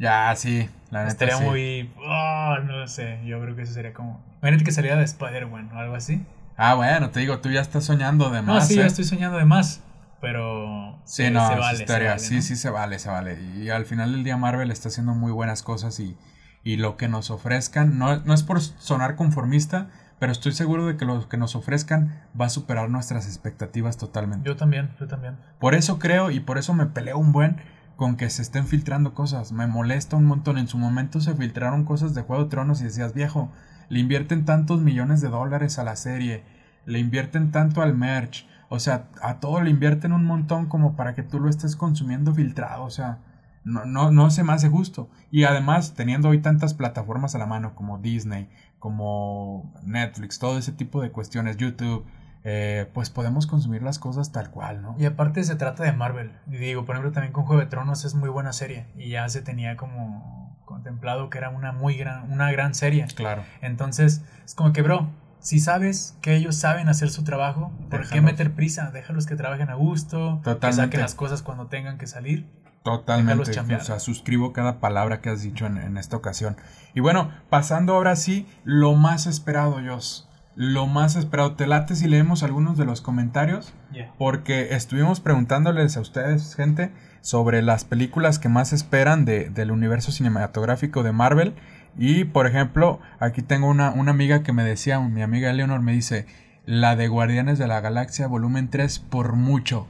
Ya, 0.00 0.34
sí, 0.34 0.70
la 0.90 1.00
neta 1.00 1.12
Estaría 1.12 1.36
sí. 1.36 1.44
muy... 1.44 1.92
ah, 2.06 2.58
no 2.64 2.88
sé, 2.88 3.20
yo 3.26 3.38
creo 3.42 3.54
que 3.54 3.62
eso 3.62 3.74
sería 3.74 3.92
como... 3.92 4.24
Imagínate 4.40 4.64
que 4.64 4.72
saliera 4.72 4.96
de 4.96 5.04
Spider-Man 5.04 5.72
o 5.74 5.78
algo 5.78 5.94
así. 5.94 6.24
Ah, 6.62 6.74
bueno, 6.74 7.08
te 7.08 7.20
digo, 7.20 7.38
tú 7.38 7.48
ya 7.50 7.62
estás 7.62 7.84
soñando 7.84 8.28
de 8.28 8.42
No, 8.42 8.52
más. 8.54 8.68
sí, 8.68 8.74
¿eh? 8.74 8.78
ya 8.78 8.86
estoy 8.86 9.04
soñando 9.04 9.38
de 9.38 9.46
más. 9.46 9.80
Pero... 10.20 10.98
Sí, 11.04 11.22
se- 11.24 11.30
no, 11.30 11.48
se 11.48 11.54
vale, 11.54 12.18
sí, 12.18 12.36
¿no? 12.36 12.42
sí 12.42 12.56
se 12.56 12.68
vale, 12.68 12.98
se 12.98 13.08
vale. 13.08 13.40
Y 13.56 13.70
al 13.70 13.86
final 13.86 14.12
del 14.12 14.24
día 14.24 14.36
Marvel 14.36 14.70
está 14.70 14.88
haciendo 14.88 15.14
muy 15.14 15.32
buenas 15.32 15.62
cosas 15.62 15.98
y, 16.00 16.18
y 16.62 16.76
lo 16.76 16.98
que 16.98 17.08
nos 17.08 17.30
ofrezcan, 17.30 17.98
no, 17.98 18.14
no 18.18 18.34
es 18.34 18.42
por 18.42 18.60
sonar 18.60 19.16
conformista, 19.16 19.88
pero 20.18 20.32
estoy 20.32 20.52
seguro 20.52 20.86
de 20.86 20.98
que 20.98 21.06
lo 21.06 21.26
que 21.30 21.38
nos 21.38 21.56
ofrezcan 21.56 22.20
va 22.38 22.44
a 22.44 22.50
superar 22.50 22.90
nuestras 22.90 23.24
expectativas 23.26 23.96
totalmente. 23.96 24.46
Yo 24.46 24.56
también, 24.56 24.90
yo 25.00 25.06
también. 25.08 25.38
Por 25.58 25.74
eso 25.74 25.98
creo 25.98 26.30
y 26.30 26.40
por 26.40 26.58
eso 26.58 26.74
me 26.74 26.84
peleo 26.84 27.16
un 27.16 27.32
buen 27.32 27.56
con 27.96 28.16
que 28.18 28.28
se 28.28 28.42
estén 28.42 28.66
filtrando 28.66 29.14
cosas. 29.14 29.52
Me 29.52 29.66
molesta 29.66 30.16
un 30.16 30.26
montón. 30.26 30.58
En 30.58 30.68
su 30.68 30.76
momento 30.76 31.22
se 31.22 31.34
filtraron 31.34 31.86
cosas 31.86 32.14
de 32.14 32.20
Juego 32.20 32.44
de 32.44 32.50
Tronos 32.50 32.82
y 32.82 32.84
decías, 32.84 33.14
viejo, 33.14 33.50
le 33.90 34.00
invierten 34.00 34.46
tantos 34.46 34.80
millones 34.80 35.20
de 35.20 35.28
dólares 35.28 35.78
a 35.78 35.84
la 35.84 35.96
serie, 35.96 36.42
le 36.86 36.98
invierten 36.98 37.50
tanto 37.50 37.82
al 37.82 37.94
merch, 37.94 38.48
o 38.70 38.78
sea, 38.78 39.08
a 39.20 39.40
todo 39.40 39.60
le 39.60 39.70
invierten 39.70 40.12
un 40.12 40.24
montón 40.24 40.66
como 40.66 40.96
para 40.96 41.14
que 41.14 41.22
tú 41.22 41.40
lo 41.40 41.50
estés 41.50 41.76
consumiendo 41.76 42.32
filtrado, 42.32 42.84
o 42.84 42.90
sea, 42.90 43.18
no, 43.64 43.84
no, 43.84 44.10
no 44.10 44.30
se 44.30 44.44
me 44.44 44.52
hace 44.52 44.68
justo. 44.68 45.10
Y 45.30 45.44
además, 45.44 45.94
teniendo 45.94 46.28
hoy 46.28 46.40
tantas 46.40 46.72
plataformas 46.72 47.34
a 47.34 47.38
la 47.38 47.46
mano 47.46 47.74
como 47.74 47.98
Disney, 47.98 48.48
como 48.78 49.74
Netflix, 49.84 50.38
todo 50.38 50.56
ese 50.56 50.72
tipo 50.72 51.02
de 51.02 51.10
cuestiones, 51.10 51.56
YouTube, 51.56 52.06
eh, 52.42 52.88
pues 52.94 53.10
podemos 53.10 53.46
consumir 53.46 53.82
las 53.82 53.98
cosas 53.98 54.32
tal 54.32 54.50
cual, 54.50 54.80
¿no? 54.80 54.96
Y 54.98 55.04
aparte 55.04 55.44
se 55.44 55.56
trata 55.56 55.84
de 55.84 55.92
Marvel. 55.92 56.32
Y 56.48 56.56
digo, 56.56 56.84
por 56.86 56.94
ejemplo, 56.94 57.12
también 57.12 57.32
con 57.32 57.44
Juego 57.44 57.66
Tronos 57.68 58.04
es 58.04 58.14
muy 58.14 58.30
buena 58.30 58.52
serie. 58.52 58.86
Y 58.96 59.10
ya 59.10 59.28
se 59.28 59.42
tenía 59.42 59.76
como 59.76 60.39
contemplado 60.70 61.30
que 61.30 61.38
era 61.38 61.50
una 61.50 61.72
muy 61.72 61.96
gran, 61.96 62.30
una 62.30 62.50
gran 62.52 62.74
serie. 62.74 63.06
Claro. 63.14 63.42
Entonces, 63.60 64.22
es 64.44 64.54
como 64.54 64.72
que, 64.72 64.82
bro, 64.82 65.10
si 65.40 65.58
sabes 65.58 66.16
que 66.22 66.36
ellos 66.36 66.54
saben 66.54 66.88
hacer 66.88 67.10
su 67.10 67.24
trabajo, 67.24 67.72
¿por 67.90 68.08
qué 68.08 68.20
meter 68.20 68.52
prisa? 68.52 68.90
Déjalos 68.92 69.26
que 69.26 69.34
trabajen 69.34 69.68
a 69.68 69.74
gusto, 69.74 70.38
que 70.38 70.50
Totalmente. 70.52 70.84
saquen 70.84 71.00
las 71.00 71.14
cosas 71.14 71.42
cuando 71.42 71.66
tengan 71.66 71.98
que 71.98 72.06
salir. 72.06 72.46
Totalmente. 72.84 73.50
O 73.74 73.80
sea, 73.80 73.98
suscribo 73.98 74.52
cada 74.52 74.78
palabra 74.78 75.20
que 75.20 75.28
has 75.28 75.42
dicho 75.42 75.66
en, 75.66 75.76
en 75.76 75.96
esta 75.98 76.16
ocasión. 76.16 76.56
Y 76.94 77.00
bueno, 77.00 77.30
pasando 77.50 77.94
ahora 77.94 78.14
sí, 78.16 78.46
lo 78.64 78.94
más 78.94 79.26
esperado, 79.26 79.80
Jos. 79.84 80.29
Lo 80.56 80.86
más 80.86 81.16
esperado. 81.16 81.54
¿Te 81.54 81.66
late 81.66 81.94
si 81.96 82.08
leemos 82.08 82.42
algunos 82.42 82.76
de 82.76 82.84
los 82.84 83.00
comentarios? 83.00 83.72
Porque 84.18 84.74
estuvimos 84.74 85.20
preguntándoles 85.20 85.96
a 85.96 86.00
ustedes, 86.00 86.54
gente, 86.54 86.90
sobre 87.20 87.62
las 87.62 87.84
películas 87.84 88.38
que 88.38 88.48
más 88.48 88.72
esperan 88.72 89.24
de- 89.24 89.48
del 89.50 89.70
universo 89.70 90.12
cinematográfico 90.12 91.02
de 91.02 91.12
Marvel. 91.12 91.54
Y, 91.96 92.24
por 92.24 92.46
ejemplo, 92.46 93.00
aquí 93.20 93.42
tengo 93.42 93.68
una, 93.68 93.90
una 93.90 94.10
amiga 94.10 94.42
que 94.42 94.52
me 94.52 94.64
decía, 94.64 95.00
mi 95.00 95.22
amiga 95.22 95.50
Eleanor 95.50 95.80
me 95.80 95.92
dice, 95.92 96.26
la 96.66 96.94
de 96.96 97.08
Guardianes 97.08 97.58
de 97.58 97.66
la 97.66 97.80
Galaxia, 97.80 98.26
volumen 98.26 98.68
3, 98.70 98.98
por 98.98 99.34
mucho. 99.34 99.86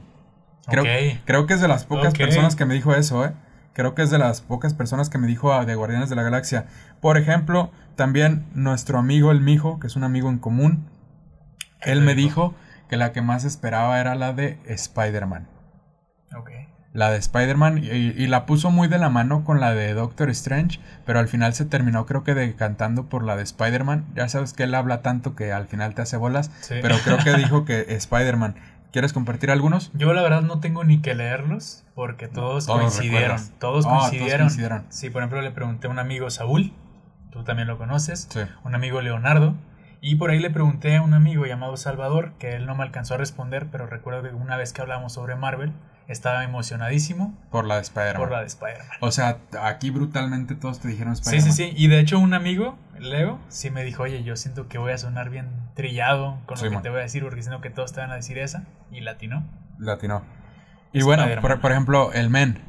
Creo, 0.67 0.83
creo 1.25 1.47
que 1.47 1.55
es 1.55 1.61
de 1.61 1.67
las 1.67 1.85
pocas 1.85 2.13
personas 2.27 2.55
que 2.55 2.65
me 2.65 2.73
dijo 2.75 2.93
eso, 2.95 3.25
¿eh? 3.25 3.33
Creo 3.73 3.95
que 3.95 4.01
es 4.03 4.09
de 4.09 4.17
las 4.19 4.41
pocas 4.41 4.73
personas 4.73 5.09
que 5.09 5.17
me 5.17 5.27
dijo 5.27 5.53
ah, 5.53 5.65
de 5.65 5.75
Guardianes 5.75 6.09
de 6.09 6.15
la 6.15 6.23
Galaxia. 6.23 6.65
Por 6.99 7.17
ejemplo, 7.17 7.71
también 7.95 8.45
nuestro 8.53 8.97
amigo 8.99 9.31
el 9.31 9.41
Mijo, 9.41 9.79
que 9.79 9.87
es 9.87 9.95
un 9.95 10.03
amigo 10.03 10.29
en 10.29 10.37
común, 10.39 10.87
¿Qué 11.81 11.91
él 11.91 12.01
me 12.01 12.15
dijo? 12.15 12.53
que 12.89 12.97
la 12.97 13.11
que 13.13 13.21
más 13.21 13.45
esperaba 13.45 13.99
era 13.99 14.15
la 14.15 14.33
de 14.33 14.59
Spider-Man. 14.65 15.47
Ok. 16.37 16.49
La 16.93 17.09
de 17.09 17.17
Spider-Man 17.17 17.77
y, 17.77 17.87
y 17.87 18.27
la 18.27 18.45
puso 18.45 18.69
muy 18.69 18.89
de 18.89 18.97
la 18.97 19.09
mano 19.09 19.45
con 19.45 19.61
la 19.61 19.73
de 19.73 19.93
Doctor 19.93 20.29
Strange, 20.31 20.79
pero 21.05 21.19
al 21.19 21.29
final 21.29 21.53
se 21.53 21.63
terminó 21.63 22.05
creo 22.05 22.25
que 22.25 22.33
decantando 22.33 23.05
por 23.07 23.23
la 23.23 23.37
de 23.37 23.43
Spider-Man. 23.43 24.07
Ya 24.13 24.27
sabes 24.27 24.51
que 24.51 24.63
él 24.63 24.75
habla 24.75 25.01
tanto 25.01 25.33
que 25.35 25.53
al 25.53 25.67
final 25.67 25.93
te 25.95 26.01
hace 26.01 26.17
bolas, 26.17 26.51
Sí. 26.59 26.75
pero 26.81 26.97
creo 27.03 27.17
que 27.19 27.33
dijo 27.35 27.63
que 27.65 27.85
Spider-Man. 27.95 28.55
¿Quieres 28.91 29.13
compartir 29.13 29.51
algunos? 29.51 29.89
Yo 29.93 30.11
la 30.11 30.21
verdad 30.21 30.41
no 30.41 30.59
tengo 30.59 30.83
ni 30.83 30.99
que 31.01 31.15
leerlos 31.15 31.85
porque 31.95 32.27
todos, 32.27 32.65
todos 32.65 32.79
coincidieron. 32.81 33.37
Todos 33.57 33.85
Ah, 33.85 33.89
todos 33.89 34.09
coincidieron. 34.09 34.47
coincidieron. 34.47 34.85
Sí, 34.89 35.09
por 35.09 35.21
ejemplo, 35.21 35.41
le 35.41 35.51
pregunté 35.51 35.87
a 35.87 35.91
un 35.91 35.99
amigo 35.99 36.29
Saúl, 36.29 36.73
tú 37.31 37.43
también 37.43 37.67
lo 37.67 37.77
conoces, 37.77 38.27
Sí. 38.29 38.41
un 38.63 38.75
amigo 38.75 39.01
Leonardo, 39.01 39.55
y 40.01 40.15
por 40.15 40.31
ahí 40.31 40.39
le 40.39 40.49
pregunté 40.49 40.95
a 40.95 41.01
un 41.01 41.13
amigo 41.13 41.45
llamado 41.45 41.77
Salvador, 41.77 42.33
que 42.39 42.55
él 42.55 42.65
no 42.65 42.75
me 42.75 42.83
alcanzó 42.83 43.13
a 43.13 43.17
responder, 43.17 43.67
pero 43.71 43.85
recuerdo 43.87 44.23
que 44.23 44.29
una 44.29 44.57
vez 44.57 44.73
que 44.73 44.81
hablamos 44.81 45.13
sobre 45.13 45.35
Marvel, 45.35 45.73
estaba 46.07 46.43
emocionadísimo 46.43 47.37
Por 47.51 47.65
la 47.65 47.75
de 47.75 47.81
Spider-Man. 47.81 48.17
por 48.21 48.31
la 48.31 48.39
de 48.41 48.47
Spider-Man. 48.47 48.97
O 48.99 49.11
sea, 49.11 49.37
aquí 49.61 49.91
brutalmente 49.91 50.55
todos 50.55 50.79
te 50.79 50.87
dijeron 50.89 51.15
Sí, 51.15 51.21
Spider-Man. 51.21 51.53
sí, 51.53 51.63
sí. 51.69 51.73
Y 51.77 51.87
de 51.87 51.99
hecho 51.99 52.19
un 52.19 52.33
amigo, 52.33 52.77
Leo, 52.99 53.39
sí 53.47 53.69
me 53.69 53.83
dijo, 53.83 54.03
oye, 54.03 54.23
yo 54.23 54.35
siento 54.35 54.67
que 54.67 54.77
voy 54.77 54.91
a 54.91 54.97
sonar 54.97 55.29
bien 55.29 55.47
trillado 55.75 56.37
con 56.47 56.55
lo 56.55 56.57
Sí, 56.57 56.63
que 56.65 56.69
man. 56.71 56.83
te 56.83 56.89
voy 56.89 56.99
a 56.99 57.03
decir, 57.03 57.23
porque 57.23 57.41
siento 57.43 57.61
que 57.61 57.69
todos 57.69 57.93
te 57.93 58.01
van 58.01 58.11
a 58.11 58.15
decir 58.15 58.37
esa. 58.39 58.63
Y 58.91 59.01
latino. 59.01 59.43
Latino. 59.77 60.23
Y 60.91 61.03
bueno, 61.03 61.25
por 61.61 61.71
ejemplo, 61.71 62.11
el 62.11 62.29
Men, 62.29 62.59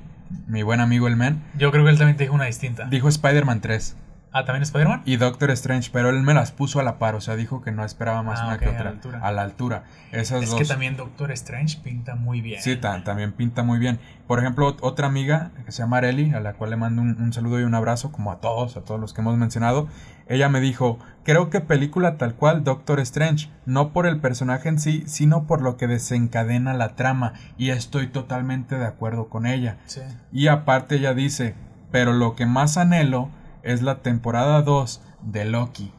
mi 0.46 0.62
buen 0.62 0.80
amigo 0.80 1.08
el 1.08 1.16
Men, 1.16 1.42
Yo 1.56 1.72
creo 1.72 1.82
que 1.84 1.90
él 1.90 1.98
también 1.98 2.16
te 2.16 2.24
dijo 2.24 2.34
una 2.34 2.44
distinta. 2.44 2.84
dijo 2.84 3.08
Spider-Man 3.08 3.60
3 3.60 3.96
Ah, 4.34 4.44
¿también 4.46 4.62
Spider-Man? 4.62 5.02
y 5.04 5.16
Doctor 5.16 5.50
Strange, 5.50 5.90
pero 5.92 6.08
él 6.08 6.22
me 6.22 6.32
las 6.32 6.52
puso 6.52 6.80
a 6.80 6.82
la 6.82 6.98
par, 6.98 7.14
o 7.14 7.20
sea, 7.20 7.36
dijo 7.36 7.60
que 7.60 7.70
no 7.70 7.84
esperaba 7.84 8.22
más 8.22 8.40
Ah, 8.40 8.46
una 8.46 8.58
que 8.58 8.64
a 8.64 8.68
la 8.72 8.74
otra. 8.78 8.90
altura. 8.90 9.20
A 9.22 9.30
la 9.32 9.42
altura. 9.42 9.84
Esas 10.10 10.42
Es 10.44 10.50
dos. 10.50 10.58
que 10.58 10.64
también 10.64 10.96
Doctor 10.96 11.30
Strange 11.32 11.78
pinta 11.82 12.14
muy 12.14 12.40
bien. 12.40 12.62
Sí, 12.62 12.76
ta- 12.76 13.04
también 13.04 13.32
pinta 13.32 13.62
muy 13.62 13.78
bien. 13.78 13.98
Por 14.26 14.38
ejemplo, 14.38 14.74
ot- 14.74 14.78
otra 14.80 15.06
amiga 15.06 15.50
que 15.66 15.72
se 15.72 15.82
llama 15.82 15.98
Areli, 15.98 16.32
a 16.32 16.40
la 16.40 16.54
cual 16.54 16.70
le 16.70 16.76
mando 16.76 17.02
un, 17.02 17.20
un 17.20 17.32
saludo 17.34 17.60
y 17.60 17.64
un 17.64 17.74
abrazo, 17.74 18.10
como 18.10 18.32
a 18.32 18.40
todos, 18.40 18.76
a 18.78 18.80
todos 18.80 18.98
los 18.98 19.12
que 19.12 19.20
hemos 19.20 19.36
mencionado. 19.36 19.88
Ella 20.28 20.48
me 20.48 20.60
dijo, 20.60 20.98
creo 21.24 21.50
que 21.50 21.60
película 21.60 22.16
tal 22.16 22.34
cual 22.34 22.64
Doctor 22.64 23.00
Strange, 23.00 23.50
no 23.66 23.92
por 23.92 24.06
el 24.06 24.18
personaje 24.18 24.70
en 24.70 24.78
sí, 24.78 25.02
sino 25.06 25.44
por 25.46 25.60
lo 25.60 25.76
que 25.76 25.86
desencadena 25.88 26.72
la 26.72 26.94
trama. 26.94 27.34
Y 27.58 27.68
estoy 27.70 28.06
totalmente 28.06 28.78
de 28.78 28.86
acuerdo 28.86 29.28
con 29.28 29.44
ella. 29.46 29.76
Sí. 29.86 30.00
Y 30.32 30.46
aparte 30.46 30.94
ella 30.94 31.12
dice, 31.12 31.54
pero 31.90 32.12
lo 32.14 32.34
que 32.34 32.46
más 32.46 32.78
anhelo 32.78 33.28
es 33.62 33.82
la 33.82 33.96
temporada 34.02 34.62
2 34.62 35.00
de 35.22 35.44
Loki. 35.44 35.92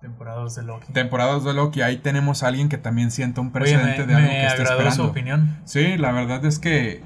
Temporada 0.00 0.40
2 0.42 0.54
de 0.56 0.62
Loki. 0.62 0.92
Temporada 0.92 1.32
2 1.32 1.44
de 1.44 1.54
Loki, 1.54 1.82
ahí 1.82 1.96
tenemos 1.98 2.42
a 2.42 2.48
alguien 2.48 2.68
que 2.68 2.78
también 2.78 3.10
siente 3.10 3.40
un 3.40 3.50
Oye, 3.54 3.76
me, 3.76 3.84
de 3.84 4.14
algo 4.14 4.28
me 4.28 4.28
que 4.28 4.46
está 4.46 4.62
agradó 4.62 4.80
su 4.82 4.86
esperando. 4.86 5.10
opinión. 5.10 5.56
Sí, 5.64 5.96
la 5.96 6.12
verdad 6.12 6.44
es 6.44 6.58
que 6.58 7.02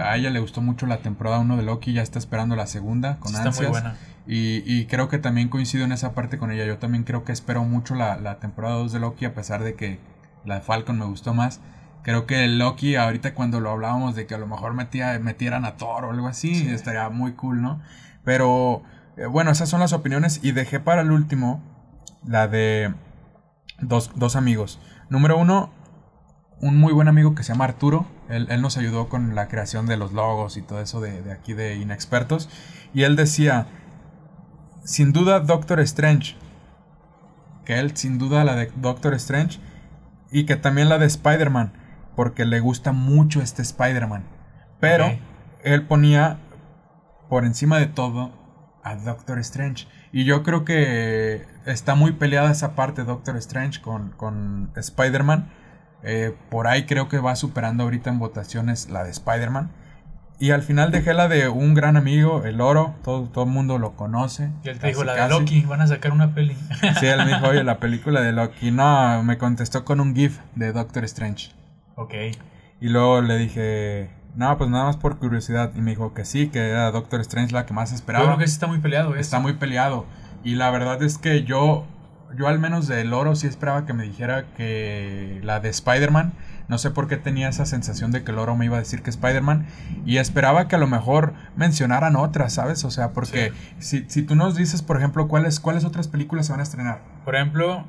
a 0.00 0.16
ella 0.16 0.30
le 0.30 0.38
gustó 0.40 0.60
mucho 0.60 0.86
la 0.86 0.98
temporada 0.98 1.38
1 1.40 1.56
de 1.56 1.62
Loki, 1.62 1.92
ya 1.92 2.02
está 2.02 2.18
esperando 2.18 2.56
la 2.56 2.66
segunda 2.66 3.16
con 3.18 3.28
Sí, 3.32 3.36
está 3.36 3.50
muy 3.50 3.66
ansias. 3.66 3.70
buena. 3.70 3.94
Y, 4.26 4.62
y 4.66 4.86
creo 4.86 5.08
que 5.08 5.18
también 5.18 5.48
coincido 5.48 5.84
en 5.84 5.92
esa 5.92 6.14
parte 6.14 6.38
con 6.38 6.52
ella. 6.52 6.64
Yo 6.66 6.78
también 6.78 7.04
creo 7.04 7.24
que 7.24 7.32
espero 7.32 7.64
mucho 7.64 7.94
la, 7.94 8.16
la 8.16 8.38
temporada 8.38 8.76
2 8.76 8.92
de 8.92 9.00
Loki, 9.00 9.24
a 9.24 9.34
pesar 9.34 9.64
de 9.64 9.74
que 9.74 9.98
la 10.44 10.56
de 10.56 10.60
Falcon 10.60 10.98
me 10.98 11.04
gustó 11.06 11.34
más. 11.34 11.60
Creo 12.02 12.26
que 12.26 12.46
Loki, 12.48 12.96
ahorita 12.96 13.34
cuando 13.34 13.60
lo 13.60 13.70
hablábamos 13.70 14.14
de 14.14 14.26
que 14.26 14.34
a 14.34 14.38
lo 14.38 14.46
mejor 14.46 14.72
metía, 14.74 15.18
metieran 15.18 15.64
a 15.64 15.76
Thor 15.76 16.04
o 16.04 16.10
algo 16.12 16.28
así, 16.28 16.54
Sí. 16.54 16.68
estaría 16.68 17.08
muy 17.08 17.32
cool, 17.32 17.60
¿no? 17.60 17.80
Pero 18.24 18.82
bueno, 19.30 19.50
esas 19.50 19.68
son 19.68 19.80
las 19.80 19.92
opiniones 19.92 20.40
y 20.42 20.52
dejé 20.52 20.80
para 20.80 21.02
el 21.02 21.10
último 21.10 21.62
la 22.24 22.48
de 22.48 22.94
dos, 23.80 24.12
dos 24.14 24.36
amigos. 24.36 24.80
Número 25.08 25.36
uno, 25.38 25.72
un 26.60 26.78
muy 26.78 26.92
buen 26.92 27.08
amigo 27.08 27.34
que 27.34 27.42
se 27.42 27.52
llama 27.52 27.64
Arturo. 27.64 28.06
Él, 28.28 28.46
él 28.50 28.62
nos 28.62 28.76
ayudó 28.76 29.08
con 29.08 29.34
la 29.34 29.48
creación 29.48 29.86
de 29.86 29.96
los 29.96 30.12
logos 30.12 30.56
y 30.56 30.62
todo 30.62 30.80
eso 30.80 31.00
de, 31.00 31.22
de 31.22 31.32
aquí 31.32 31.54
de 31.54 31.76
Inexpertos. 31.76 32.48
Y 32.94 33.02
él 33.02 33.16
decía, 33.16 33.66
sin 34.84 35.12
duda 35.12 35.40
Doctor 35.40 35.80
Strange. 35.80 36.36
Que 37.64 37.78
él 37.78 37.96
sin 37.96 38.18
duda 38.18 38.44
la 38.44 38.54
de 38.54 38.72
Doctor 38.76 39.14
Strange. 39.14 39.60
Y 40.30 40.46
que 40.46 40.56
también 40.56 40.88
la 40.88 40.98
de 40.98 41.06
Spider-Man. 41.06 41.72
Porque 42.14 42.44
le 42.44 42.60
gusta 42.60 42.92
mucho 42.92 43.40
este 43.40 43.62
Spider-Man. 43.62 44.24
Pero 44.78 45.06
él 45.62 45.86
ponía 45.86 46.38
por 47.28 47.44
encima 47.44 47.78
de 47.78 47.86
todo 47.86 48.32
a 48.82 48.94
Doctor 48.96 49.38
Strange. 49.40 49.86
Y 50.12 50.24
yo 50.24 50.42
creo 50.42 50.64
que 50.64 51.44
está 51.66 51.94
muy 51.94 52.12
peleada 52.12 52.50
esa 52.50 52.74
parte 52.74 53.04
Doctor 53.04 53.36
Strange 53.36 53.80
con, 53.80 54.10
con 54.10 54.70
Spider-Man. 54.76 55.48
Eh, 56.02 56.34
por 56.50 56.66
ahí 56.66 56.86
creo 56.86 57.08
que 57.08 57.18
va 57.18 57.36
superando 57.36 57.84
ahorita 57.84 58.10
en 58.10 58.18
votaciones 58.18 58.90
la 58.90 59.04
de 59.04 59.10
Spider-Man. 59.10 59.70
Y 60.38 60.52
al 60.52 60.62
final 60.62 60.90
dejé 60.90 61.12
la 61.12 61.28
de 61.28 61.48
un 61.50 61.74
gran 61.74 61.98
amigo, 61.98 62.44
el 62.46 62.62
oro, 62.62 62.94
todo, 63.04 63.28
todo 63.28 63.44
el 63.44 63.50
mundo 63.50 63.78
lo 63.78 63.94
conoce. 63.94 64.50
Y 64.64 64.70
él 64.70 64.78
te 64.78 64.86
dijo, 64.86 65.04
la 65.04 65.12
de 65.12 65.18
casi. 65.18 65.38
Loki, 65.38 65.60
van 65.62 65.82
a 65.82 65.86
sacar 65.86 66.12
una 66.12 66.34
peli. 66.34 66.56
Sí, 66.98 67.06
él 67.06 67.18
me 67.26 67.34
dijo, 67.34 67.48
oye, 67.48 67.62
la 67.62 67.78
película 67.78 68.22
de 68.22 68.32
Loki. 68.32 68.70
No, 68.70 69.22
me 69.22 69.36
contestó 69.36 69.84
con 69.84 70.00
un 70.00 70.14
GIF 70.14 70.38
de 70.54 70.72
Doctor 70.72 71.04
Strange. 71.04 71.50
ok. 71.96 72.14
Y 72.80 72.88
luego 72.88 73.20
le 73.20 73.36
dije, 73.36 74.08
no, 74.36 74.56
pues 74.58 74.70
nada 74.70 74.84
más 74.84 74.96
por 74.96 75.18
curiosidad. 75.18 75.72
Y 75.74 75.80
me 75.80 75.90
dijo 75.90 76.14
que 76.14 76.24
sí, 76.24 76.48
que 76.48 76.70
era 76.70 76.90
Doctor 76.90 77.20
Strange 77.20 77.52
la 77.52 77.66
que 77.66 77.74
más 77.74 77.90
Yo 77.90 77.96
esperaba. 77.96 78.24
creo 78.26 78.38
que 78.38 78.46
sí 78.46 78.52
está 78.54 78.66
muy 78.66 78.78
peleado 78.78 79.10
eso. 79.12 79.20
Está 79.20 79.40
muy 79.40 79.54
peleado. 79.54 80.06
Y 80.44 80.54
la 80.54 80.70
verdad 80.70 81.02
es 81.02 81.18
que 81.18 81.42
yo, 81.44 81.84
yo 82.36 82.48
al 82.48 82.58
menos 82.58 82.86
del 82.86 83.12
oro 83.12 83.34
sí 83.36 83.46
esperaba 83.46 83.86
que 83.86 83.92
me 83.92 84.04
dijera 84.04 84.46
que 84.56 85.40
la 85.42 85.60
de 85.60 85.68
Spider-Man. 85.68 86.32
No 86.68 86.78
sé 86.78 86.90
por 86.92 87.08
qué 87.08 87.16
tenía 87.16 87.48
esa 87.48 87.66
sensación 87.66 88.12
de 88.12 88.22
que 88.22 88.30
el 88.30 88.38
oro 88.38 88.54
me 88.56 88.64
iba 88.66 88.76
a 88.76 88.78
decir 88.78 89.02
que 89.02 89.10
Spider-Man. 89.10 89.66
Y 90.06 90.18
esperaba 90.18 90.68
que 90.68 90.76
a 90.76 90.78
lo 90.78 90.86
mejor 90.86 91.34
mencionaran 91.56 92.14
otras, 92.14 92.52
¿sabes? 92.54 92.84
O 92.84 92.90
sea, 92.90 93.10
porque 93.12 93.52
si, 93.80 94.04
si 94.08 94.22
tú 94.22 94.36
nos 94.36 94.54
dices, 94.54 94.80
por 94.80 94.96
ejemplo, 94.96 95.26
cuáles, 95.26 95.58
cuáles 95.58 95.84
otras 95.84 96.06
películas 96.06 96.46
se 96.46 96.52
van 96.52 96.60
a 96.60 96.62
estrenar. 96.62 97.00
Por 97.24 97.34
ejemplo, 97.34 97.86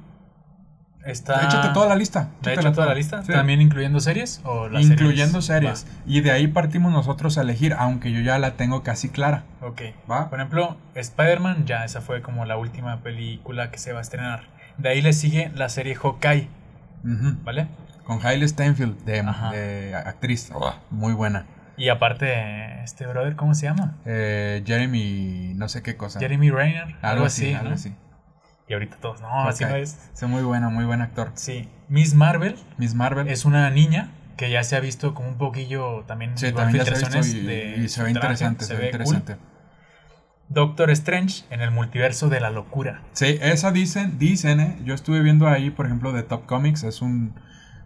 está... 1.06 1.46
Échate 1.46 1.70
toda 1.74 1.88
la 1.88 1.96
lista. 1.96 2.30
¿Te 2.42 2.54
hecho 2.54 2.72
toda 2.72 2.88
la 2.88 2.96
lista? 2.96 3.24
Sí. 3.24 3.32
¿También 3.32 3.62
incluyendo 3.62 4.00
series? 4.00 4.42
¿O 4.44 4.68
las 4.68 4.84
Incluyendo 4.84 5.42
series? 5.42 5.80
series. 5.80 6.02
Y 6.06 6.22
de 6.22 6.32
ahí 6.32 6.48
partimos 6.48 6.92
nosotros 6.92 7.38
a 7.38 7.42
elegir, 7.42 7.74
aunque 7.78 8.12
yo 8.12 8.22
ya 8.22 8.40
la 8.40 8.52
tengo 8.52 8.84
casi 8.84 9.10
clara. 9.10 9.44
Ok. 9.62 9.82
¿Va? 10.10 10.30
Por 10.30 10.40
ejemplo, 10.40 10.78
Spider-Man, 10.96 11.66
ya 11.66 11.86
esa 11.86 12.02
fue 12.02 12.22
como 12.22 12.46
la 12.46 12.58
última 12.58 13.02
película 13.02 13.72
que 13.72 13.78
se 13.78 13.94
va 13.94 14.00
a 14.00 14.02
estrenar. 14.02 14.44
De 14.78 14.90
ahí 14.90 15.02
le 15.02 15.14
sigue 15.14 15.52
la 15.56 15.70
serie 15.70 15.96
Hawkeye. 15.96 16.48
¿vale? 17.04 17.68
Con 18.04 18.26
Hailey 18.26 18.48
Steinfeld, 18.48 19.04
de, 19.06 19.96
actriz. 19.96 20.52
Muy 20.90 21.14
buena. 21.14 21.46
Y 21.78 21.90
aparte, 21.90 22.84
este 22.84 23.08
brother, 23.08 23.36
¿cómo 23.36 23.56
se 23.56 23.66
llama? 23.66 23.96
Eh, 24.06 24.62
Jeremy, 24.66 25.54
no 25.56 25.68
sé 25.70 25.82
qué 25.82 25.96
cosa. 25.98 26.20
Jeremy 26.20 26.52
Rayner, 26.52 26.96
algo, 27.02 27.26
así, 27.26 27.54
algo 27.54 27.74
así. 27.74 27.96
Y 28.72 28.74
ahorita 28.74 28.96
todos, 29.02 29.20
no, 29.20 29.50
así 29.50 29.66
no 29.66 29.76
es. 29.76 29.98
Sí, 30.14 30.26
muy 30.28 30.44
buena, 30.44 30.70
muy 30.70 30.86
buen 30.86 31.02
actor. 31.02 31.34
Sí, 31.34 31.68
Miss 31.90 32.14
Marvel 32.14 32.56
Miss 32.78 32.96
Marvel. 32.96 33.28
es 33.28 33.44
una 33.44 33.70
niña 33.70 34.12
que 34.38 34.50
ya 34.50 34.64
se 34.64 34.78
ha 34.78 34.80
visto 34.80 35.14
como 35.14 35.28
un 35.28 35.38
poquillo 35.38 36.06
también, 36.08 36.38
sí, 36.38 36.54
también 36.54 36.86
ya 36.86 36.96
se 36.96 37.06
ha 37.06 37.10
visto 37.10 37.38
y, 37.38 37.42
de 37.42 37.76
y 37.84 37.90
se 37.90 38.02
ve 38.02 38.12
interesante, 38.12 38.64
se, 38.64 38.76
ve 38.76 38.80
cool. 38.80 38.86
interesante. 38.86 39.36
Doctor 40.48 40.90
Strange 40.92 41.44
en 41.50 41.60
el 41.60 41.72
multiverso 41.72 42.30
de 42.30 42.40
la 42.40 42.50
locura. 42.50 43.02
Sí, 43.12 43.38
esa 43.42 43.74
dicen, 43.74 44.18
dicen, 44.18 44.62
eh. 44.62 44.78
Yo 44.86 44.94
estuve 44.94 45.20
viendo 45.20 45.50
ahí, 45.50 45.70
por 45.70 45.86
ejemplo, 45.86 46.14
de 46.14 46.24
Top 46.24 46.46
Comics, 46.46 46.84
es 46.84 47.02
un, 47.02 47.36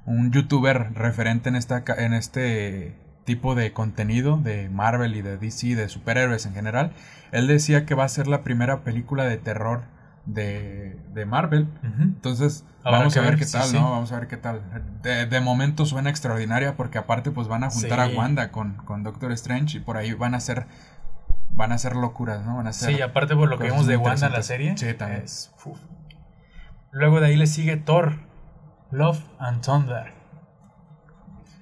un 0.06 0.32
youtuber 0.32 0.94
referente 0.94 1.50
en, 1.50 1.56
esta, 1.56 1.84
en 1.98 2.14
este 2.14 2.96
tipo 3.24 3.56
de 3.56 3.74
contenido 3.74 4.38
de 4.38 4.70
Marvel 4.70 5.16
y 5.16 5.24
de 5.24 5.38
DC, 5.40 5.74
de 5.74 5.90
superhéroes 5.90 6.46
en 6.46 6.54
general. 6.54 6.92
Él 7.32 7.48
decía 7.48 7.88
que 7.88 7.96
va 7.96 8.04
a 8.04 8.10
ser 8.10 8.28
la 8.28 8.44
primera 8.44 8.84
película 8.84 9.24
de 9.24 9.38
terror 9.38 9.95
de, 10.26 10.98
de 11.14 11.26
Marvel. 11.26 11.68
Entonces, 11.84 12.66
vamos 12.84 13.16
a 13.16 13.22
ver, 13.22 13.32
ver, 13.32 13.40
qué 13.40 13.46
sí, 13.46 13.54
tal, 13.54 13.64
sí. 13.68 13.78
¿no? 13.78 13.92
Vamos 13.92 14.12
a 14.12 14.20
ver 14.20 14.28
qué 14.28 14.38
tal. 14.38 14.62
De, 15.02 15.26
de 15.26 15.40
momento 15.40 15.86
suena 15.86 16.10
extraordinaria 16.10 16.76
porque 16.76 16.98
aparte 16.98 17.32
pues 17.32 17.48
van 17.48 17.64
a 17.64 17.70
juntar 17.70 18.08
Sí. 18.08 18.14
a 18.16 18.18
Wanda 18.18 18.52
con, 18.52 18.76
con 18.78 19.04
Doctor 19.04 19.32
Strange 19.34 19.78
y 19.78 19.82
por 19.82 19.98
ahí 19.98 20.14
van 20.14 20.34
a 20.36 20.40
ser 20.40 20.68
van 21.52 21.72
a 21.72 21.78
ser 21.78 21.96
locuras, 21.96 22.44
¿no? 22.46 22.58
Van 22.58 22.68
a 22.68 22.74
ser 22.74 22.96
Sí, 22.96 23.02
aparte 23.02 23.34
por 23.36 23.48
lo 23.50 23.58
que 23.58 23.66
vemos 23.66 23.88
de 23.88 23.96
Wanda 23.98 24.28
en 24.28 24.34
la 24.34 24.42
serie. 24.44 24.78
Sí, 24.78 24.94
también. 24.94 25.22
es-. 25.24 25.54
Luego 26.92 27.20
de 27.22 27.28
ahí 27.28 27.36
le 27.38 27.48
sigue 27.48 27.78
Thor, 27.78 28.20
Love 28.92 29.22
and 29.40 29.62
Thunder. 29.64 30.14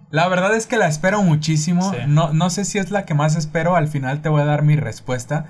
La 0.09 0.27
verdad 0.27 0.55
es 0.55 0.67
que 0.67 0.77
la 0.77 0.87
espero 0.87 1.23
muchísimo. 1.23 1.91
No, 2.07 2.33
no 2.33 2.49
sé 2.51 2.65
si 2.65 2.77
es 2.77 2.91
la 2.91 3.03
que 3.05 3.15
más 3.15 3.35
espero. 3.35 3.75
Al 3.75 3.87
final 3.87 4.21
te 4.21 4.29
voy 4.29 4.41
a 4.41 4.45
dar 4.45 4.61
mi 4.61 4.75
respuesta. 4.75 5.47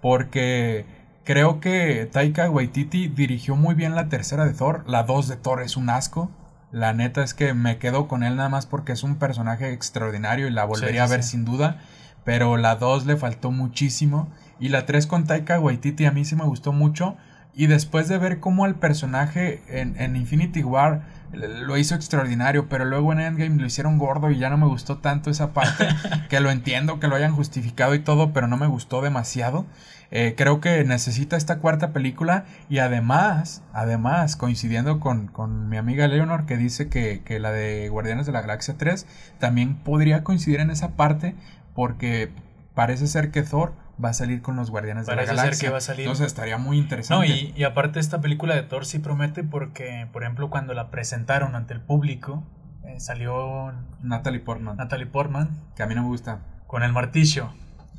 Porque 0.00 0.86
creo 1.26 1.60
que 1.60 2.08
Taika 2.10 2.48
Waititi 2.48 3.08
dirigió 3.08 3.56
muy 3.56 3.74
bien 3.74 3.94
la 3.94 4.08
tercera 4.08 4.46
de 4.46 4.54
Thor. 4.54 4.84
La 4.86 5.02
2 5.02 5.28
de 5.28 5.36
Thor 5.36 5.60
es 5.60 5.76
un 5.76 5.90
asco. 5.90 6.30
La 6.70 6.92
neta 6.94 7.22
es 7.22 7.34
que 7.34 7.52
me 7.52 7.78
quedo 7.78 8.08
con 8.08 8.22
él 8.22 8.36
nada 8.36 8.48
más 8.48 8.64
porque 8.64 8.92
es 8.92 9.02
un 9.02 9.16
personaje 9.16 9.72
extraordinario 9.72 10.46
y 10.46 10.52
la 10.52 10.64
volvería 10.64 11.06
sí, 11.06 11.12
a 11.12 11.16
ver 11.16 11.22
sí. 11.22 11.30
sin 11.32 11.44
duda. 11.44 11.80
Pero 12.24 12.56
la 12.56 12.76
2 12.76 13.06
le 13.06 13.16
faltó 13.16 13.50
muchísimo. 13.50 14.28
Y 14.58 14.70
la 14.70 14.86
3 14.86 15.06
con 15.06 15.24
Taika 15.24 15.60
Waititi 15.60 16.06
a 16.06 16.12
mí 16.12 16.24
sí 16.24 16.36
me 16.36 16.44
gustó 16.44 16.72
mucho. 16.72 17.16
Y 17.54 17.66
después 17.66 18.08
de 18.08 18.18
ver 18.18 18.38
cómo 18.38 18.64
el 18.64 18.76
personaje 18.76 19.62
en, 19.68 20.00
en 20.00 20.14
Infinity 20.14 20.62
War 20.62 21.02
lo 21.32 21.76
hizo 21.76 21.94
extraordinario, 21.94 22.68
pero 22.68 22.84
luego 22.84 23.12
en 23.12 23.20
Endgame 23.20 23.60
lo 23.60 23.66
hicieron 23.66 23.98
gordo 23.98 24.30
y 24.30 24.38
ya 24.38 24.50
no 24.50 24.58
me 24.58 24.66
gustó 24.66 24.98
tanto 24.98 25.30
esa 25.30 25.52
parte, 25.52 25.88
que 26.28 26.40
lo 26.40 26.50
entiendo, 26.50 27.00
que 27.00 27.08
lo 27.08 27.16
hayan 27.16 27.34
justificado 27.34 27.94
y 27.94 27.98
todo, 27.98 28.32
pero 28.32 28.46
no 28.46 28.56
me 28.56 28.66
gustó 28.66 29.02
demasiado. 29.02 29.66
Eh, 30.10 30.34
creo 30.36 30.60
que 30.60 30.84
necesita 30.84 31.36
esta 31.36 31.58
cuarta 31.58 31.92
película 31.92 32.44
y 32.68 32.78
además, 32.78 33.62
además, 33.72 34.36
coincidiendo 34.36 35.00
con, 35.00 35.26
con 35.26 35.68
mi 35.68 35.76
amiga 35.78 36.06
Leonor 36.06 36.46
que 36.46 36.56
dice 36.56 36.88
que, 36.88 37.22
que 37.24 37.40
la 37.40 37.50
de 37.50 37.88
Guardianes 37.88 38.26
de 38.26 38.32
la 38.32 38.40
Galaxia 38.40 38.76
3 38.78 39.06
también 39.38 39.74
podría 39.74 40.22
coincidir 40.22 40.60
en 40.60 40.70
esa 40.70 40.92
parte 40.96 41.34
porque 41.74 42.30
parece 42.74 43.08
ser 43.08 43.32
que 43.32 43.42
Thor 43.42 43.74
va 44.02 44.10
a 44.10 44.12
salir 44.12 44.42
con 44.42 44.56
los 44.56 44.70
Guardianes 44.70 45.06
Parece 45.06 45.30
de 45.30 45.36
la 45.36 45.42
ser 45.42 45.46
Galaxia. 45.46 45.68
que 45.68 45.72
va 45.72 45.78
a 45.78 45.80
salir. 45.80 46.00
Entonces 46.02 46.26
estaría 46.26 46.58
muy 46.58 46.78
interesante. 46.78 47.26
No, 47.28 47.34
y, 47.34 47.52
y 47.56 47.64
aparte 47.64 47.98
esta 48.00 48.20
película 48.20 48.54
de 48.54 48.62
Thor 48.62 48.84
sí 48.84 48.98
promete 48.98 49.42
porque, 49.44 50.06
por 50.12 50.22
ejemplo, 50.22 50.50
cuando 50.50 50.74
la 50.74 50.90
presentaron 50.90 51.54
ante 51.54 51.74
el 51.74 51.80
público, 51.80 52.44
eh, 52.84 53.00
salió 53.00 53.72
Natalie 54.02 54.40
Portman, 54.40 54.76
Natalie 54.76 55.06
Portman 55.06 55.50
que 55.74 55.82
a 55.82 55.86
mí 55.86 55.94
no 55.94 56.02
me 56.02 56.08
gusta. 56.08 56.40
con 56.66 56.82
el 56.82 56.92
martillo. 56.92 57.50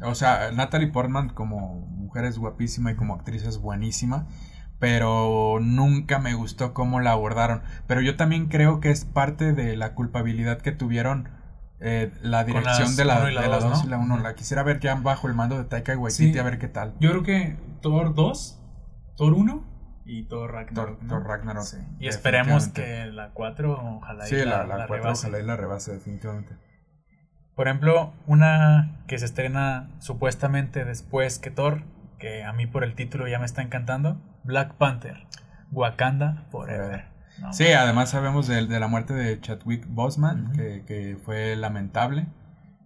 O 0.02 0.14
sea, 0.14 0.52
Natalie 0.52 0.88
Portman 0.90 1.30
como 1.30 1.80
mujer 1.90 2.26
es 2.26 2.38
guapísima 2.38 2.92
y 2.92 2.96
como 2.96 3.16
actriz 3.16 3.44
es 3.44 3.58
buenísima, 3.58 4.28
pero 4.80 5.58
nunca 5.60 6.20
me 6.20 6.36
gustó 6.36 6.74
cómo 6.74 7.00
la 7.00 7.12
abordaron. 7.12 7.64
Pero 7.88 8.02
yo 8.02 8.16
también 8.16 8.46
creo 8.48 8.80
que 8.80 8.92
es 8.92 9.06
parte 9.06 9.54
de 9.54 9.76
la 9.76 9.94
culpabilidad 9.96 10.62
que 10.62 10.72
tuvieron 10.72 11.30
eh, 11.80 12.12
la 12.22 12.44
dirección 12.44 12.96
de 12.96 13.06
la 13.06 13.20
uno 13.20 13.30
y 13.30 13.34
la 13.36 13.48
2 13.48 13.52
dos, 13.52 13.62
la, 13.64 13.70
¿no? 13.70 13.84
y 13.86 13.90
la 13.90 13.98
1. 14.16 14.18
La 14.24 14.36
quisiera 14.36 14.64
ver 14.64 14.80
ya 14.80 14.96
bajo 14.96 15.28
el 15.28 15.34
mando 15.36 15.58
de 15.58 15.64
Taika 15.66 15.96
Waititi 15.98 16.34
Sí. 16.34 16.40
a 16.40 16.44
ver 16.44 16.58
qué 16.60 16.68
tal. 16.68 16.96
Yo 17.00 17.12
creo 17.12 17.24
que 17.24 17.58
Thor 17.82 18.14
2, 18.16 18.64
Thor 19.16 19.34
1 19.34 19.64
y 20.06 20.24
Thor 20.28 20.52
Ragnarok. 20.52 20.98
Thor, 20.98 21.04
¿no? 21.04 21.10
Thor 21.10 21.28
Ragnarok. 21.28 21.64
Sí. 21.64 21.78
Y 22.00 22.08
esperemos 22.08 22.70
que 22.70 23.06
la 23.08 23.32
4 23.32 23.98
ojalá 23.98 24.26
y 24.26 24.30
Sí, 24.30 24.36
la, 24.38 24.66
la, 24.66 24.78
la 24.78 24.88
4 24.88 24.96
rebase. 24.96 25.28
ojalá 25.28 25.44
y 25.44 25.46
la 25.46 25.56
rebase 25.56 25.92
definitivamente. 25.94 26.56
Por 27.56 27.68
ejemplo, 27.68 28.14
una 28.28 29.02
que 29.08 29.18
se 29.18 29.26
estrena 29.26 29.90
supuestamente 30.00 30.86
después 30.86 31.40
que 31.40 31.50
Thor, 31.52 31.84
que 32.20 32.44
a 32.44 32.54
mí 32.54 32.68
por 32.68 32.84
el 32.84 32.94
título 32.96 33.28
ya 33.28 33.40
me 33.40 33.46
está 33.46 33.62
encantando, 33.64 34.22
Black 34.44 34.76
Panther, 34.76 35.28
Wakanda 35.72 36.46
Forever. 36.52 37.06
No, 37.42 37.54
Sí, 37.54 37.68
además 37.68 38.10
sabemos 38.10 38.48
de, 38.48 38.66
de 38.66 38.80
la 38.80 38.88
muerte 38.88 39.14
de 39.14 39.40
Chadwick 39.40 39.86
Boseman, 39.88 40.46
Ujú. 40.48 40.54
que, 40.54 40.84
que 40.88 41.18
fue 41.24 41.56
lamentable. 41.56 42.26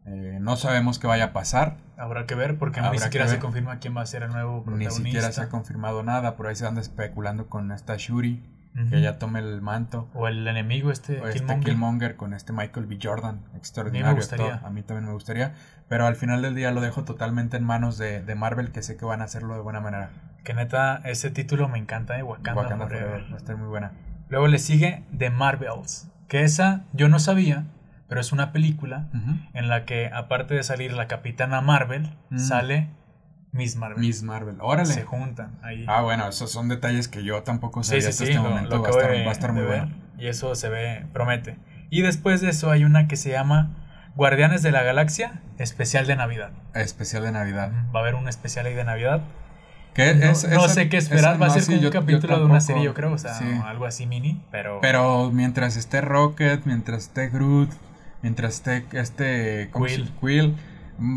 Eh, 0.05 0.39
no 0.41 0.55
sabemos 0.57 0.99
qué 0.99 1.07
vaya 1.07 1.25
a 1.25 1.33
pasar. 1.33 1.77
Habrá 1.97 2.25
que 2.25 2.33
ver 2.35 2.57
porque 2.57 2.81
ni 2.81 2.87
Habrá 2.87 2.97
que 2.97 3.03
siquiera 3.05 3.27
se 3.27 3.37
confirma 3.39 3.77
quién 3.79 3.95
va 3.95 4.01
a 4.01 4.05
ser 4.07 4.23
el 4.23 4.31
nuevo 4.31 4.57
Ni 4.57 4.63
protagonista. 4.63 5.03
siquiera 5.03 5.31
se 5.31 5.41
ha 5.41 5.49
confirmado 5.49 6.01
nada. 6.03 6.35
Por 6.35 6.47
ahí 6.47 6.55
se 6.55 6.65
anda 6.65 6.81
especulando 6.81 7.47
con 7.47 7.71
esta 7.71 7.95
Shuri, 7.97 8.43
Ujú. 8.75 8.89
que 8.89 9.01
ya 9.01 9.19
tome 9.19 9.39
el 9.39 9.61
manto. 9.61 10.09
O 10.15 10.27
el 10.27 10.47
enemigo 10.47 10.91
este, 10.91 11.21
O 11.21 11.27
este 11.27 11.39
Killmonger. 11.41 11.63
Killmonger 11.65 12.15
con 12.15 12.33
este 12.33 12.51
Michael 12.51 12.87
B. 12.87 12.97
Jordan, 13.01 13.41
extraordinario 13.55 14.15
gustaría. 14.15 14.55
actor. 14.55 14.67
A 14.67 14.71
mí 14.71 14.81
también 14.81 15.05
me 15.05 15.13
gustaría. 15.13 15.53
Pero 15.87 16.07
al 16.07 16.15
final 16.15 16.41
del 16.41 16.55
día 16.55 16.71
lo 16.71 16.81
dejo 16.81 17.03
totalmente 17.03 17.57
en 17.57 17.63
manos 17.63 17.97
de, 17.99 18.21
de 18.23 18.35
Marvel, 18.35 18.71
que 18.71 18.81
sé 18.81 18.97
que 18.97 19.05
van 19.05 19.21
a 19.21 19.25
hacerlo 19.25 19.53
de 19.53 19.61
buena 19.61 19.81
manera. 19.81 20.09
Que 20.43 20.55
neta, 20.55 21.01
ese 21.05 21.29
título 21.29 21.67
me 21.69 21.77
encanta, 21.77 22.15
de 22.15 22.23
Wakanda, 22.23 22.63
Wakanda 22.63 22.87
Forever. 22.87 23.07
Forever 23.09 23.31
va 23.31 23.35
a 23.35 23.37
estar 23.37 23.57
muy 23.57 23.67
buena. 23.67 23.91
Luego 24.31 24.47
le 24.47 24.57
sigue 24.57 25.03
The 25.15 25.29
Marvels, 25.29 26.07
que 26.27 26.41
esa 26.43 26.85
yo 26.93 27.07
no 27.09 27.19
sabía, 27.19 27.65
pero 28.07 28.19
es 28.19 28.31
una 28.31 28.51
película 28.51 29.07
en 29.53 29.67
la 29.69 29.85
que 29.85 30.07
aparte 30.11 30.55
de 30.55 30.63
salir 30.63 30.93
la 30.93 31.07
Capitana 31.07 31.61
Marvel, 31.61 32.09
Mm. 32.31 32.39
sale 32.39 32.87
Miss 33.51 33.75
Marvel. 33.75 33.99
Miss 33.99 34.23
Marvel. 34.23 34.55
Órale. 34.61 34.85
Se 34.87 35.03
juntan 35.03 35.59
ahí. 35.61 35.85
Ah, 35.87 36.01
bueno, 36.01 36.27
esos 36.27 36.49
son 36.51 36.69
detalles 36.69 37.07
que 37.09 37.23
yo 37.23 37.43
tampoco 37.43 37.83
Sí, 37.83 37.89
sabía 37.89 38.01
sí, 38.03 38.07
hasta 38.07 38.25
sí, 38.25 38.31
este 38.31 38.41
lo- 38.43 38.49
momento. 38.49 38.75
lo 38.77 38.81
va, 38.81 38.87
a 38.87 38.91
estar, 38.91 39.03
acabo 39.11 39.23
va 39.23 39.29
a 39.29 39.31
estar 39.33 39.53
de 39.53 39.59
muy 39.59 39.67
bueno. 39.67 39.91
Y 40.17 40.27
eso 40.27 40.55
se 40.55 40.69
ve, 40.69 41.05
promete. 41.13 41.57
Y 41.89 42.01
después 42.01 42.39
de 42.39 42.49
eso 42.49 42.71
hay 42.71 42.85
una 42.85 43.07
que 43.09 43.17
se 43.17 43.29
llama 43.31 43.69
Guardianes 44.15 44.63
de 44.63 44.71
la 44.71 44.83
Galaxia, 44.83 45.41
especial 45.57 46.07
de 46.07 46.15
Navidad. 46.15 46.51
Especial 46.73 47.23
de 47.23 47.31
Navidad. 47.33 47.71
Va 47.93 47.99
a 47.99 48.03
haber 48.03 48.15
un 48.15 48.29
especial 48.29 48.65
ahí 48.65 48.73
de 48.73 48.85
Navidad. 48.85 49.21
Que 49.93 50.15
No, 50.15 50.31
es- 50.31 50.47
no 50.47 50.65
esa- 50.65 50.69
sé 50.73 50.89
qué 50.89 50.97
esperar, 50.97 51.41
va 51.41 51.45
a 51.45 51.49
no, 51.49 51.53
ser 51.53 51.63
sí, 51.63 51.67
como 51.67 51.77
un 51.79 51.83
yo- 51.83 51.89
yo 51.91 51.99
capítulo 51.99 52.39
de 52.39 52.45
una 52.45 52.61
serie, 52.61 52.83
yo 52.83 52.93
creo, 52.93 53.11
o 53.11 53.17
sea, 53.17 53.33
Sí. 53.33 53.45
algo 53.65 53.85
así 53.85 54.05
mini, 54.07 54.41
pero... 54.49 54.79
Pero 54.81 55.31
mientras 55.31 55.75
esté 55.75 55.99
Rocket, 56.01 56.61
mientras 56.65 57.03
esté 57.03 57.27
Groot, 57.29 57.69
mientras 58.21 58.53
esté 58.53 58.85
este 58.93 59.69
¿cómo 59.71 59.87
se- 59.87 59.95
Quill. 59.97 60.11
Quill, 60.21 60.55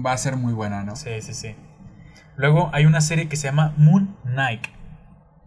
va 0.04 0.12
a 0.12 0.16
ser 0.16 0.36
muy 0.36 0.52
buena, 0.54 0.82
¿no? 0.82 0.96
Sí, 0.96 1.10
sí, 1.20 1.34
sí. 1.34 1.54
Luego 2.36 2.70
hay 2.72 2.86
una 2.86 3.00
serie 3.00 3.28
que 3.28 3.36
se 3.36 3.46
llama 3.46 3.74
Moon 3.76 4.16
Knight, 4.24 4.64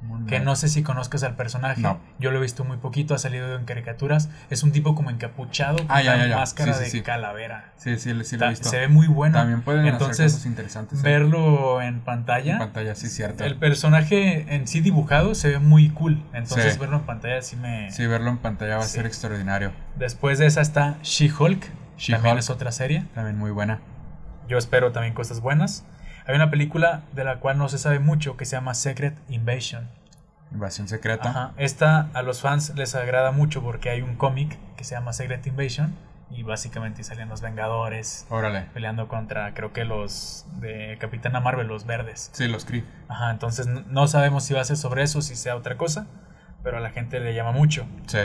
Moon 0.01 0.25
que 0.25 0.35
Knight. 0.35 0.43
no 0.45 0.55
sé 0.55 0.69
si 0.69 0.83
conozcas 0.83 1.23
al 1.23 1.35
personaje. 1.35 1.81
No. 1.81 1.99
Yo 2.19 2.29
lo 2.31 2.37
he 2.37 2.41
visto 2.41 2.63
muy 2.63 2.77
poquito, 2.77 3.15
ha 3.15 3.17
salido 3.17 3.55
en 3.57 3.65
caricaturas. 3.65 4.29
Es 4.51 4.61
un 4.63 4.71
tipo 4.71 4.93
como 4.93 5.09
encapuchado 5.09 5.77
con 5.77 5.87
Ah, 5.89 6.01
ya, 6.03 6.13
una 6.15 6.23
ya, 6.25 6.29
ya. 6.29 6.37
máscara 6.37 6.73
Sí, 6.73 6.77
sí, 6.79 6.83
de 6.85 6.89
sí. 6.91 7.01
calavera. 7.01 7.71
Sí, 7.77 7.97
sí, 7.97 8.13
sí 8.23 8.37
lo 8.37 8.45
he 8.45 8.49
visto. 8.49 8.69
Se 8.69 8.77
ve 8.77 8.87
muy 8.89 9.07
bueno. 9.07 9.37
También 9.39 9.61
pueden 9.63 9.81
hacer 9.81 9.93
Entonces, 9.93 10.31
cosas 10.33 10.45
interesantes. 10.45 10.99
¿eh? 10.99 11.01
verlo 11.03 11.81
en 11.81 12.01
pantalla, 12.01 12.53
en 12.53 12.59
pantalla, 12.59 12.93
sí, 12.95 13.07
cierto. 13.09 13.43
el 13.43 13.55
personaje 13.57 14.53
en 14.55 14.67
sí 14.67 14.81
dibujado 14.81 15.33
se 15.35 15.49
ve 15.49 15.59
muy 15.59 15.89
cool. 15.89 16.23
Entonces 16.33 16.77
verlo 16.77 16.97
en 16.97 17.03
pantalla 17.03 17.41
sí 17.41 17.55
me... 17.55 17.91
Sí, 17.91 18.05
verlo 18.05 18.29
en 18.29 18.37
pantalla 18.37 18.77
va 18.77 18.83
a 18.83 18.87
ser 18.87 19.05
extraordinario. 19.07 19.71
Después 19.95 20.37
de 20.37 20.45
esa 20.45 20.61
está 20.61 20.97
She-Hulk. 21.01 21.65
She-Hulk. 21.97 22.17
También 22.17 22.37
es 22.37 22.49
otra 22.51 22.71
serie. 22.71 23.05
También 23.15 23.37
muy 23.37 23.49
buena. 23.51 23.79
Yo 24.47 24.57
espero 24.57 24.91
también 24.91 25.13
cosas 25.15 25.41
buenas. 25.41 25.83
Hay 26.27 26.35
una 26.35 26.51
película 26.51 27.03
de 27.13 27.23
la 27.23 27.39
cual 27.39 27.57
no 27.57 27.69
se 27.69 27.77
sabe 27.77 27.99
mucho 27.99 28.35
que 28.35 28.43
se 28.43 28.57
llama 28.57 28.73
Secret 28.73 29.15
Invasion. 29.29 29.87
Invasión 30.51 30.89
secreta. 30.89 31.29
Ajá. 31.29 31.53
Esta 31.57 32.09
a 32.13 32.21
los 32.21 32.41
fans 32.41 32.73
les 32.75 32.95
agrada 32.95 33.31
mucho 33.31 33.63
porque 33.63 33.89
hay 33.89 34.01
un 34.01 34.15
cómic 34.15 34.57
que 34.75 34.83
se 34.83 34.95
llama 34.95 35.13
Secret 35.13 35.47
Invasion 35.47 35.95
y 36.29 36.43
básicamente 36.43 37.01
salen 37.03 37.29
los 37.29 37.39
Vengadores 37.39 38.25
Órale. 38.29 38.65
peleando 38.73 39.07
contra 39.07 39.53
creo 39.53 39.71
que 39.71 39.85
los 39.85 40.45
de 40.59 40.97
Capitana 40.99 41.39
Marvel, 41.39 41.67
los 41.67 41.85
verdes. 41.85 42.29
Sí, 42.33 42.49
los 42.49 42.65
Kree. 42.65 42.83
Ajá, 43.07 43.31
entonces 43.31 43.67
no 43.67 44.07
sabemos 44.07 44.43
si 44.43 44.53
va 44.53 44.59
a 44.59 44.65
ser 44.65 44.75
sobre 44.75 45.03
eso, 45.03 45.21
si 45.21 45.37
sea 45.37 45.55
otra 45.55 45.77
cosa, 45.77 46.07
pero 46.61 46.75
a 46.77 46.79
la 46.81 46.89
gente 46.89 47.21
le 47.21 47.33
llama 47.35 47.53
mucho. 47.53 47.85
Sí. 48.07 48.19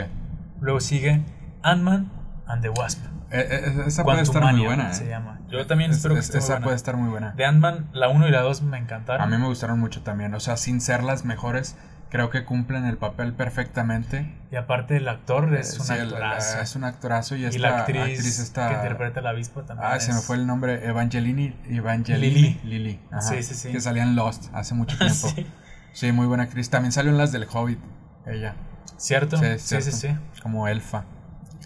Luego 0.59 0.81
sigue 0.81 1.21
Ant-Man 1.61 2.11
and 2.47 2.61
the 2.61 2.69
Wasp. 2.69 3.03
Eh, 3.31 3.83
esa 3.87 4.03
puede 4.03 4.21
estar 4.21 4.43
muy 4.53 4.61
buena. 4.65 4.91
¿eh? 4.91 4.93
se 4.93 5.07
llama. 5.07 5.39
Yo 5.49 5.65
también 5.65 5.91
Es- 5.91 5.97
espero 5.97 6.13
que 6.15 6.19
es- 6.19 6.25
esté 6.25 6.37
muy 6.37 6.43
Esa 6.43 6.53
buena. 6.53 6.63
puede 6.65 6.75
estar 6.75 6.97
muy 6.97 7.09
buena. 7.09 7.31
De 7.31 7.45
Ant-Man, 7.45 7.89
la 7.93 8.09
1 8.09 8.27
y 8.27 8.31
la 8.31 8.41
2 8.41 8.61
me 8.61 8.77
encantaron. 8.77 9.21
A 9.21 9.25
mí 9.27 9.41
me 9.41 9.47
gustaron 9.47 9.79
mucho 9.79 10.01
también. 10.03 10.33
O 10.35 10.39
sea, 10.39 10.57
sin 10.57 10.81
ser 10.81 11.03
las 11.03 11.25
mejores, 11.25 11.75
creo 12.09 12.29
que 12.29 12.45
cumplen 12.45 12.85
el 12.85 12.97
papel 12.97 13.33
perfectamente. 13.33 14.35
Y 14.51 14.55
aparte 14.55 14.97
el 14.97 15.07
actor 15.07 15.51
es 15.55 15.73
Eh, 15.75 15.79
un 15.79 15.85
sí, 15.87 15.93
el- 15.93 16.01
actorazo. 16.01 16.59
es 16.61 16.75
un 16.75 16.83
actorazo 16.83 17.35
y, 17.35 17.41
y 17.41 17.45
esta 17.45 17.59
la 17.59 17.77
actriz, 17.79 18.39
está... 18.39 18.69
que 18.69 18.75
interpreta 18.75 19.19
a 19.19 19.23
la 19.23 19.29
avispa 19.31 19.63
también. 19.63 19.89
Ah, 19.91 19.99
se 19.99 20.11
me 20.13 20.19
es- 20.19 20.25
fue 20.25 20.35
el 20.35 20.45
nombre. 20.45 20.85
Evangelini. 20.87 21.55
Evangelini. 21.67 22.33
Lily. 22.35 22.59
Lily. 22.63 22.99
ajá, 23.11 23.21
Sí, 23.21 23.41
sí, 23.41 23.55
sí. 23.55 23.71
Que 23.71 23.81
salía 23.81 24.03
en 24.03 24.15
Lost 24.15 24.53
hace 24.53 24.75
mucho 24.75 24.95
tiempo. 24.99 25.29
Sí. 25.35 25.47
sí. 25.93 26.11
muy 26.11 26.27
buena 26.27 26.43
actriz. 26.43 26.69
También 26.69 26.91
salió 26.91 27.11
en 27.11 27.17
las 27.17 27.31
del 27.31 27.47
Hobbit. 27.51 27.79
Ella. 28.27 28.53
¿Cierto? 28.97 29.37
Sí, 29.37 29.45
Sí, 29.57 29.81
sí, 29.81 29.91
sí, 29.91 29.97
cierto. 29.97 30.21
Como 30.43 30.67
elfa. 30.67 31.05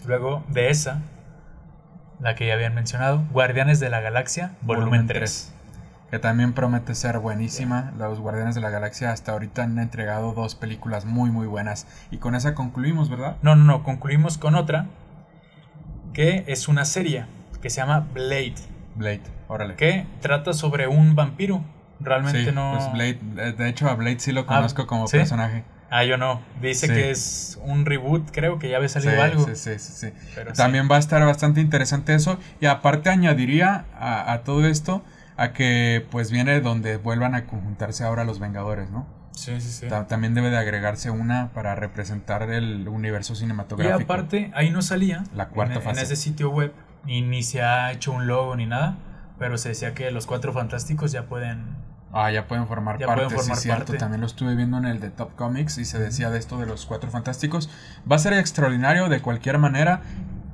Luego 0.06 0.44
de 0.48 0.70
esa, 0.70 1.00
la 2.20 2.34
que 2.34 2.46
ya 2.46 2.54
habían 2.54 2.74
mencionado, 2.74 3.24
Guardianes 3.32 3.80
de 3.80 3.90
la 3.90 4.00
Galaxia, 4.00 4.52
volumen, 4.62 4.90
Volumen 4.90 5.06
3. 5.06 5.54
Que 6.10 6.18
también 6.18 6.54
promete 6.54 6.94
ser 6.94 7.18
buenísima. 7.18 7.92
Los 7.98 8.18
Guardianes 8.18 8.54
de 8.54 8.62
la 8.62 8.70
Galaxia 8.70 9.12
hasta 9.12 9.32
ahorita 9.32 9.62
han 9.64 9.78
entregado 9.78 10.32
dos 10.32 10.54
películas 10.54 11.04
muy, 11.04 11.30
muy 11.30 11.46
buenas. 11.46 11.86
Y 12.10 12.16
con 12.16 12.34
esa 12.34 12.54
concluimos, 12.54 13.10
¿verdad? 13.10 13.36
No, 13.42 13.54
no, 13.56 13.64
no, 13.64 13.82
concluimos 13.82 14.38
con 14.38 14.54
otra 14.54 14.86
que 16.14 16.44
es 16.46 16.66
una 16.68 16.84
serie 16.86 17.26
que 17.60 17.68
se 17.70 17.76
llama 17.76 18.06
Blade, 18.14 18.54
Blade. 18.94 19.20
Órale. 19.48 19.74
que 19.76 20.06
trata 20.20 20.52
sobre 20.54 20.88
un 20.88 21.14
vampiro. 21.14 21.62
Realmente 22.00 22.44
Sí, 22.44 22.52
no. 22.52 22.72
pues 22.74 22.92
Blade, 22.92 23.18
eh, 23.48 23.52
de 23.52 23.68
hecho 23.68 23.88
a 23.88 23.94
Blade 23.94 24.20
sí 24.20 24.32
lo 24.32 24.42
Ah, 24.42 24.46
conozco 24.46 24.86
como 24.86 25.06
¿sí? 25.08 25.18
personaje. 25.18 25.64
Ah, 25.90 26.04
yo 26.04 26.16
no. 26.18 26.40
Dice 26.60 26.86
Sí. 26.86 26.92
que 26.92 27.10
es 27.10 27.58
un 27.62 27.86
reboot, 27.86 28.30
creo 28.30 28.58
que 28.58 28.68
ya 28.68 28.76
había 28.76 28.88
salido 28.90 29.12
sí, 29.12 29.18
algo. 29.18 29.44
sí, 29.46 29.56
sí, 29.56 29.78
sí, 29.78 29.92
sí. 29.92 30.12
pero. 30.34 30.52
También 30.52 30.88
va 30.90 30.96
a 30.96 30.98
estar 30.98 31.24
bastante 31.24 31.60
interesante 31.60 32.14
eso. 32.14 32.38
Y 32.60 32.66
aparte 32.66 33.08
añadiría 33.10 33.86
a, 33.98 34.32
a 34.32 34.42
todo 34.44 34.66
esto 34.66 35.02
a 35.36 35.52
que 35.52 36.04
pues 36.10 36.30
viene 36.30 36.60
donde 36.60 36.96
vuelvan 36.98 37.34
a 37.34 37.46
conjuntarse 37.46 38.04
ahora 38.04 38.24
los 38.24 38.38
Vengadores, 38.40 38.90
¿no? 38.90 39.06
Sí, 39.32 39.60
sí, 39.60 39.70
sí. 39.70 39.86
Ta- 39.88 40.08
También 40.08 40.34
debe 40.34 40.50
de 40.50 40.58
agregarse 40.58 41.10
una 41.10 41.52
para 41.54 41.74
representar 41.76 42.42
el 42.50 42.88
universo 42.88 43.34
Y 43.34 43.36
cinematográfico. 43.36 44.02
aparte, 44.12 44.50
ahí 44.54 44.70
no 44.70 44.82
salía. 44.82 45.22
La 45.34 45.48
cuarta 45.48 45.74
en, 45.76 45.82
fase. 45.82 46.00
En 46.00 46.04
ese 46.06 46.16
sitio 46.16 46.50
web. 46.50 46.72
Y 47.06 47.22
ni 47.22 47.42
se 47.44 47.62
ha 47.62 47.92
hecho 47.92 48.10
un 48.12 48.26
logo 48.26 48.56
ni 48.56 48.66
nada. 48.66 48.96
Pero 49.38 49.56
se 49.56 49.68
decía 49.70 49.94
que 49.94 50.10
los 50.10 50.26
cuatro 50.26 50.52
fantásticos 50.52 51.12
ya 51.12 51.26
pueden. 51.26 51.76
Ah, 52.12 52.30
ya 52.30 52.46
pueden 52.48 52.66
formar 52.66 52.98
Ya 52.98 53.06
parte, 53.06 53.24
pueden 53.24 53.38
formar 53.38 53.56
sí, 53.56 53.62
cierto. 53.64 53.84
parte. 53.86 53.98
También 53.98 54.20
lo 54.22 54.26
estuve 54.26 54.54
viendo 54.54 54.78
en 54.78 54.86
el 54.86 54.98
de 55.00 55.10
Top 55.10 55.34
Comics 55.36 55.78
y 55.78 55.84
se 55.84 55.98
decía 55.98 56.30
de 56.30 56.38
esto 56.38 56.58
de 56.58 56.66
los 56.66 56.86
cuatro 56.86 57.10
fantásticos. 57.10 57.68
Va 58.10 58.16
a 58.16 58.18
ser 58.18 58.32
extraordinario 58.32 59.08
de 59.08 59.20
cualquier 59.20 59.58
manera, 59.58 60.00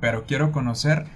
pero 0.01 0.25
quiero 0.25 0.51
conocer. 0.51 1.07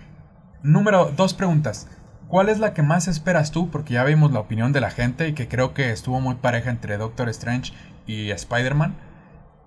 Número 0.63 1.07
dos 1.17 1.35
preguntas. 1.35 1.89
¿Cuál 2.29 2.51
es 2.51 2.59
la 2.59 2.75
que 2.75 2.83
más 2.83 3.09
esperas 3.09 3.51
tú? 3.51 3.71
Porque 3.71 3.95
ya 3.95 4.05
vimos 4.05 4.33
la 4.33 4.41
opinión 4.41 4.73
de 4.73 4.81
la 4.81 4.91
gente 4.91 5.29
y 5.29 5.33
que 5.33 5.49
creo 5.49 5.75
que 5.75 5.91
estuvo 5.91 6.21
muy 6.21 6.35
pareja 6.37 6.71
entre 6.71 6.99
Doctor 6.99 7.29
Strange 7.31 7.73
y 8.07 8.31
Spider-Man. 8.31 8.95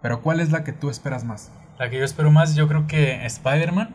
Pero 0.02 0.22
¿cuál 0.22 0.40
es 0.40 0.52
la 0.52 0.64
que 0.64 0.72
tú 0.72 0.90
esperas 0.90 1.24
más? 1.24 1.52
La 1.80 1.90
que 1.90 1.98
yo 1.98 2.06
espero 2.06 2.32
más, 2.32 2.56
yo 2.56 2.68
creo 2.68 2.88
que 2.88 3.26
Spider-Man. 3.26 3.90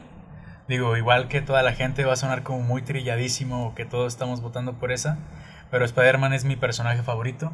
Digo, 0.69 0.97
igual 0.97 1.29
que 1.29 1.41
toda 1.41 1.63
la 1.63 1.73
gente 1.73 2.05
va 2.05 2.15
a 2.15 2.17
sonar 2.17 2.43
como 2.43 2.61
muy 2.61 2.83
trilladísimo, 2.83 3.75
que 3.77 3.85
todos 3.85 4.13
estamos 4.13 4.41
votando 4.41 4.75
por 4.75 4.91
esa. 4.91 5.17
Pero 5.71 5.85
Spider-Man 5.85 6.33
es 6.33 6.45
mi 6.45 6.57
personaje 6.57 7.03
favorito. 7.03 7.53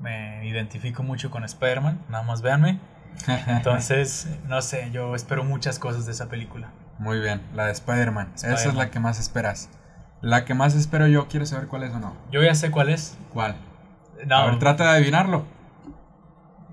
Me 0.00 0.46
identifico 0.46 1.02
mucho 1.02 1.30
con 1.30 1.44
Spider-Man, 1.44 2.02
nada 2.08 2.24
más 2.24 2.42
véanme. 2.42 2.80
Entonces, 3.46 4.28
no 4.46 4.60
sé, 4.60 4.90
yo 4.90 5.14
espero 5.14 5.44
muchas 5.44 5.78
cosas 5.78 6.06
de 6.06 6.12
esa 6.12 6.28
película. 6.28 6.70
Muy 6.98 7.20
bien, 7.20 7.42
la 7.54 7.66
de 7.66 7.72
Spider-Man. 7.72 8.32
Esa 8.34 8.54
es 8.54 8.74
la 8.74 8.90
que 8.90 9.00
más 9.00 9.18
esperas. 9.18 9.68
La 10.20 10.44
que 10.44 10.54
más 10.54 10.74
espero 10.74 11.06
yo, 11.06 11.28
¿quieres 11.28 11.50
saber 11.50 11.68
cuál 11.68 11.82
es 11.82 11.92
o 11.92 11.98
no? 11.98 12.16
Yo 12.30 12.42
ya 12.42 12.54
sé 12.54 12.70
cuál 12.70 12.88
es. 12.88 13.18
¿Cuál? 13.32 13.56
No, 14.26 14.36
A 14.36 14.46
ver, 14.46 14.58
trata 14.58 14.84
de 14.84 14.90
adivinarlo. 14.98 15.44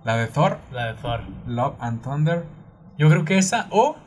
La 0.04 0.16
de 0.16 0.28
Thor, 0.28 0.58
la 0.72 0.88
de 0.88 0.94
Thor. 0.96 1.22
Love 1.46 1.76
and 1.80 2.02
Thunder. 2.02 2.46
Yo 2.98 3.10
creo 3.10 3.26
que 3.26 3.38
esa 3.38 3.68
o 3.70 3.98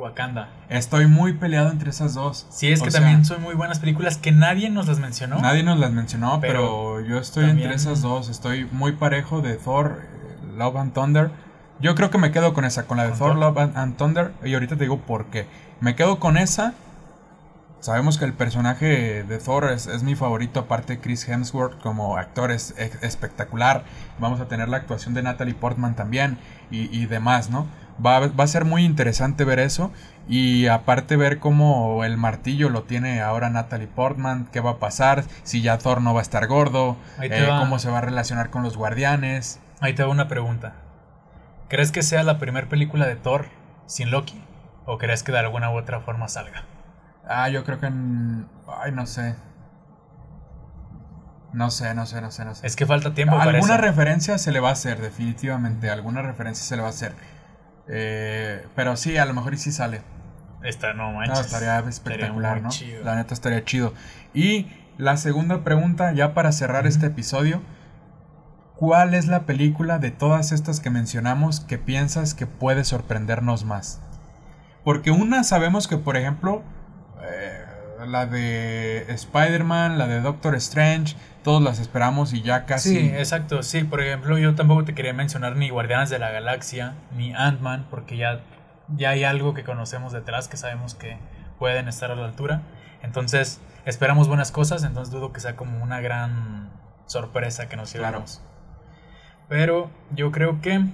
Wakanda. 0.00 0.48
Estoy 0.68 1.06
muy 1.06 1.34
peleado 1.34 1.70
entre 1.70 1.90
esas 1.90 2.14
dos. 2.14 2.46
Sí, 2.50 2.72
es 2.72 2.80
O 2.80 2.84
que 2.84 2.90
sea, 2.90 3.00
también 3.00 3.24
son 3.24 3.42
muy 3.42 3.54
buenas 3.54 3.78
películas 3.78 4.16
que 4.16 4.32
nadie 4.32 4.70
nos 4.70 4.88
las 4.88 4.98
mencionó. 4.98 5.38
Nadie 5.40 5.62
nos 5.62 5.78
las 5.78 5.92
mencionó, 5.92 6.40
pero, 6.40 6.96
Pero 6.96 7.00
yo 7.06 7.18
estoy 7.18 7.46
también- 7.46 7.66
entre 7.70 7.76
esas 7.76 8.02
dos. 8.02 8.28
Estoy 8.28 8.66
muy 8.72 8.92
parejo 8.92 9.40
de 9.42 9.54
Thor, 9.56 10.02
Love 10.56 10.76
and 10.76 10.92
Thunder. 10.92 11.30
Yo 11.80 11.94
creo 11.94 12.10
que 12.10 12.18
me 12.18 12.30
quedo 12.32 12.52
con 12.52 12.64
esa, 12.64 12.86
con 12.86 12.96
la 12.98 13.04
de 13.04 13.10
¿Con 13.10 13.18
Thor? 13.18 13.36
Love 13.36 13.58
and, 13.58 13.76
and 13.78 13.96
Thunder. 13.96 14.32
Y 14.44 14.54
ahorita 14.54 14.76
te 14.76 14.84
digo 14.84 14.98
por 15.00 15.26
qué. 15.26 15.46
Me 15.80 15.94
quedo 15.94 16.18
con 16.18 16.36
esa. 16.36 16.74
Sabemos 17.80 18.18
que 18.18 18.26
el 18.26 18.34
personaje 18.34 19.22
de 19.24 19.38
Thor 19.38 19.70
es, 19.72 19.86
es 19.86 20.02
mi 20.02 20.14
favorito, 20.14 20.60
aparte 20.60 21.00
Chris 21.00 21.26
Hemsworth 21.26 21.80
como 21.80 22.18
actor 22.18 22.50
es, 22.50 22.74
es 22.76 23.02
espectacular. 23.02 23.84
Vamos 24.18 24.38
a 24.40 24.48
tener 24.48 24.68
la 24.68 24.76
actuación 24.76 25.14
de 25.14 25.22
Natalie 25.22 25.54
Portman 25.54 25.96
también 25.96 26.36
y, 26.70 26.94
y 26.94 27.06
demás, 27.06 27.48
¿no? 27.48 27.66
Va, 28.04 28.16
a- 28.16 28.28
va 28.28 28.44
a 28.44 28.46
ser 28.46 28.64
muy 28.64 28.84
interesante 28.84 29.44
ver 29.44 29.58
eso 29.58 29.90
y 30.28 30.66
aparte 30.68 31.16
ver 31.16 31.38
cómo 31.38 32.04
el 32.04 32.16
martillo 32.16 32.68
lo 32.70 32.84
tiene 32.84 33.20
ahora 33.20 33.50
Natalie 33.50 33.88
Portman, 33.88 34.48
qué 34.52 34.60
va 34.60 34.70
a 34.72 34.78
pasar, 34.78 35.24
si 35.42 35.60
ya 35.60 35.76
Thor 35.78 36.00
no 36.00 36.14
va 36.14 36.20
a 36.20 36.22
estar 36.22 36.46
gordo, 36.46 36.96
eh, 37.20 37.46
va. 37.48 37.58
cómo 37.58 37.78
se 37.78 37.90
va 37.90 37.98
a 37.98 38.02
relacionar 38.02 38.50
con 38.50 38.62
los 38.62 38.76
guardianes. 38.76 39.60
Ahí 39.80 39.94
te 39.94 40.02
hago 40.02 40.12
una 40.12 40.28
pregunta. 40.28 40.74
¿Crees 41.68 41.92
que 41.92 42.02
sea 42.02 42.22
la 42.22 42.38
primera 42.38 42.68
película 42.68 43.06
de 43.06 43.16
Thor 43.16 43.46
sin 43.86 44.10
Loki? 44.10 44.42
¿O 44.86 44.98
crees 44.98 45.22
que 45.22 45.32
de 45.32 45.38
alguna 45.38 45.70
u 45.70 45.76
otra 45.76 46.00
forma 46.00 46.28
salga? 46.28 46.64
Ah, 47.28 47.48
yo 47.48 47.64
creo 47.64 47.78
que... 47.80 47.86
en- 47.86 48.46
Ay, 48.82 48.92
no 48.92 49.06
sé. 49.06 49.34
No 51.52 51.70
sé, 51.70 51.94
no 51.94 52.06
sé, 52.06 52.20
no 52.20 52.30
sé, 52.30 52.44
no 52.44 52.54
sé. 52.54 52.66
Es 52.66 52.76
que 52.76 52.86
falta 52.86 53.12
tiempo 53.14 53.38
Alguna 53.40 53.76
referencia 53.76 54.38
se 54.38 54.52
le 54.52 54.60
va 54.60 54.68
a 54.68 54.72
hacer, 54.72 55.00
definitivamente. 55.00 55.90
Alguna 55.90 56.22
referencia 56.22 56.64
se 56.64 56.76
le 56.76 56.82
va 56.82 56.88
a 56.88 56.90
hacer. 56.90 57.14
Eh, 57.88 58.66
pero 58.74 58.96
sí, 58.96 59.16
a 59.16 59.24
lo 59.24 59.34
mejor 59.34 59.54
y 59.54 59.58
sí 59.58 59.72
sale. 59.72 60.02
Esta 60.62 60.92
no 60.92 61.10
No, 61.12 61.18
manches. 61.18 61.40
estaría 61.46 61.78
espectacular, 61.80 62.60
¿no? 62.62 62.68
chido. 62.68 63.02
La 63.04 63.16
neta 63.16 63.34
estaría 63.34 63.64
chido. 63.64 63.94
Y 64.34 64.68
la 64.98 65.16
segunda 65.16 65.64
pregunta, 65.64 66.12
ya 66.12 66.34
para 66.34 66.52
cerrar 66.52 66.86
este 66.86 67.06
episodio. 67.06 67.62
¿Cuál 68.76 69.12
es 69.14 69.26
la 69.26 69.40
película 69.44 69.98
de 69.98 70.10
todas 70.10 70.52
estas 70.52 70.80
que 70.80 70.88
mencionamos 70.88 71.60
que 71.60 71.76
piensas 71.76 72.32
que 72.34 72.46
puede 72.46 72.84
sorprendernos 72.84 73.64
más? 73.64 74.00
Porque 74.84 75.10
una 75.10 75.44
sabemos 75.44 75.86
que, 75.86 75.98
por 75.98 76.16
ejemplo, 76.16 76.62
eh, 77.22 77.59
la 78.06 78.26
de 78.26 79.06
Spider-Man, 79.12 79.98
la 79.98 80.06
de 80.06 80.20
Doctor 80.20 80.54
Strange, 80.56 81.16
todos 81.42 81.62
las 81.62 81.78
esperamos 81.78 82.32
y 82.32 82.42
ya 82.42 82.66
casi. 82.66 82.90
Sí, 82.90 83.08
exacto, 83.08 83.62
sí, 83.62 83.84
por 83.84 84.00
ejemplo, 84.00 84.38
yo 84.38 84.54
tampoco 84.54 84.84
te 84.84 84.94
quería 84.94 85.12
mencionar 85.12 85.56
ni 85.56 85.70
Guardianes 85.70 86.10
de 86.10 86.18
la 86.18 86.30
Galaxia, 86.30 86.94
ni 87.16 87.32
Ant-Man, 87.34 87.86
porque 87.90 88.16
ya, 88.16 88.40
ya 88.88 89.10
hay 89.10 89.24
algo 89.24 89.54
que 89.54 89.64
conocemos 89.64 90.12
detrás 90.12 90.48
que 90.48 90.56
sabemos 90.56 90.94
que 90.94 91.18
pueden 91.58 91.88
estar 91.88 92.10
a 92.10 92.14
la 92.14 92.24
altura. 92.26 92.62
Entonces, 93.02 93.60
esperamos 93.84 94.28
buenas 94.28 94.52
cosas, 94.52 94.84
entonces 94.84 95.12
dudo 95.12 95.32
que 95.32 95.40
sea 95.40 95.56
como 95.56 95.82
una 95.82 96.00
gran 96.00 96.70
sorpresa 97.06 97.68
que 97.68 97.76
nos 97.76 97.92
llevamos. 97.92 98.42
Pero 99.48 99.90
yo 100.12 100.30
creo 100.30 100.60
que... 100.60 100.78
Mm, 100.78 100.90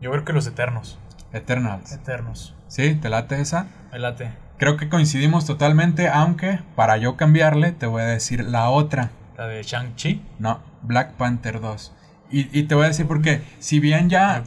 yo 0.00 0.10
creo 0.10 0.24
que 0.24 0.32
los 0.32 0.46
Eternos. 0.46 0.98
Eternals. 1.32 1.92
Eternos. 1.92 2.54
¿Sí? 2.68 2.94
¿Te 2.94 3.10
late 3.10 3.40
esa? 3.40 3.66
Me 3.92 3.98
late. 3.98 4.45
Creo 4.58 4.76
que 4.76 4.88
coincidimos 4.88 5.44
totalmente, 5.44 6.08
aunque 6.08 6.60
para 6.74 6.96
yo 6.96 7.16
cambiarle 7.16 7.72
te 7.72 7.86
voy 7.86 8.02
a 8.02 8.06
decir 8.06 8.44
la 8.44 8.70
otra. 8.70 9.10
¿La 9.36 9.46
de 9.46 9.62
Shang-Chi? 9.62 10.22
No, 10.38 10.60
Black 10.82 11.12
Panther 11.12 11.60
2. 11.60 11.92
Y, 12.28 12.64
te 12.64 12.74
voy 12.74 12.84
a 12.84 12.88
decir 12.88 13.06
porque 13.06 13.42
si 13.60 13.78
bien 13.78 14.10
ya 14.10 14.42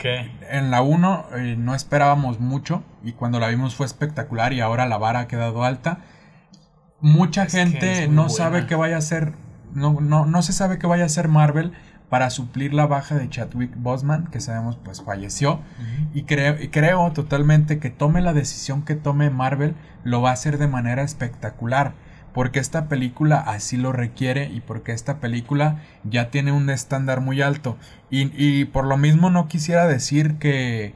en 0.49 0.69
la 0.69 0.81
1 0.81 1.25
eh, 1.37 1.55
no 1.57 1.73
esperábamos 1.73 2.41
mucho 2.41 2.83
y 3.03 3.13
cuando 3.13 3.39
la 3.39 3.47
vimos 3.47 3.73
fue 3.73 3.85
espectacular 3.85 4.51
y 4.51 4.59
ahora 4.59 4.85
la 4.85 4.97
vara 4.97 5.21
ha 5.21 5.27
quedado 5.27 5.63
alta, 5.63 5.99
mucha 6.99 7.45
gente 7.45 8.09
no 8.09 8.27
sabe 8.27 8.67
qué 8.67 8.75
vaya 8.75 8.97
a 8.97 9.01
ser, 9.01 9.33
no, 9.73 10.01
no, 10.01 10.25
no 10.25 10.41
se 10.41 10.51
sabe 10.51 10.77
qué 10.77 10.87
vaya 10.87 11.05
a 11.05 11.09
ser 11.09 11.29
Marvel 11.29 11.71
para 12.09 12.31
suplir 12.31 12.73
la 12.73 12.87
baja 12.87 13.15
de 13.15 13.29
Chadwick 13.29 13.71
Boseman, 13.75 14.27
que 14.27 14.39
sabemos 14.39 14.77
pues 14.83 15.01
falleció. 15.01 15.59
Y 16.13 16.23
creo, 16.23 16.55
creo 16.71 17.11
totalmente 17.11 17.79
que 17.79 17.91
tome 17.91 18.21
la 18.21 18.33
decisión 18.33 18.83
que 18.83 18.95
tome 18.95 19.29
Marvel, 19.29 19.75
lo 20.03 20.21
va 20.21 20.31
a 20.31 20.33
hacer 20.33 20.57
de 20.57 20.67
manera 20.67 21.03
espectacular. 21.03 21.93
Porque 22.33 22.59
esta 22.59 22.87
película 22.87 23.39
así 23.39 23.75
lo 23.77 23.91
requiere 23.91 24.49
y 24.49 24.61
porque 24.61 24.91
esta 24.91 25.19
película 25.19 25.81
ya 26.03 26.29
tiene 26.29 26.51
un 26.51 26.69
estándar 26.69 27.21
muy 27.21 27.41
alto. 27.41 27.77
Y, 28.09 28.31
y 28.35 28.65
por 28.65 28.85
lo 28.85 28.97
mismo 28.97 29.29
no 29.29 29.47
quisiera 29.47 29.87
decir 29.87 30.37
que, 30.37 30.93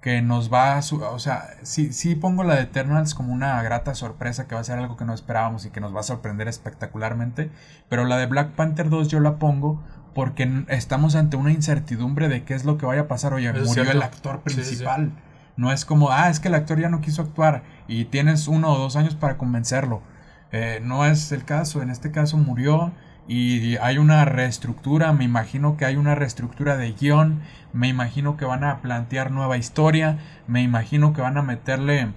que 0.00 0.22
nos 0.22 0.52
va 0.52 0.76
a... 0.76 0.78
O 0.78 1.18
sea, 1.18 1.50
sí, 1.62 1.92
sí 1.92 2.14
pongo 2.14 2.44
la 2.44 2.56
de 2.56 2.62
Eternals 2.62 3.14
como 3.14 3.32
una 3.32 3.62
grata 3.62 3.94
sorpresa 3.94 4.46
que 4.46 4.54
va 4.54 4.60
a 4.60 4.64
ser 4.64 4.78
algo 4.78 4.96
que 4.96 5.04
no 5.04 5.14
esperábamos 5.14 5.64
y 5.64 5.70
que 5.70 5.80
nos 5.80 5.94
va 5.94 6.00
a 6.00 6.04
sorprender 6.04 6.46
espectacularmente. 6.46 7.50
Pero 7.88 8.04
la 8.04 8.16
de 8.16 8.26
Black 8.26 8.50
Panther 8.50 8.90
2 8.90 9.08
yo 9.08 9.20
la 9.20 9.38
pongo 9.38 9.82
porque 10.14 10.64
estamos 10.68 11.14
ante 11.14 11.36
una 11.36 11.52
incertidumbre 11.52 12.28
de 12.28 12.44
qué 12.44 12.54
es 12.54 12.64
lo 12.64 12.78
que 12.78 12.86
vaya 12.86 13.02
a 13.02 13.08
pasar. 13.08 13.34
Oye, 13.34 13.52
murió 13.52 13.90
el 13.90 14.02
actor 14.02 14.40
principal. 14.40 15.12
No 15.56 15.70
es 15.72 15.84
como, 15.84 16.10
ah, 16.10 16.30
es 16.30 16.40
que 16.40 16.48
el 16.48 16.54
actor 16.54 16.80
ya 16.80 16.88
no 16.88 17.00
quiso 17.00 17.22
actuar 17.22 17.62
y 17.86 18.06
tienes 18.06 18.48
uno 18.48 18.72
o 18.72 18.78
dos 18.78 18.96
años 18.96 19.14
para 19.14 19.36
convencerlo. 19.36 20.02
Eh, 20.50 20.80
no 20.82 21.06
es 21.06 21.32
el 21.32 21.44
caso, 21.44 21.82
en 21.82 21.90
este 21.90 22.10
caso 22.10 22.36
murió 22.36 22.92
y 23.28 23.76
hay 23.76 23.98
una 23.98 24.24
reestructura, 24.24 25.12
me 25.12 25.24
imagino 25.24 25.76
que 25.76 25.84
hay 25.84 25.96
una 25.96 26.14
reestructura 26.14 26.76
de 26.76 26.92
guion, 26.92 27.40
me 27.72 27.88
imagino 27.88 28.36
que 28.36 28.44
van 28.44 28.64
a 28.64 28.80
plantear 28.82 29.30
nueva 29.30 29.56
historia, 29.56 30.18
me 30.46 30.62
imagino 30.62 31.12
que 31.12 31.22
van 31.22 31.38
a 31.38 31.42
meterle 31.42 32.12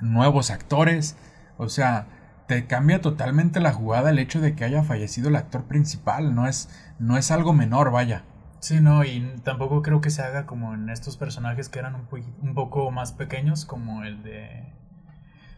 nuevos 0.00 0.50
actores, 0.50 1.16
o 1.56 1.68
sea, 1.68 2.06
te 2.46 2.66
cambia 2.66 3.00
totalmente 3.00 3.60
la 3.60 3.72
jugada 3.72 4.10
el 4.10 4.18
hecho 4.18 4.40
de 4.40 4.54
que 4.54 4.64
haya 4.64 4.82
fallecido 4.82 5.28
el 5.28 5.36
actor 5.36 5.64
principal, 5.64 6.34
no 6.34 6.46
es, 6.46 6.68
no 6.98 7.16
es 7.16 7.30
algo 7.30 7.52
menor, 7.52 7.90
vaya. 7.90 8.24
Sí, 8.60 8.80
no, 8.80 9.04
y 9.04 9.20
tampoco 9.42 9.82
creo 9.82 10.00
que 10.00 10.10
se 10.10 10.22
haga 10.22 10.46
como 10.46 10.74
en 10.74 10.88
estos 10.88 11.16
personajes 11.16 11.68
que 11.68 11.78
eran 11.78 11.94
un, 11.94 12.06
un 12.40 12.54
poco 12.54 12.90
más 12.90 13.12
pequeños, 13.12 13.64
como 13.64 14.04
el 14.04 14.22
de... 14.22 14.72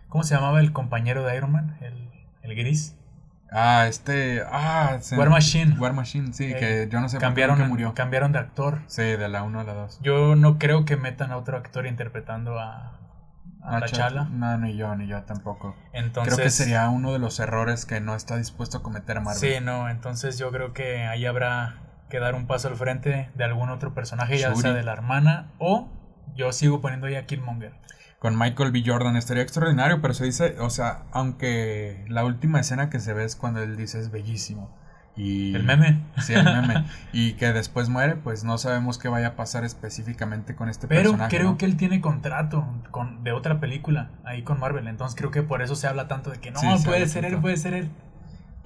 ¿Cómo 0.08 0.24
se 0.24 0.34
llamaba 0.34 0.60
el 0.60 0.72
compañero 0.72 1.24
de 1.24 1.36
Iron 1.36 1.52
Man? 1.52 1.76
El, 1.80 2.10
el 2.42 2.56
gris. 2.56 2.96
Ah, 3.50 3.86
este. 3.88 4.42
Ah, 4.50 4.98
War 5.16 5.30
Machine. 5.30 5.78
War 5.78 5.92
Machine, 5.92 6.32
sí, 6.32 6.46
eh, 6.46 6.56
que 6.56 6.88
yo 6.90 7.00
no 7.00 7.08
sé 7.08 7.18
cambiaron, 7.18 7.56
por 7.56 7.64
qué 7.64 7.68
murió. 7.70 7.94
Cambiaron 7.94 8.32
de 8.32 8.38
actor. 8.38 8.80
Sí, 8.86 9.02
de 9.02 9.28
la 9.28 9.42
1 9.44 9.60
a 9.60 9.64
la 9.64 9.74
2. 9.74 10.00
Yo 10.02 10.36
no 10.36 10.58
creo 10.58 10.84
que 10.84 10.96
metan 10.96 11.30
a 11.30 11.36
otro 11.36 11.56
actor 11.56 11.86
interpretando 11.86 12.58
a, 12.58 12.98
a 13.62 13.80
T'Challa. 13.80 14.24
No, 14.24 14.58
ni 14.58 14.76
yo, 14.76 14.94
ni 14.96 15.06
yo 15.06 15.22
tampoco. 15.22 15.74
Entonces, 15.92 16.34
creo 16.34 16.44
que 16.44 16.50
sería 16.50 16.88
uno 16.88 17.12
de 17.12 17.18
los 17.18 17.40
errores 17.40 17.86
que 17.86 18.00
no 18.00 18.14
está 18.14 18.36
dispuesto 18.36 18.78
a 18.78 18.82
cometer 18.82 19.20
Marvel. 19.20 19.40
Sí, 19.40 19.60
no, 19.62 19.88
entonces 19.88 20.38
yo 20.38 20.50
creo 20.50 20.72
que 20.72 21.04
ahí 21.04 21.26
habrá 21.26 21.82
que 22.08 22.20
dar 22.20 22.34
un 22.34 22.46
paso 22.46 22.68
al 22.68 22.76
frente 22.76 23.30
de 23.34 23.44
algún 23.44 23.70
otro 23.70 23.94
personaje, 23.94 24.38
ya 24.38 24.54
sea 24.54 24.72
de 24.72 24.84
la 24.84 24.92
hermana 24.92 25.52
o 25.58 25.88
yo 26.36 26.52
sigo 26.52 26.80
poniendo 26.80 27.06
ahí 27.06 27.16
a 27.16 27.26
Killmonger. 27.26 27.74
Con 28.18 28.38
Michael 28.38 28.72
B. 28.72 28.82
Jordan 28.84 29.16
estaría 29.16 29.42
extraordinario, 29.42 30.00
pero 30.00 30.14
se 30.14 30.24
dice, 30.24 30.56
o 30.60 30.70
sea, 30.70 31.04
aunque 31.12 32.04
la 32.08 32.24
última 32.24 32.60
escena 32.60 32.88
que 32.88 33.00
se 33.00 33.12
ve 33.12 33.24
es 33.24 33.36
cuando 33.36 33.62
él 33.62 33.76
dice 33.76 33.98
es 33.98 34.10
bellísimo. 34.10 34.74
Y, 35.16 35.54
el 35.54 35.62
meme. 35.62 36.00
Sí, 36.18 36.34
el 36.34 36.44
meme. 36.44 36.84
y 37.12 37.32
que 37.34 37.52
después 37.52 37.88
muere, 37.88 38.16
pues 38.16 38.44
no 38.44 38.58
sabemos 38.58 38.98
qué 38.98 39.08
vaya 39.08 39.28
a 39.28 39.36
pasar 39.36 39.64
específicamente 39.64 40.54
con 40.54 40.68
este 40.68 40.86
personaje. 40.86 41.30
Pero 41.30 41.42
creo 41.42 41.58
que 41.58 41.64
él 41.64 41.76
tiene 41.76 42.00
contrato 42.00 42.66
con, 42.90 43.24
de 43.24 43.32
otra 43.32 43.58
película 43.58 44.10
ahí 44.24 44.42
con 44.42 44.60
Marvel. 44.60 44.88
Entonces 44.88 45.16
creo 45.16 45.30
que 45.30 45.42
por 45.42 45.62
eso 45.62 45.74
se 45.74 45.86
habla 45.86 46.06
tanto 46.08 46.30
de 46.30 46.38
que 46.38 46.50
no, 46.50 46.60
puede 46.84 47.08
ser 47.08 47.24
él, 47.24 47.38
puede 47.38 47.56
ser 47.56 47.74
él 47.74 47.90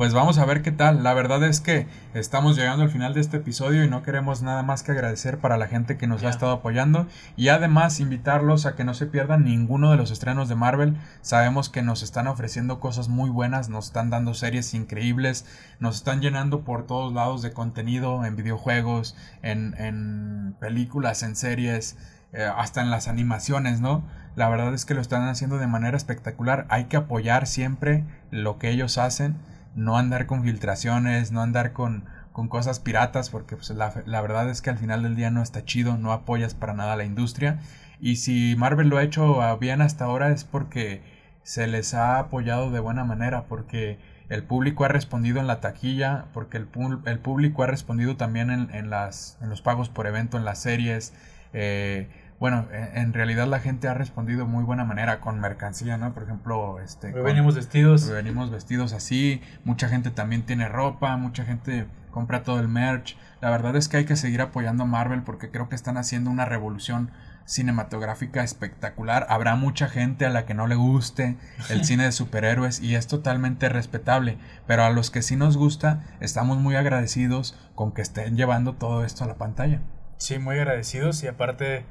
pues 0.01 0.15
vamos 0.15 0.39
a 0.39 0.47
ver 0.47 0.63
qué 0.63 0.73
tal. 0.73 1.03
La 1.03 1.13
verdad 1.13 1.45
es 1.45 1.61
que 1.61 1.87
estamos 2.15 2.57
llegando 2.57 2.85
al 2.85 2.89
final 2.89 3.13
de 3.13 3.21
este 3.21 3.37
episodio 3.37 3.85
y 3.85 3.91
no 3.91 4.03
queremos 4.03 4.41
nada 4.41 4.63
más 4.63 4.83
que 4.83 4.93
agradecer 4.93 5.37
para 5.37 5.59
la 5.59 5.67
gente 5.67 5.99
que 5.99 6.07
nos 6.07 6.25
ha 6.25 6.31
estado 6.31 6.53
apoyando 6.53 7.07
y 7.37 7.49
además 7.49 8.01
invitarlos 8.01 8.65
a 8.65 8.77
que 8.77 8.83
no 8.83 8.95
se 8.95 9.05
pierdan 9.05 9.45
ninguno 9.45 9.91
de 9.91 9.99
los 9.99 10.11
estrenos 10.11 10.49
de 10.49 10.55
Marvel. 10.55 10.97
Sabemos 11.21 11.69
que 11.69 11.83
nos 11.83 12.03
están 12.03 12.29
ofreciendo 12.29 12.81
cosas 12.81 13.11
muy 13.11 13.29
buenas, 13.29 13.69
nos 13.69 13.89
están 13.89 14.09
dando 14.09 14.33
series 14.33 14.73
increíbles, 14.73 15.45
nos 15.81 15.97
están 15.97 16.23
llenando 16.23 16.63
por 16.63 16.87
todos 16.87 17.13
lados 17.13 17.43
de 17.43 17.53
contenido 17.53 18.25
en 18.25 18.37
videojuegos, 18.37 19.15
en, 19.43 19.75
en 19.77 20.57
películas, 20.59 21.23
en 21.23 21.37
series. 21.37 21.99
Eh, 22.33 22.49
hasta 22.57 22.81
en 22.81 22.91
las 22.91 23.09
animaciones, 23.09 23.81
¿no? 23.81 24.05
La 24.37 24.49
verdad 24.49 24.73
es 24.73 24.85
que 24.85 24.95
lo 24.95 25.01
están 25.01 25.29
haciendo 25.29 25.59
de 25.59 25.67
manera 25.67 25.97
espectacular. 25.97 26.65
Hay 26.71 26.85
que 26.85 26.97
apoyar 26.97 27.49
siempre 27.49 28.05
lo 28.31 28.57
que 28.57 28.71
ellos 28.71 28.99
hacen 28.99 29.37
no 29.75 29.97
andar 29.97 30.27
con 30.27 30.43
filtraciones, 30.43 31.33
no 31.33 31.43
andar 31.43 31.73
con, 31.73 32.05
con 32.33 32.49
cosas 32.49 32.81
piratas, 32.81 33.31
porque 33.31 33.57
pues, 33.57 33.71
la, 33.71 34.03
la, 34.07 34.21
verdad 34.21 34.49
es 34.51 34.63
que 34.63 34.71
al 34.71 34.79
final 34.79 35.03
del 35.03 35.17
día 35.17 35.31
no 35.31 35.43
está 35.43 35.65
chido, 35.65 35.97
no 35.97 36.13
apoyas 36.13 36.55
para 36.55 36.75
nada 36.75 36.97
la 36.97 37.05
industria. 37.05 37.61
Y 38.01 38.17
si 38.17 38.57
Marvel 38.57 38.89
lo 38.89 38.99
ha 38.99 39.03
hecho 39.03 39.59
bien 39.59 39.83
hasta 39.83 40.05
ahora 40.05 40.31
es 40.31 40.45
porque 40.45 41.03
se 41.43 41.67
les 41.67 41.95
ha 41.95 42.19
apoyado 42.19 42.71
de 42.71 42.81
buena 42.81 43.05
manera, 43.05 43.45
porque 43.45 43.99
el 44.29 44.45
público 44.45 44.85
ha 44.85 44.89
respondido 44.89 45.41
en 45.41 45.47
la 45.47 45.61
taquilla, 45.61 46.27
porque 46.33 46.57
el, 46.57 46.69
el 47.07 47.19
público 47.19 47.63
ha 47.63 47.67
respondido 47.67 48.17
también 48.17 48.51
en, 48.51 48.75
en, 48.75 48.89
las, 48.89 49.37
en 49.43 49.51
los 49.51 49.61
pagos 49.61 49.89
por 49.89 50.07
evento, 50.07 50.39
en 50.39 50.45
las 50.45 50.61
series. 50.61 51.13
Eh, 51.53 52.09
bueno, 52.41 52.67
en 52.73 53.13
realidad 53.13 53.47
la 53.47 53.61
gente 53.61 53.87
ha 53.87 53.93
respondido 53.93 54.47
muy 54.47 54.65
buena 54.65 54.87
manera 54.87 55.21
con 55.21 55.39
mercancía, 55.39 55.99
¿no? 55.99 56.15
Por 56.15 56.23
ejemplo, 56.23 56.81
este... 56.81 57.13
venimos 57.13 57.55
vestidos. 57.55 58.09
Venimos 58.09 58.51
vestidos 58.51 58.95
así, 58.95 59.43
mucha 59.65 59.91
gente 59.91 60.11
también 60.11 60.43
tiene 60.43 60.67
ropa, 60.67 61.19
mucha 61.19 61.45
gente 61.45 61.87
compra 62.11 62.43
todo 62.43 62.59
el 62.59 62.67
merch. 62.67 63.19
La 63.43 63.51
verdad 63.51 63.77
es 63.77 63.89
que 63.89 63.99
hay 63.99 64.07
que 64.07 64.17
seguir 64.17 64.41
apoyando 64.41 64.85
a 64.85 64.87
Marvel 64.87 65.23
porque 65.23 65.51
creo 65.51 65.69
que 65.69 65.75
están 65.75 65.99
haciendo 65.99 66.31
una 66.31 66.47
revolución 66.47 67.11
cinematográfica 67.45 68.43
espectacular. 68.43 69.27
Habrá 69.29 69.55
mucha 69.57 69.89
gente 69.89 70.25
a 70.25 70.31
la 70.31 70.47
que 70.47 70.55
no 70.55 70.67
le 70.67 70.77
guste 70.77 71.37
el 71.69 71.85
cine 71.85 72.05
de 72.05 72.13
superhéroes 72.13 72.81
y 72.81 72.95
es 72.95 73.07
totalmente 73.07 73.69
respetable, 73.69 74.39
pero 74.67 74.85
a 74.85 74.91
los 74.91 75.11
que 75.11 75.21
sí 75.21 75.37
nos 75.37 75.59
gusta, 75.59 76.07
estamos 76.21 76.57
muy 76.57 76.77
agradecidos 76.77 77.59
con 77.75 77.93
que 77.93 78.01
estén 78.01 78.37
llevando 78.37 78.77
todo 78.77 79.05
esto 79.05 79.25
a 79.25 79.27
la 79.27 79.35
pantalla. 79.35 79.83
Sí, 80.17 80.39
muy 80.39 80.57
agradecidos 80.57 81.23
y 81.23 81.29
aparte 81.29 81.85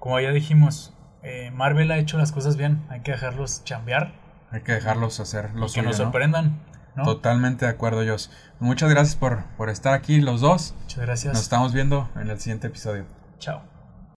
como 0.00 0.18
ya 0.18 0.32
dijimos, 0.32 0.92
eh, 1.22 1.52
Marvel 1.52 1.92
ha 1.92 1.98
hecho 1.98 2.18
las 2.18 2.32
cosas 2.32 2.56
bien, 2.56 2.82
hay 2.88 3.00
que 3.00 3.12
dejarlos 3.12 3.62
chambear. 3.64 4.12
Hay 4.50 4.62
que 4.62 4.72
dejarlos 4.72 5.20
hacer 5.20 5.54
los 5.54 5.74
Que 5.74 5.82
nos 5.82 5.98
sorprendan. 5.98 6.58
Totalmente 7.04 7.66
de 7.66 7.70
acuerdo, 7.70 8.04
Josh. 8.04 8.26
Muchas 8.58 8.90
gracias 8.90 9.14
por, 9.14 9.44
por 9.56 9.70
estar 9.70 9.94
aquí 9.94 10.20
los 10.20 10.40
dos. 10.40 10.74
Muchas 10.82 11.00
gracias. 11.00 11.34
Nos 11.34 11.42
estamos 11.42 11.72
viendo 11.72 12.10
en 12.16 12.28
el 12.28 12.40
siguiente 12.40 12.66
episodio. 12.66 13.04
Chao. 13.38 13.69